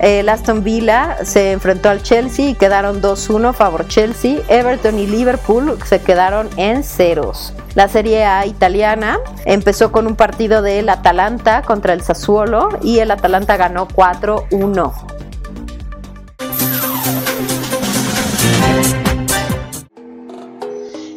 El 0.00 0.28
Aston 0.30 0.64
Villa 0.64 1.18
se 1.24 1.52
enfrentó 1.52 1.90
al 1.90 2.02
Chelsea 2.02 2.48
y 2.50 2.54
quedaron 2.54 3.02
2-1 3.02 3.52
favor 3.52 3.86
Chelsea. 3.86 4.38
Everton 4.48 4.98
y 4.98 5.06
Liverpool 5.06 5.76
se 5.84 6.00
quedaron 6.00 6.48
en 6.56 6.82
ceros. 6.82 7.52
La 7.74 7.86
Serie 7.88 8.24
A 8.24 8.46
italiana 8.46 9.18
empezó 9.44 9.92
con 9.92 10.06
un 10.06 10.16
partido 10.16 10.62
del 10.62 10.88
Atalanta 10.88 11.62
contra 11.62 11.92
el 11.92 12.02
Sassuolo 12.02 12.70
y 12.82 13.00
el 13.00 13.10
Atalanta 13.10 13.56
ganó 13.56 13.88
4-1. 13.88 15.19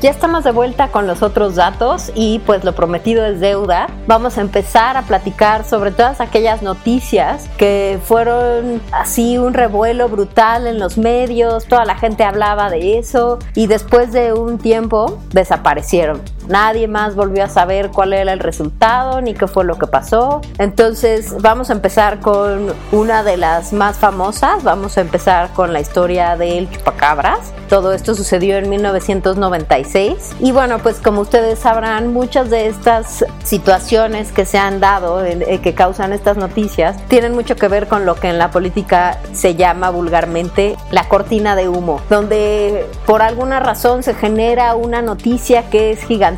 Ya 0.00 0.10
estamos 0.10 0.44
de 0.44 0.52
vuelta 0.52 0.92
con 0.92 1.08
los 1.08 1.24
otros 1.24 1.56
datos 1.56 2.12
y 2.14 2.38
pues 2.46 2.62
lo 2.62 2.72
prometido 2.72 3.26
es 3.26 3.40
deuda. 3.40 3.88
Vamos 4.06 4.38
a 4.38 4.42
empezar 4.42 4.96
a 4.96 5.02
platicar 5.02 5.64
sobre 5.64 5.90
todas 5.90 6.20
aquellas 6.20 6.62
noticias 6.62 7.48
que 7.58 7.98
fueron 8.04 8.80
así 8.92 9.38
un 9.38 9.54
revuelo 9.54 10.08
brutal 10.08 10.68
en 10.68 10.78
los 10.78 10.98
medios, 10.98 11.66
toda 11.66 11.84
la 11.84 11.96
gente 11.96 12.22
hablaba 12.22 12.70
de 12.70 12.98
eso 12.98 13.40
y 13.56 13.66
después 13.66 14.12
de 14.12 14.32
un 14.34 14.58
tiempo 14.58 15.18
desaparecieron. 15.32 16.22
Nadie 16.48 16.88
más 16.88 17.14
volvió 17.14 17.44
a 17.44 17.48
saber 17.48 17.90
cuál 17.90 18.14
era 18.14 18.32
el 18.32 18.40
resultado 18.40 19.20
ni 19.20 19.34
qué 19.34 19.46
fue 19.46 19.64
lo 19.64 19.78
que 19.78 19.86
pasó. 19.86 20.40
Entonces 20.58 21.40
vamos 21.42 21.70
a 21.70 21.74
empezar 21.74 22.20
con 22.20 22.72
una 22.90 23.22
de 23.22 23.36
las 23.36 23.72
más 23.72 23.98
famosas. 23.98 24.64
Vamos 24.64 24.96
a 24.96 25.02
empezar 25.02 25.52
con 25.52 25.72
la 25.72 25.80
historia 25.80 26.36
del 26.36 26.70
chupacabras. 26.70 27.52
Todo 27.68 27.92
esto 27.92 28.14
sucedió 28.14 28.56
en 28.56 28.70
1996. 28.70 30.36
Y 30.40 30.52
bueno, 30.52 30.78
pues 30.78 31.00
como 31.00 31.20
ustedes 31.20 31.58
sabrán, 31.58 32.14
muchas 32.14 32.48
de 32.48 32.66
estas 32.66 33.26
situaciones 33.44 34.32
que 34.32 34.46
se 34.46 34.56
han 34.56 34.80
dado, 34.80 35.22
eh, 35.24 35.60
que 35.62 35.74
causan 35.74 36.14
estas 36.14 36.38
noticias, 36.38 36.96
tienen 37.08 37.34
mucho 37.34 37.56
que 37.56 37.68
ver 37.68 37.86
con 37.86 38.06
lo 38.06 38.14
que 38.14 38.30
en 38.30 38.38
la 38.38 38.50
política 38.50 39.18
se 39.32 39.54
llama 39.54 39.90
vulgarmente 39.90 40.76
la 40.90 41.08
cortina 41.08 41.56
de 41.56 41.68
humo, 41.68 42.00
donde 42.08 42.86
por 43.04 43.20
alguna 43.20 43.60
razón 43.60 44.02
se 44.02 44.14
genera 44.14 44.74
una 44.74 45.02
noticia 45.02 45.68
que 45.68 45.92
es 45.92 46.02
gigante 46.04 46.37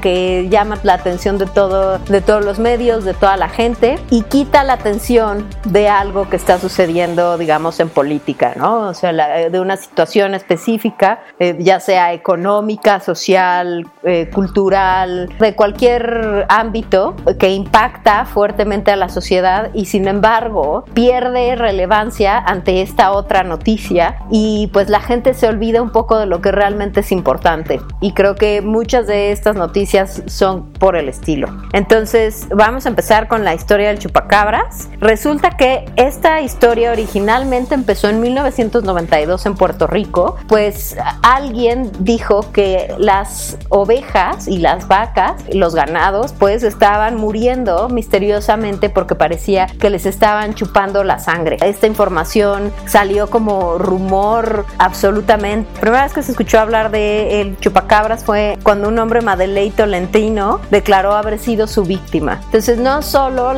que 0.00 0.48
llama 0.50 0.78
la 0.82 0.94
atención 0.94 1.38
de, 1.38 1.46
todo, 1.46 1.98
de 1.98 2.20
todos 2.20 2.44
los 2.44 2.58
medios, 2.58 3.04
de 3.04 3.14
toda 3.14 3.36
la 3.36 3.48
gente 3.48 3.98
y 4.10 4.22
quita 4.22 4.64
la 4.64 4.74
atención 4.74 5.46
de 5.64 5.88
algo 5.88 6.28
que 6.28 6.36
está 6.36 6.58
sucediendo, 6.58 7.38
digamos, 7.38 7.78
en 7.80 7.88
política, 7.88 8.54
¿no? 8.56 8.88
O 8.88 8.94
sea, 8.94 9.12
de 9.12 9.60
una 9.60 9.76
situación 9.76 10.34
específica, 10.34 11.20
eh, 11.38 11.56
ya 11.60 11.80
sea 11.80 12.12
económica, 12.12 13.00
social, 13.00 13.86
eh, 14.02 14.28
cultural, 14.32 15.28
de 15.38 15.54
cualquier 15.54 16.46
ámbito 16.48 17.14
que 17.38 17.50
impacta 17.50 18.24
fuertemente 18.24 18.90
a 18.90 18.96
la 18.96 19.08
sociedad 19.08 19.70
y 19.74 19.86
sin 19.86 20.08
embargo 20.08 20.84
pierde 20.94 21.54
relevancia 21.56 22.38
ante 22.38 22.82
esta 22.82 23.12
otra 23.12 23.44
noticia 23.44 24.16
y 24.30 24.68
pues 24.72 24.88
la 24.88 25.00
gente 25.00 25.34
se 25.34 25.48
olvida 25.48 25.82
un 25.82 25.90
poco 25.90 26.18
de 26.18 26.26
lo 26.26 26.40
que 26.40 26.50
realmente 26.50 27.00
es 27.00 27.12
importante. 27.12 27.80
Y 28.00 28.12
creo 28.12 28.34
que 28.34 28.62
muchas 28.62 29.06
de 29.06 29.32
estas 29.34 29.56
noticias 29.56 30.22
son 30.26 30.72
por 30.72 30.96
el 30.96 31.08
estilo. 31.08 31.48
Entonces, 31.72 32.46
vamos 32.50 32.86
a 32.86 32.88
empezar 32.88 33.28
con 33.28 33.44
la 33.44 33.54
historia 33.54 33.88
del 33.88 33.98
chupacabras. 33.98 34.88
Resulta 35.00 35.50
que 35.56 35.84
esta 35.96 36.40
historia 36.40 36.92
originalmente 36.92 37.74
empezó 37.74 38.08
en 38.08 38.20
1992 38.20 39.46
en 39.46 39.54
Puerto 39.54 39.86
Rico, 39.86 40.36
pues 40.48 40.96
alguien 41.22 41.90
dijo 42.00 42.52
que 42.52 42.94
las 42.98 43.58
ovejas 43.68 44.48
y 44.48 44.58
las 44.58 44.88
vacas, 44.88 45.42
los 45.52 45.74
ganados, 45.74 46.32
pues 46.32 46.62
estaban 46.62 47.16
muriendo 47.16 47.88
misteriosamente 47.88 48.88
porque 48.88 49.14
parecía 49.14 49.66
que 49.66 49.90
les 49.90 50.06
estaban 50.06 50.54
chupando 50.54 51.04
la 51.04 51.18
sangre. 51.18 51.58
Esta 51.60 51.86
información 51.86 52.72
salió 52.86 53.28
como 53.28 53.78
rumor 53.78 54.64
absolutamente. 54.78 55.68
La 55.74 55.80
primera 55.80 56.02
vez 56.04 56.12
que 56.12 56.22
se 56.22 56.32
escuchó 56.32 56.60
hablar 56.60 56.90
de 56.90 57.40
el 57.40 57.58
chupacabras 57.58 58.24
fue 58.24 58.58
cuando 58.62 58.88
un 58.88 58.98
hombre 58.98 59.20
Madeleine 59.24 59.74
Tolentino 59.74 60.60
declaró 60.70 61.14
haber 61.14 61.38
sido 61.38 61.66
su 61.66 61.82
víctima. 61.82 62.40
Entonces 62.44 62.78
no 62.78 63.02
solo 63.02 63.52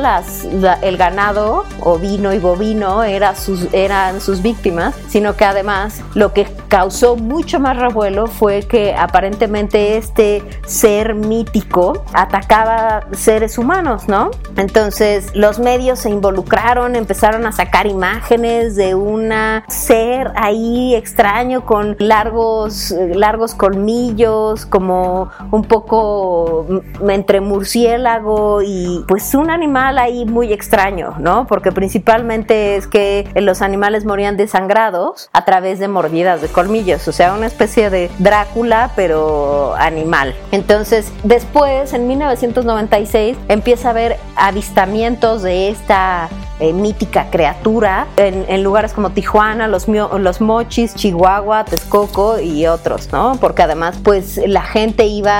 el 0.81 0.97
ganado 0.97 1.65
ovino 1.81 2.33
y 2.33 2.39
bovino 2.39 3.03
era 3.03 3.35
sus, 3.35 3.67
eran 3.73 4.21
sus 4.21 4.41
víctimas, 4.41 4.95
sino 5.09 5.35
que 5.35 5.45
además 5.45 6.01
lo 6.13 6.33
que 6.33 6.47
causó 6.67 7.15
mucho 7.15 7.59
más 7.59 7.77
revuelo 7.77 8.27
fue 8.27 8.63
que 8.63 8.95
aparentemente 8.95 9.97
este 9.97 10.43
ser 10.65 11.15
mítico 11.15 12.03
atacaba 12.13 13.05
seres 13.11 13.57
humanos, 13.57 14.07
¿no? 14.07 14.31
Entonces 14.55 15.35
los 15.35 15.59
medios 15.59 15.99
se 15.99 16.09
involucraron, 16.09 16.95
empezaron 16.95 17.45
a 17.45 17.51
sacar 17.51 17.87
imágenes 17.87 18.75
de 18.75 18.95
una 18.95 19.63
ser 19.67 20.31
ahí 20.35 20.95
extraño 20.95 21.65
con 21.65 21.95
largos, 21.99 22.93
largos 23.13 23.53
colmillos, 23.53 24.65
como 24.65 25.29
un 25.51 25.63
poco 25.63 26.65
entre 27.07 27.41
murciélago 27.41 28.61
y 28.61 29.03
pues 29.07 29.33
un 29.35 29.49
animal 29.49 29.97
ahí 29.97 30.25
muy 30.25 30.53
extraño, 30.53 31.15
¿no? 31.19 31.47
Porque 31.47 31.71
principalmente 31.71 32.75
es 32.75 32.87
que 32.87 33.27
los 33.35 33.61
animales 33.61 34.05
morían 34.05 34.37
desangrados 34.37 35.29
a 35.33 35.45
través 35.45 35.79
de 35.79 35.87
mordidas 35.87 36.41
de 36.41 36.47
colmillos, 36.47 37.07
o 37.07 37.11
sea, 37.11 37.33
una 37.33 37.47
especie 37.47 37.89
de 37.89 38.09
Drácula 38.19 38.91
pero 38.95 39.75
animal. 39.75 40.35
Entonces, 40.51 41.11
después, 41.23 41.93
en 41.93 42.07
1996, 42.07 43.37
empieza 43.47 43.89
a 43.89 43.91
haber 43.91 44.17
avistamientos 44.35 45.43
de 45.43 45.69
esta 45.69 46.29
eh, 46.59 46.73
mítica 46.73 47.27
criatura 47.29 48.07
en, 48.17 48.63
lugares 48.63 48.91
como 48.91 49.11
Tijuana, 49.11 49.67
los, 49.67 49.87
los 49.87 50.41
Mochis, 50.41 50.95
Chihuahua, 50.95 51.65
Texcoco 51.65 52.39
y 52.39 52.65
otros, 52.65 53.09
¿no? 53.11 53.37
Porque 53.39 53.61
además, 53.61 53.99
pues 54.03 54.41
la 54.43 54.63
gente 54.63 55.05
iba 55.05 55.36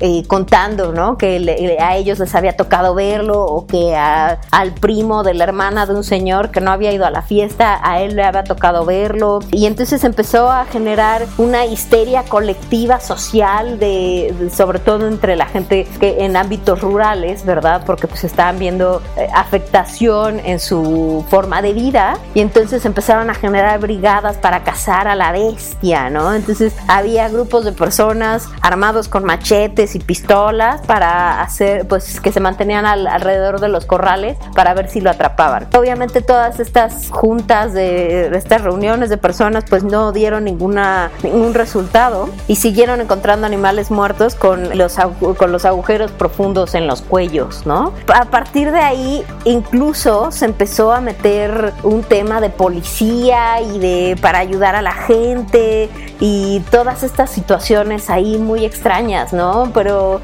eh, 0.00 0.24
contando, 0.26 0.92
¿no? 0.92 1.16
Que 1.16 1.76
a 1.80 1.96
ellos 1.96 2.18
les 2.18 2.34
había 2.34 2.56
tocado 2.56 2.94
verlo 2.94 3.44
o 3.44 3.66
que 3.66 3.94
al 3.96 4.72
primo 4.72 5.22
de 5.22 5.34
la 5.34 5.44
hermana 5.44 5.86
de 5.86 5.94
un 5.94 6.04
señor 6.04 6.50
que 6.50 6.60
no 6.60 6.70
había 6.70 6.92
ido 6.92 7.06
a 7.06 7.10
la 7.10 7.22
fiesta, 7.22 7.80
a 7.82 8.00
él 8.00 8.16
le 8.16 8.24
había 8.24 8.44
tocado 8.44 8.84
verlo. 8.84 9.40
Y 9.50 9.66
entonces 9.66 10.04
empezó 10.04 10.50
a 10.50 10.64
generar 10.66 11.26
una 11.38 11.64
histeria 11.66 12.24
colectiva 12.24 13.00
social, 13.00 13.78
de, 13.78 14.50
sobre 14.54 14.78
todo 14.78 15.06
entre 15.06 15.36
la 15.36 15.46
gente 15.46 15.86
que 16.00 16.24
en 16.24 16.36
ámbitos 16.36 16.80
rurales, 16.80 17.44
¿verdad? 17.44 17.82
Porque 17.86 18.06
pues 18.06 18.24
estaban 18.24 18.58
viendo 18.58 19.02
eh, 19.16 19.28
afectación 19.34 20.40
en 20.40 20.58
su 20.58 21.24
forma 21.28 21.62
de 21.62 21.72
vida 21.72 22.18
y 22.34 22.40
entonces 22.40 22.84
empezaron 22.84 23.30
a 23.30 23.34
generar 23.34 23.80
brigadas 23.80 24.36
para 24.36 24.64
cazar 24.64 25.08
a 25.08 25.14
la 25.14 25.32
bestia, 25.32 26.10
¿no? 26.10 26.32
Entonces 26.34 26.74
había 26.88 27.28
grupos 27.28 27.64
de 27.64 27.72
personas 27.72 28.48
armados 28.60 29.08
con 29.08 29.24
machetes 29.32 29.94
y 29.94 29.98
pistolas 29.98 30.82
para 30.82 31.40
hacer, 31.40 31.88
pues 31.88 32.20
que 32.20 32.30
se 32.30 32.38
mantenían 32.40 32.84
alrededor 32.84 33.60
de 33.60 33.68
los 33.68 33.86
corrales 33.86 34.36
para 34.54 34.74
ver 34.74 34.90
si 34.90 35.00
lo 35.00 35.08
atrapaban. 35.08 35.68
Obviamente 35.74 36.20
todas 36.20 36.60
estas 36.60 37.08
juntas 37.08 37.72
de, 37.72 38.26
estas 38.36 38.60
reuniones 38.60 39.08
de 39.08 39.16
personas 39.16 39.64
pues 39.68 39.84
no 39.84 40.12
dieron 40.12 40.44
ninguna, 40.44 41.10
ningún 41.22 41.54
resultado 41.54 42.28
y 42.46 42.56
siguieron 42.56 43.00
encontrando 43.00 43.46
animales 43.46 43.90
muertos 43.90 44.34
con 44.34 44.76
los, 44.76 44.96
con 45.38 45.50
los 45.50 45.64
agujeros 45.64 46.10
profundos 46.10 46.74
en 46.74 46.86
los 46.86 47.00
cuellos, 47.00 47.64
¿no? 47.64 47.94
A 48.12 48.26
partir 48.26 48.70
de 48.70 48.80
ahí 48.80 49.24
incluso 49.44 50.30
se 50.30 50.44
empezó 50.44 50.92
a 50.92 51.00
meter 51.00 51.72
un 51.84 52.02
tema 52.02 52.42
de 52.42 52.50
policía 52.50 53.62
y 53.62 53.78
de 53.78 54.18
para 54.20 54.40
ayudar 54.40 54.74
a 54.74 54.82
la 54.82 54.92
gente 54.92 55.88
y 56.20 56.60
todas 56.70 57.02
estas 57.02 57.30
situaciones 57.30 58.10
ahí 58.10 58.38
muy 58.38 58.64
extrañas, 58.64 59.21
¿no? 59.32 59.70
Pero 59.72 60.20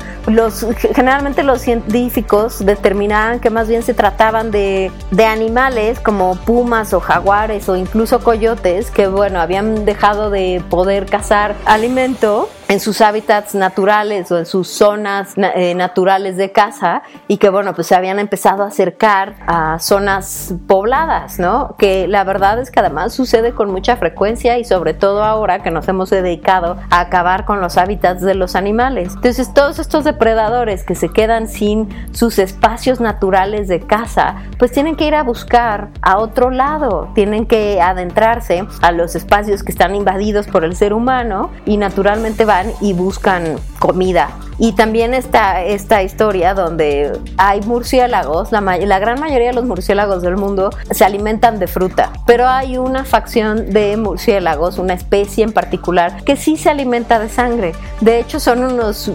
generalmente 0.95 1.43
los 1.43 1.61
científicos 1.61 2.65
determinaban 2.65 3.41
que 3.41 3.51
más 3.51 3.69
bien 3.69 3.83
se 3.83 3.95
trataban 3.95 4.51
de, 4.51 4.91
de 5.11 5.25
animales 5.25 6.01
como 6.01 6.37
pumas 6.37 6.93
o 6.93 7.01
jaguares 7.01 7.69
o 7.69 7.77
incluso 7.77 8.21
coyotes 8.21 8.91
que 8.91 9.07
bueno 9.07 9.41
habían 9.41 9.85
dejado 9.85 10.31
de 10.31 10.63
poder 10.69 11.07
cazar 11.07 11.55
alimento 11.65 12.49
en 12.69 12.81
sus 12.81 13.01
hábitats 13.01 13.55
naturales 13.55 14.31
o 14.31 14.39
en 14.39 14.45
sus 14.45 14.69
zonas 14.69 15.33
eh, 15.37 15.75
naturales 15.75 16.37
de 16.37 16.53
caza 16.53 17.03
y 17.27 17.39
que 17.39 17.49
bueno 17.49 17.75
pues 17.75 17.87
se 17.87 17.95
habían 17.95 18.19
empezado 18.19 18.63
a 18.63 18.67
acercar 18.67 19.35
a 19.47 19.79
zonas 19.79 20.55
pobladas 20.67 21.39
no 21.39 21.77
que 21.79 22.07
la 22.07 22.25
verdad 22.25 22.61
es 22.61 22.71
que 22.71 22.81
además 22.81 23.15
sucede 23.15 23.53
con 23.53 23.71
mucha 23.71 23.97
frecuencia 23.97 24.59
y 24.59 24.65
sobre 24.65 24.93
todo 24.93 25.25
ahora 25.25 25.63
que 25.63 25.71
nos 25.71 25.89
hemos 25.89 26.11
dedicado 26.11 26.77
a 26.91 27.01
acabar 27.01 27.47
con 27.47 27.61
los 27.61 27.79
hábitats 27.79 28.21
de 28.23 28.35
los 28.35 28.55
animales. 28.55 29.15
Entonces 29.15 29.53
todos 29.55 29.79
estos 29.79 30.05
depredadores 30.05 30.85
que 30.85 30.95
se 30.95 31.09
quedan 31.09 31.49
sin 31.49 31.89
sus 32.13 32.39
espacios 32.39 33.01
naturales 33.01 33.69
de 33.69 33.81
caza 33.81 34.37
pues 34.59 34.73
tienen 34.73 34.97
que 34.97 35.07
ir 35.07 35.15
a 35.15 35.23
buscar 35.23 35.89
a 36.03 36.19
otro 36.19 36.51
lado 36.51 37.09
tienen 37.15 37.47
que 37.47 37.81
adentrarse 37.81 38.67
a 38.83 38.93
los 38.93 39.17
espacios 39.17 39.63
que 39.63 39.73
están 39.73 39.95
invadidos 39.95 40.47
por 40.47 40.65
el 40.65 40.77
ser 40.77 40.93
humano 40.93 41.51
y 41.65 41.79
naturalmente 41.79 42.45
va 42.45 42.58
y 42.81 42.93
buscan 42.93 43.57
comida 43.79 44.31
Y 44.59 44.73
también 44.73 45.15
está 45.15 45.63
esta 45.63 46.03
historia 46.03 46.55
donde 46.55 47.19
hay 47.37 47.61
murciélagos, 47.61 48.51
la, 48.51 48.99
gran 48.99 49.21
mayoría 49.21 49.49
de 49.49 49.53
los 49.53 49.65
murciélagos 49.65 50.23
del 50.23 50.37
mundo 50.37 50.71
se 50.91 51.05
alimentan 51.05 51.61
de 51.61 51.69
fruta, 51.69 52.13
pero 52.27 52.49
hay 52.49 52.77
una 52.77 53.05
facción 53.05 53.71
de 53.71 53.97
murciélagos, 53.97 54.79
una 54.79 54.95
especie 54.95 55.45
en 55.45 55.53
particular, 55.53 56.25
que 56.25 56.37
sí 56.37 56.57
se 56.57 56.71
alimenta 56.71 57.19
de 57.21 57.29
sangre. 57.29 57.73
De 58.01 58.19
hecho, 58.19 58.41
son 58.41 58.65
unos, 58.65 59.11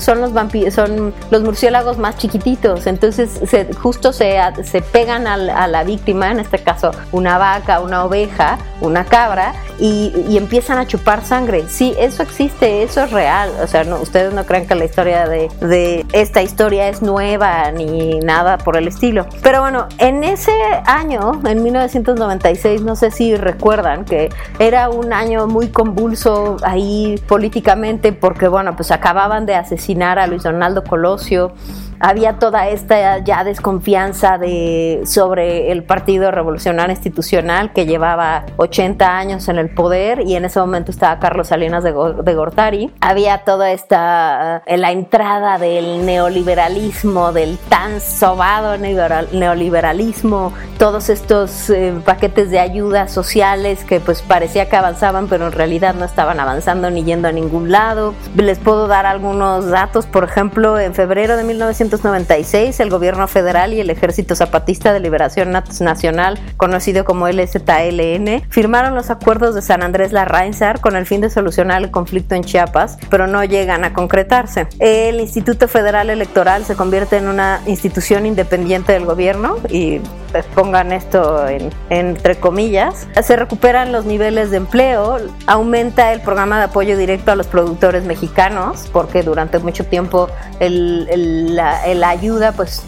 son 0.00 0.20
los 0.20 0.32
vampiros, 0.34 0.74
son 0.74 1.14
los 1.30 1.42
murciélagos 1.42 1.96
más 1.96 2.18
chiquititos, 2.18 2.86
entonces 2.86 3.40
se, 3.46 3.72
justo 3.72 4.12
se, 4.12 4.38
se 4.64 4.82
pegan 4.82 5.26
a, 5.26 5.66
la 5.66 5.84
víctima, 5.84 6.30
en 6.30 6.40
este 6.40 6.58
caso 6.58 6.90
una 7.12 7.38
vaca, 7.38 7.80
una 7.80 8.04
oveja, 8.04 8.58
una 8.80 9.04
cabra, 9.04 9.54
y, 9.78 10.36
empiezan 10.36 10.78
a 10.78 10.86
chupar 10.86 11.24
sangre. 11.24 11.64
Sí, 11.68 11.94
eso 11.98 12.22
existe, 12.22 12.82
eso 12.82 13.02
es 13.02 13.10
real. 13.10 13.50
O 13.62 13.66
sea, 13.66 13.82
ustedes 13.96 14.32
no 14.32 14.44
crean 14.44 14.66
que 14.66 14.73
la 14.74 14.84
historia 14.84 15.26
de, 15.26 15.48
de, 15.60 16.06
esta 16.12 16.42
historia 16.42 16.88
es 16.88 17.02
nueva 17.02 17.70
ni 17.72 18.20
nada 18.20 18.58
por 18.58 18.76
el 18.76 18.88
estilo. 18.88 19.26
Pero 19.42 19.60
bueno, 19.60 19.86
en 19.98 20.24
ese 20.24 20.52
año, 20.86 21.40
en 21.44 21.62
1996, 21.62 22.82
no 22.82 22.96
sé 22.96 23.10
si 23.10 23.36
recuerdan 23.36 24.04
que 24.04 24.30
era 24.58 24.88
un 24.88 25.12
año 25.12 25.46
muy 25.46 25.68
convulso 25.68 26.56
ahí 26.62 27.20
políticamente 27.28 28.12
porque, 28.12 28.48
bueno, 28.48 28.76
pues 28.76 28.90
acababan 28.90 29.46
de 29.46 29.54
asesinar 29.54 30.18
a 30.18 30.26
Luis 30.26 30.42
Donaldo 30.42 30.84
Colosio 30.84 31.52
había 32.00 32.38
toda 32.38 32.68
esta 32.68 33.18
ya 33.18 33.44
desconfianza 33.44 34.36
de, 34.36 35.02
sobre 35.06 35.72
el 35.72 35.84
Partido 35.84 36.30
Revolucionario 36.30 36.92
Institucional 36.92 37.72
que 37.72 37.86
llevaba 37.86 38.44
80 38.56 39.16
años 39.16 39.48
en 39.48 39.58
el 39.58 39.70
poder 39.70 40.20
y 40.20 40.36
en 40.36 40.44
ese 40.44 40.60
momento 40.60 40.90
estaba 40.90 41.18
Carlos 41.18 41.48
Salinas 41.48 41.82
de, 41.82 41.92
Gortari. 41.92 42.92
Había 43.00 43.38
toda 43.38 43.72
esta, 43.72 44.62
la 44.66 44.92
entrada 44.92 45.58
del 45.58 46.04
neoliberalismo, 46.06 47.32
del 47.32 47.58
tan 47.58 48.00
sobado 48.00 48.76
neoliberalismo, 48.78 50.52
todos 50.78 51.08
estos 51.08 51.70
eh, 51.70 51.94
paquetes 52.04 52.50
de 52.50 52.58
ayudas 52.58 53.12
sociales 53.12 53.84
que 53.84 54.00
pues 54.00 54.22
parecía 54.22 54.68
que 54.68 54.76
avanzaban 54.76 55.28
pero 55.28 55.46
en 55.46 55.52
realidad 55.52 55.94
no 55.94 56.04
estaban 56.04 56.40
avanzando 56.40 56.90
ni 56.90 57.04
yendo 57.04 57.28
a 57.28 57.32
ningún 57.32 57.70
lado. 57.70 58.14
Les 58.36 58.58
puedo 58.58 58.88
dar 58.88 59.06
algunos 59.06 59.66
datos, 59.66 60.06
por 60.06 60.24
ejemplo, 60.24 60.78
en 60.78 60.94
febrero 60.94 61.36
de 61.36 61.44
1900 61.44 61.64
1996, 61.94 62.80
el 62.80 62.90
gobierno 62.90 63.28
federal 63.28 63.72
y 63.72 63.80
el 63.80 63.90
Ejército 63.90 64.34
Zapatista 64.34 64.92
de 64.92 65.00
Liberación 65.00 65.50
Nacional, 65.50 66.38
conocido 66.56 67.04
como 67.04 67.28
LZLN, 67.28 68.42
firmaron 68.48 68.94
los 68.94 69.10
acuerdos 69.10 69.54
de 69.54 69.62
San 69.62 69.82
Andrés 69.82 70.12
Larrainzar 70.12 70.80
con 70.80 70.96
el 70.96 71.06
fin 71.06 71.20
de 71.20 71.30
solucionar 71.30 71.82
el 71.82 71.90
conflicto 71.90 72.34
en 72.34 72.44
Chiapas, 72.44 72.98
pero 73.10 73.26
no 73.26 73.44
llegan 73.44 73.84
a 73.84 73.92
concretarse. 73.92 74.53
El 74.78 75.20
Instituto 75.20 75.68
Federal 75.68 76.10
Electoral 76.10 76.64
se 76.64 76.76
convierte 76.76 77.16
en 77.16 77.28
una 77.28 77.60
institución 77.66 78.26
independiente 78.26 78.92
del 78.92 79.04
gobierno 79.04 79.56
y 79.68 80.00
pues, 80.34 80.46
pongan 80.46 80.92
esto 80.92 81.46
en, 81.46 81.70
entre 81.90 82.36
comillas. 82.36 83.06
Se 83.22 83.36
recuperan 83.36 83.92
los 83.92 84.04
niveles 84.04 84.50
de 84.50 84.56
empleo, 84.56 85.18
aumenta 85.46 86.12
el 86.12 86.20
programa 86.20 86.58
de 86.58 86.64
apoyo 86.64 86.96
directo 86.96 87.30
a 87.30 87.36
los 87.36 87.46
productores 87.46 88.04
mexicanos, 88.04 88.88
porque 88.92 89.22
durante 89.22 89.60
mucho 89.60 89.86
tiempo 89.86 90.28
el, 90.58 91.06
el, 91.10 91.54
la, 91.54 92.08
ayuda, 92.08 92.50
pues, 92.52 92.84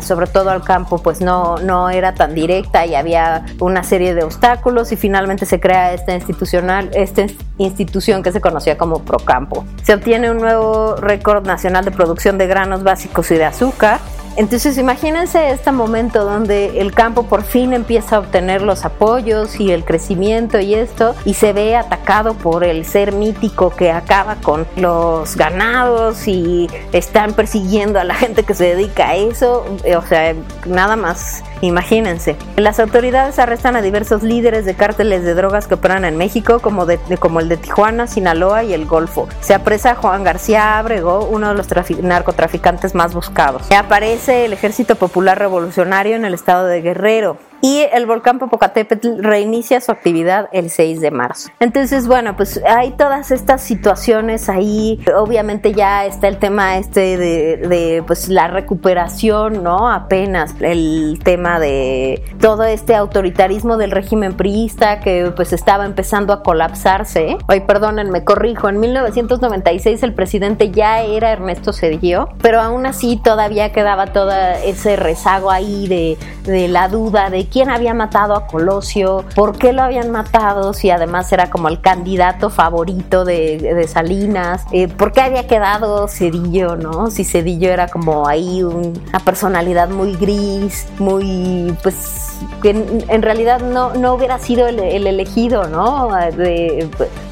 sobre 0.00 0.26
todo 0.26 0.50
al 0.50 0.64
campo, 0.64 0.98
pues 0.98 1.20
no, 1.20 1.58
no 1.58 1.88
era 1.88 2.14
tan 2.14 2.34
directa 2.34 2.84
y 2.84 2.94
había 2.94 3.46
una 3.60 3.84
serie 3.84 4.14
de 4.14 4.24
obstáculos 4.24 4.90
y 4.90 4.96
finalmente 4.96 5.46
se 5.46 5.60
crea 5.60 5.92
esta 5.94 6.14
institucional, 6.14 6.90
esta 6.94 7.26
institución 7.58 8.22
que 8.22 8.32
se 8.32 8.40
conocía 8.40 8.76
como 8.76 9.04
Procampo. 9.04 9.64
Se 9.82 9.94
obtiene 9.94 10.30
un 10.30 10.38
nuevo 10.38 10.96
récord 11.08 11.46
nacional 11.46 11.84
de 11.84 11.90
producción 11.90 12.38
de 12.38 12.46
granos 12.46 12.82
básicos 12.82 13.30
y 13.30 13.34
de 13.34 13.44
azúcar 13.46 14.00
entonces 14.38 14.78
imagínense 14.78 15.50
este 15.50 15.72
momento 15.72 16.24
donde 16.24 16.80
el 16.80 16.92
campo 16.92 17.24
por 17.24 17.42
fin 17.42 17.72
empieza 17.72 18.14
a 18.14 18.18
obtener 18.20 18.62
los 18.62 18.84
apoyos 18.84 19.58
y 19.58 19.72
el 19.72 19.84
crecimiento 19.84 20.60
y 20.60 20.74
esto 20.74 21.16
y 21.24 21.34
se 21.34 21.52
ve 21.52 21.74
atacado 21.74 22.34
por 22.34 22.62
el 22.62 22.84
ser 22.84 23.10
mítico 23.10 23.70
que 23.70 23.90
acaba 23.90 24.36
con 24.36 24.64
los 24.76 25.34
ganados 25.34 26.28
y 26.28 26.70
están 26.92 27.32
persiguiendo 27.32 27.98
a 27.98 28.04
la 28.04 28.14
gente 28.14 28.44
que 28.44 28.54
se 28.54 28.76
dedica 28.76 29.08
a 29.08 29.16
eso. 29.16 29.64
O 29.96 30.02
sea, 30.02 30.36
nada 30.66 30.94
más 30.94 31.42
Imagínense. 31.60 32.36
Las 32.56 32.80
autoridades 32.80 33.38
arrestan 33.38 33.76
a 33.76 33.82
diversos 33.82 34.22
líderes 34.22 34.64
de 34.64 34.74
cárteles 34.74 35.24
de 35.24 35.34
drogas 35.34 35.66
que 35.66 35.74
operan 35.74 36.04
en 36.04 36.16
México, 36.16 36.60
como, 36.60 36.86
de, 36.86 36.98
como 37.18 37.40
el 37.40 37.48
de 37.48 37.56
Tijuana, 37.56 38.06
Sinaloa 38.06 38.64
y 38.64 38.74
el 38.74 38.86
Golfo. 38.86 39.28
Se 39.40 39.54
apresa 39.54 39.92
a 39.92 39.94
Juan 39.94 40.24
García 40.24 40.78
Abrego, 40.78 41.28
uno 41.30 41.48
de 41.48 41.54
los 41.54 41.68
narcotraficantes 42.02 42.94
más 42.94 43.14
buscados. 43.14 43.62
Aparece 43.72 44.44
el 44.44 44.52
Ejército 44.52 44.96
Popular 44.96 45.38
Revolucionario 45.38 46.16
en 46.16 46.24
el 46.24 46.34
estado 46.34 46.66
de 46.66 46.80
Guerrero 46.80 47.38
y 47.60 47.80
el 47.92 48.06
volcán 48.06 48.38
Popocatépetl 48.38 49.22
reinicia 49.22 49.80
su 49.80 49.90
actividad 49.90 50.48
el 50.52 50.70
6 50.70 51.00
de 51.00 51.10
marzo. 51.10 51.50
Entonces, 51.60 52.06
bueno, 52.06 52.36
pues 52.36 52.60
hay 52.66 52.92
todas 52.92 53.30
estas 53.30 53.62
situaciones 53.62 54.48
ahí. 54.48 55.00
Obviamente 55.16 55.72
ya 55.72 56.06
está 56.06 56.28
el 56.28 56.38
tema 56.38 56.78
este 56.78 57.16
de, 57.16 58.02
pues 58.06 58.28
la 58.28 58.48
recuperación, 58.48 59.62
¿no? 59.62 59.90
Apenas 59.90 60.54
el 60.60 61.18
tema 61.22 61.58
de 61.58 62.22
todo 62.40 62.64
este 62.64 62.94
autoritarismo 62.94 63.76
del 63.76 63.90
régimen 63.90 64.34
priista 64.34 65.00
que 65.00 65.32
pues 65.34 65.52
estaba 65.52 65.84
empezando 65.84 66.32
a 66.32 66.42
colapsarse. 66.42 67.36
Hoy, 67.48 67.60
perdonen, 67.60 68.10
me 68.10 68.24
corrijo, 68.24 68.68
en 68.68 68.80
1996 68.80 70.02
el 70.02 70.14
presidente 70.14 70.70
ya 70.70 71.02
era 71.02 71.32
Ernesto 71.32 71.72
Cedillo, 71.72 72.28
pero 72.40 72.60
aún 72.60 72.86
así 72.86 73.20
todavía 73.22 73.72
quedaba 73.72 74.06
todo 74.08 74.32
ese 74.64 74.96
rezago 74.96 75.50
ahí 75.50 75.88
de, 75.88 76.16
de 76.44 76.68
la 76.68 76.88
duda 76.88 77.30
de 77.30 77.47
quién 77.50 77.70
había 77.70 77.94
matado 77.94 78.34
a 78.34 78.46
Colosio, 78.46 79.24
por 79.34 79.58
qué 79.58 79.72
lo 79.72 79.82
habían 79.82 80.10
matado, 80.10 80.72
si 80.72 80.90
además 80.90 81.32
era 81.32 81.50
como 81.50 81.68
el 81.68 81.80
candidato 81.80 82.50
favorito 82.50 83.24
de, 83.24 83.86
Salinas, 83.88 84.64
eh, 84.72 84.88
por 84.88 85.12
qué 85.12 85.22
había 85.22 85.46
quedado 85.46 86.08
Cedillo, 86.08 86.76
¿no? 86.76 87.10
Si 87.10 87.24
Cedillo 87.24 87.70
era 87.70 87.88
como 87.88 88.28
ahí 88.28 88.62
una 88.62 89.20
personalidad 89.20 89.88
muy 89.88 90.14
gris, 90.16 90.86
muy, 90.98 91.74
pues, 91.82 92.27
que 92.62 92.70
en, 92.70 93.22
realidad 93.22 93.60
no, 93.60 93.94
no 93.94 94.14
hubiera 94.14 94.38
sido 94.38 94.66
el, 94.66 94.78
elegido, 95.06 95.68
¿no? 95.68 96.10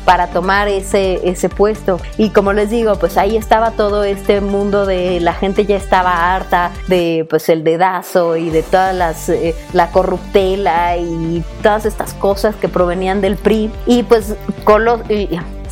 para 0.05 0.29
tomar 0.29 0.69
ese, 0.69 1.29
ese 1.29 1.49
puesto. 1.49 2.01
Y 2.17 2.31
como 2.31 2.53
les 2.53 2.71
digo, 2.71 2.95
pues 2.95 3.19
ahí 3.19 3.37
estaba 3.37 3.73
todo 3.73 4.05
este 4.05 4.41
mundo 4.41 4.87
de 4.87 5.19
la 5.21 5.35
gente 5.35 5.67
ya 5.67 5.77
estaba 5.77 6.35
harta 6.35 6.71
de 6.87 7.27
pues 7.29 7.49
el 7.49 7.65
dedazo 7.65 8.37
y 8.37 8.51
de 8.51 8.63
todas 8.63 8.95
las 8.95 9.29
eh, 9.29 9.55
la 9.73 9.91
corruptela 9.91 10.97
y 10.97 11.43
todas 11.63 11.87
estas 11.87 12.15
cosas 12.15 12.55
que 12.55 12.69
provenían 12.69 13.21
del 13.21 13.37
PRI 13.37 13.71
y 13.87 14.05
pues 14.05 14.37
Colo 14.65 15.01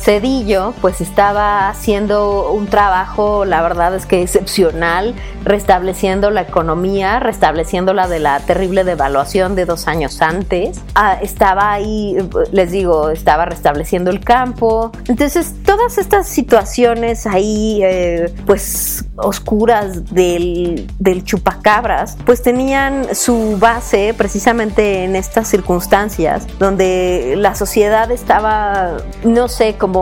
Cedillo 0.05 0.75
pues 0.81 1.01
estaba 1.01 1.67
haciendo 1.67 2.51
un 2.51 2.67
trabajo, 2.67 3.43
la 3.43 3.63
verdad 3.63 3.95
es 3.95 4.05
que 4.05 4.21
excepcional, 4.21 5.15
restableciendo 5.43 6.29
la 6.29 6.41
economía, 6.41 7.19
restableciendo 7.19 7.91
la 7.91 8.07
de 8.07 8.19
la 8.19 8.39
terrible 8.41 8.83
devaluación 8.83 9.55
de 9.55 9.65
dos 9.65 9.87
años 9.87 10.21
antes. 10.21 10.79
Ah, 10.93 11.17
estaba 11.19 11.71
ahí, 11.71 12.17
les 12.51 12.69
digo, 12.69 13.09
estaba 13.09 13.45
restableciendo 13.45 14.11
el 14.11 14.19
campo. 14.19 14.91
Entonces, 15.07 15.55
todas 15.65 15.97
estas 15.97 16.27
situaciones 16.27 17.25
ahí, 17.25 17.81
eh, 17.83 18.31
pues 18.45 19.05
oscuras 19.17 20.13
del, 20.13 20.87
del 20.99 21.23
chupacabras, 21.23 22.15
pues 22.27 22.43
tenían 22.43 23.15
su 23.15 23.57
base 23.57 24.13
precisamente 24.15 25.03
en 25.03 25.15
estas 25.15 25.47
circunstancias, 25.47 26.45
donde 26.59 27.33
la 27.37 27.55
sociedad 27.55 28.11
estaba, 28.11 28.97
no 29.23 29.47
sé, 29.47 29.75
como 29.79 29.94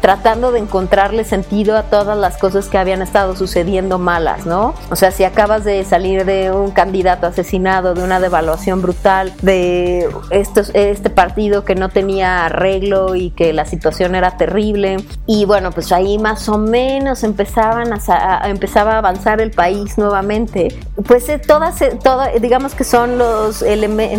tratando 0.00 0.52
de 0.52 0.58
encontrarle 0.58 1.24
sentido 1.24 1.76
a 1.76 1.84
todas 1.84 2.16
las 2.16 2.36
cosas 2.36 2.68
que 2.68 2.78
habían 2.78 3.02
estado 3.02 3.36
sucediendo 3.36 3.98
malas, 3.98 4.46
¿no? 4.46 4.74
O 4.90 4.96
sea, 4.96 5.10
si 5.10 5.24
acabas 5.24 5.64
de 5.64 5.84
salir 5.84 6.24
de 6.24 6.50
un 6.50 6.70
candidato 6.70 7.26
asesinado, 7.26 7.94
de 7.94 8.02
una 8.02 8.20
devaluación 8.20 8.82
brutal, 8.82 9.32
de 9.42 10.08
estos, 10.30 10.70
este 10.74 11.10
partido 11.10 11.64
que 11.64 11.74
no 11.74 11.88
tenía 11.88 12.44
arreglo 12.46 13.14
y 13.14 13.30
que 13.30 13.52
la 13.52 13.64
situación 13.64 14.14
era 14.14 14.36
terrible, 14.36 14.98
y 15.26 15.44
bueno, 15.44 15.70
pues 15.70 15.92
ahí 15.92 16.18
más 16.18 16.48
o 16.48 16.58
menos 16.58 17.22
empezaban 17.22 17.92
a, 17.92 18.48
empezaba 18.48 18.94
a 18.94 18.98
avanzar 18.98 19.40
el 19.40 19.50
país 19.50 19.96
nuevamente, 19.96 20.68
pues 21.06 21.28
eh, 21.28 21.38
todas, 21.38 21.80
eh, 21.82 21.98
todas, 22.02 22.40
digamos 22.40 22.74
que 22.74 22.84
son 22.84 23.18
los, 23.18 23.64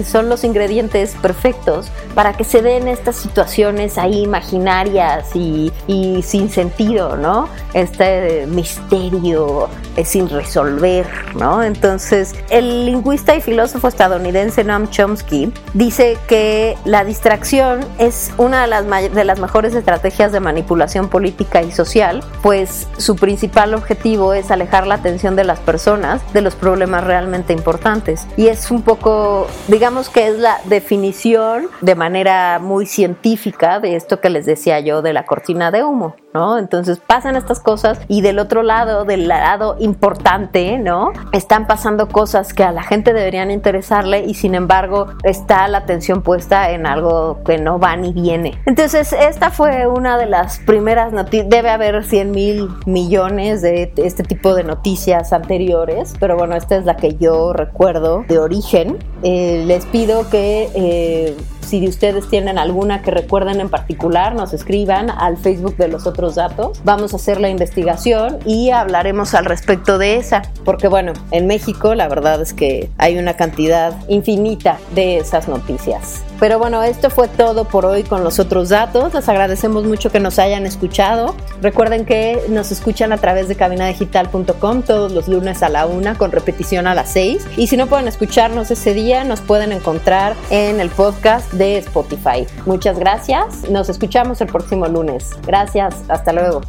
son 0.05 0.29
los 0.29 0.43
ingredientes 0.43 1.15
perfectos 1.21 1.91
para 2.15 2.33
que 2.33 2.43
se 2.43 2.61
den 2.61 2.87
estas 2.87 3.15
situaciones 3.15 3.97
ahí 3.97 4.21
imaginarias 4.21 5.00
y, 5.33 5.71
y 5.87 6.21
sin 6.23 6.49
sentido, 6.49 7.17
¿no? 7.17 7.47
Este 7.73 8.45
misterio 8.47 9.69
sin 10.03 10.29
resolver, 10.29 11.05
¿no? 11.35 11.63
Entonces, 11.63 12.33
el 12.49 12.85
lingüista 12.85 13.35
y 13.35 13.41
filósofo 13.41 13.87
estadounidense 13.87 14.63
Noam 14.63 14.89
Chomsky 14.89 15.51
dice 15.73 16.17
que 16.27 16.77
la 16.85 17.03
distracción 17.03 17.81
es 17.97 18.31
una 18.37 18.61
de 18.61 18.67
las, 18.67 19.13
de 19.13 19.23
las 19.23 19.39
mejores 19.39 19.75
estrategias 19.75 20.31
de 20.31 20.39
manipulación 20.39 21.09
política 21.09 21.61
y 21.61 21.71
social, 21.71 22.23
pues 22.41 22.87
su 22.97 23.15
principal 23.15 23.73
objetivo 23.73 24.33
es 24.33 24.51
alejar 24.51 24.87
la 24.87 24.95
atención 24.95 25.35
de 25.35 25.43
las 25.43 25.59
personas 25.59 26.21
de 26.33 26.41
los 26.41 26.55
problemas 26.55 27.03
realmente 27.03 27.53
importantes. 27.53 28.27
Y 28.37 28.47
es 28.47 28.71
un 28.71 28.81
poco, 28.81 29.47
digamos 29.67 30.09
que 30.09 30.27
es 30.27 30.39
la 30.39 30.59
definición 30.65 31.67
de 31.81 31.95
manera 31.95 32.59
muy 32.59 32.85
científica 32.85 33.79
de 33.79 33.95
esto 33.95 34.19
que 34.19 34.29
les 34.29 34.45
decía 34.45 34.79
yo 34.79 34.90
de 35.01 35.13
la 35.13 35.25
cortina 35.25 35.71
de 35.71 35.83
humo, 35.83 36.15
¿no? 36.33 36.57
Entonces 36.57 36.99
pasan 36.99 37.37
estas 37.37 37.61
cosas 37.61 38.01
y 38.09 38.21
del 38.21 38.39
otro 38.39 38.63
lado, 38.63 39.05
del 39.05 39.29
lado 39.29 39.77
importante, 39.79 40.77
¿no? 40.77 41.13
Están 41.31 41.67
pasando 41.67 42.09
cosas 42.09 42.53
que 42.53 42.63
a 42.63 42.71
la 42.71 42.83
gente 42.83 43.13
deberían 43.13 43.51
interesarle 43.51 44.25
y 44.25 44.33
sin 44.33 44.55
embargo 44.55 45.07
está 45.23 45.67
la 45.69 45.79
atención 45.79 46.21
puesta 46.21 46.71
en 46.71 46.85
algo 46.85 47.39
que 47.45 47.57
no 47.57 47.79
va 47.79 47.95
ni 47.95 48.11
viene. 48.11 48.59
Entonces 48.65 49.13
esta 49.13 49.51
fue 49.51 49.87
una 49.87 50.17
de 50.17 50.25
las 50.25 50.59
primeras 50.59 51.13
noticias, 51.13 51.49
debe 51.49 51.69
haber 51.69 52.03
100 52.03 52.31
mil 52.31 52.69
millones 52.85 53.61
de 53.61 53.93
este 53.97 54.23
tipo 54.23 54.55
de 54.55 54.63
noticias 54.63 55.33
anteriores, 55.33 56.13
pero 56.19 56.35
bueno, 56.35 56.55
esta 56.55 56.75
es 56.75 56.85
la 56.85 56.97
que 56.97 57.15
yo 57.15 57.53
recuerdo 57.53 58.25
de 58.27 58.39
origen. 58.39 58.97
Eh, 59.23 59.63
les 59.65 59.85
pido 59.85 60.29
que... 60.29 60.69
Eh, 60.75 61.37
si 61.61 61.87
ustedes 61.87 62.29
tienen 62.29 62.57
alguna 62.57 63.01
que 63.01 63.11
recuerden 63.11 63.61
en 63.61 63.69
particular, 63.69 64.35
nos 64.35 64.53
escriban 64.53 65.09
al 65.09 65.37
Facebook 65.37 65.77
de 65.77 65.87
los 65.87 66.07
otros 66.07 66.35
datos. 66.35 66.79
Vamos 66.83 67.13
a 67.13 67.15
hacer 67.17 67.39
la 67.39 67.49
investigación 67.49 68.39
y 68.45 68.71
hablaremos 68.71 69.33
al 69.33 69.45
respecto 69.45 69.97
de 69.97 70.17
esa, 70.17 70.41
porque 70.65 70.87
bueno, 70.87 71.13
en 71.31 71.47
México 71.47 71.95
la 71.95 72.07
verdad 72.07 72.41
es 72.41 72.53
que 72.53 72.89
hay 72.97 73.17
una 73.17 73.35
cantidad 73.35 73.93
infinita 74.07 74.77
de 74.95 75.17
esas 75.17 75.47
noticias. 75.47 76.23
Pero 76.41 76.57
bueno, 76.57 76.81
esto 76.81 77.11
fue 77.11 77.27
todo 77.27 77.65
por 77.65 77.85
hoy 77.85 78.01
con 78.01 78.23
los 78.23 78.39
otros 78.39 78.69
datos. 78.69 79.13
Les 79.13 79.29
agradecemos 79.29 79.83
mucho 79.83 80.11
que 80.11 80.19
nos 80.19 80.39
hayan 80.39 80.65
escuchado. 80.65 81.35
Recuerden 81.61 82.03
que 82.03 82.41
nos 82.49 82.71
escuchan 82.71 83.13
a 83.13 83.17
través 83.17 83.47
de 83.47 83.55
cabinadigital.com 83.55 84.81
todos 84.81 85.11
los 85.11 85.27
lunes 85.27 85.61
a 85.61 85.69
la 85.69 85.85
una 85.85 86.15
con 86.15 86.31
repetición 86.31 86.87
a 86.87 86.95
las 86.95 87.11
6. 87.13 87.45
Y 87.57 87.67
si 87.67 87.77
no 87.77 87.85
pueden 87.85 88.07
escucharnos 88.07 88.71
ese 88.71 88.95
día, 88.95 89.23
nos 89.23 89.39
pueden 89.39 89.71
encontrar 89.71 90.35
en 90.49 90.79
el 90.79 90.89
podcast 90.89 91.50
de 91.51 91.77
Spotify. 91.79 92.47
Muchas 92.65 92.97
gracias. 92.97 93.69
Nos 93.69 93.89
escuchamos 93.89 94.41
el 94.41 94.47
próximo 94.47 94.87
lunes. 94.87 95.29
Gracias. 95.45 95.95
Hasta 96.07 96.33
luego. 96.33 96.61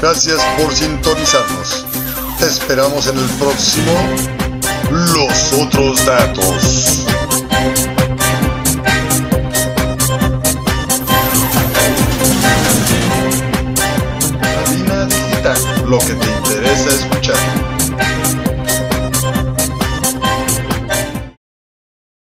Gracias 0.00 0.38
por 0.58 0.74
sintonizarnos. 0.74 1.86
Te 2.38 2.46
esperamos 2.46 3.06
en 3.06 3.16
el 3.16 3.28
próximo 3.38 3.92
Los 4.90 5.52
otros 5.54 6.04
datos. 6.04 7.06
Digital, 15.08 15.58
lo 15.86 15.98
que. 15.98 16.43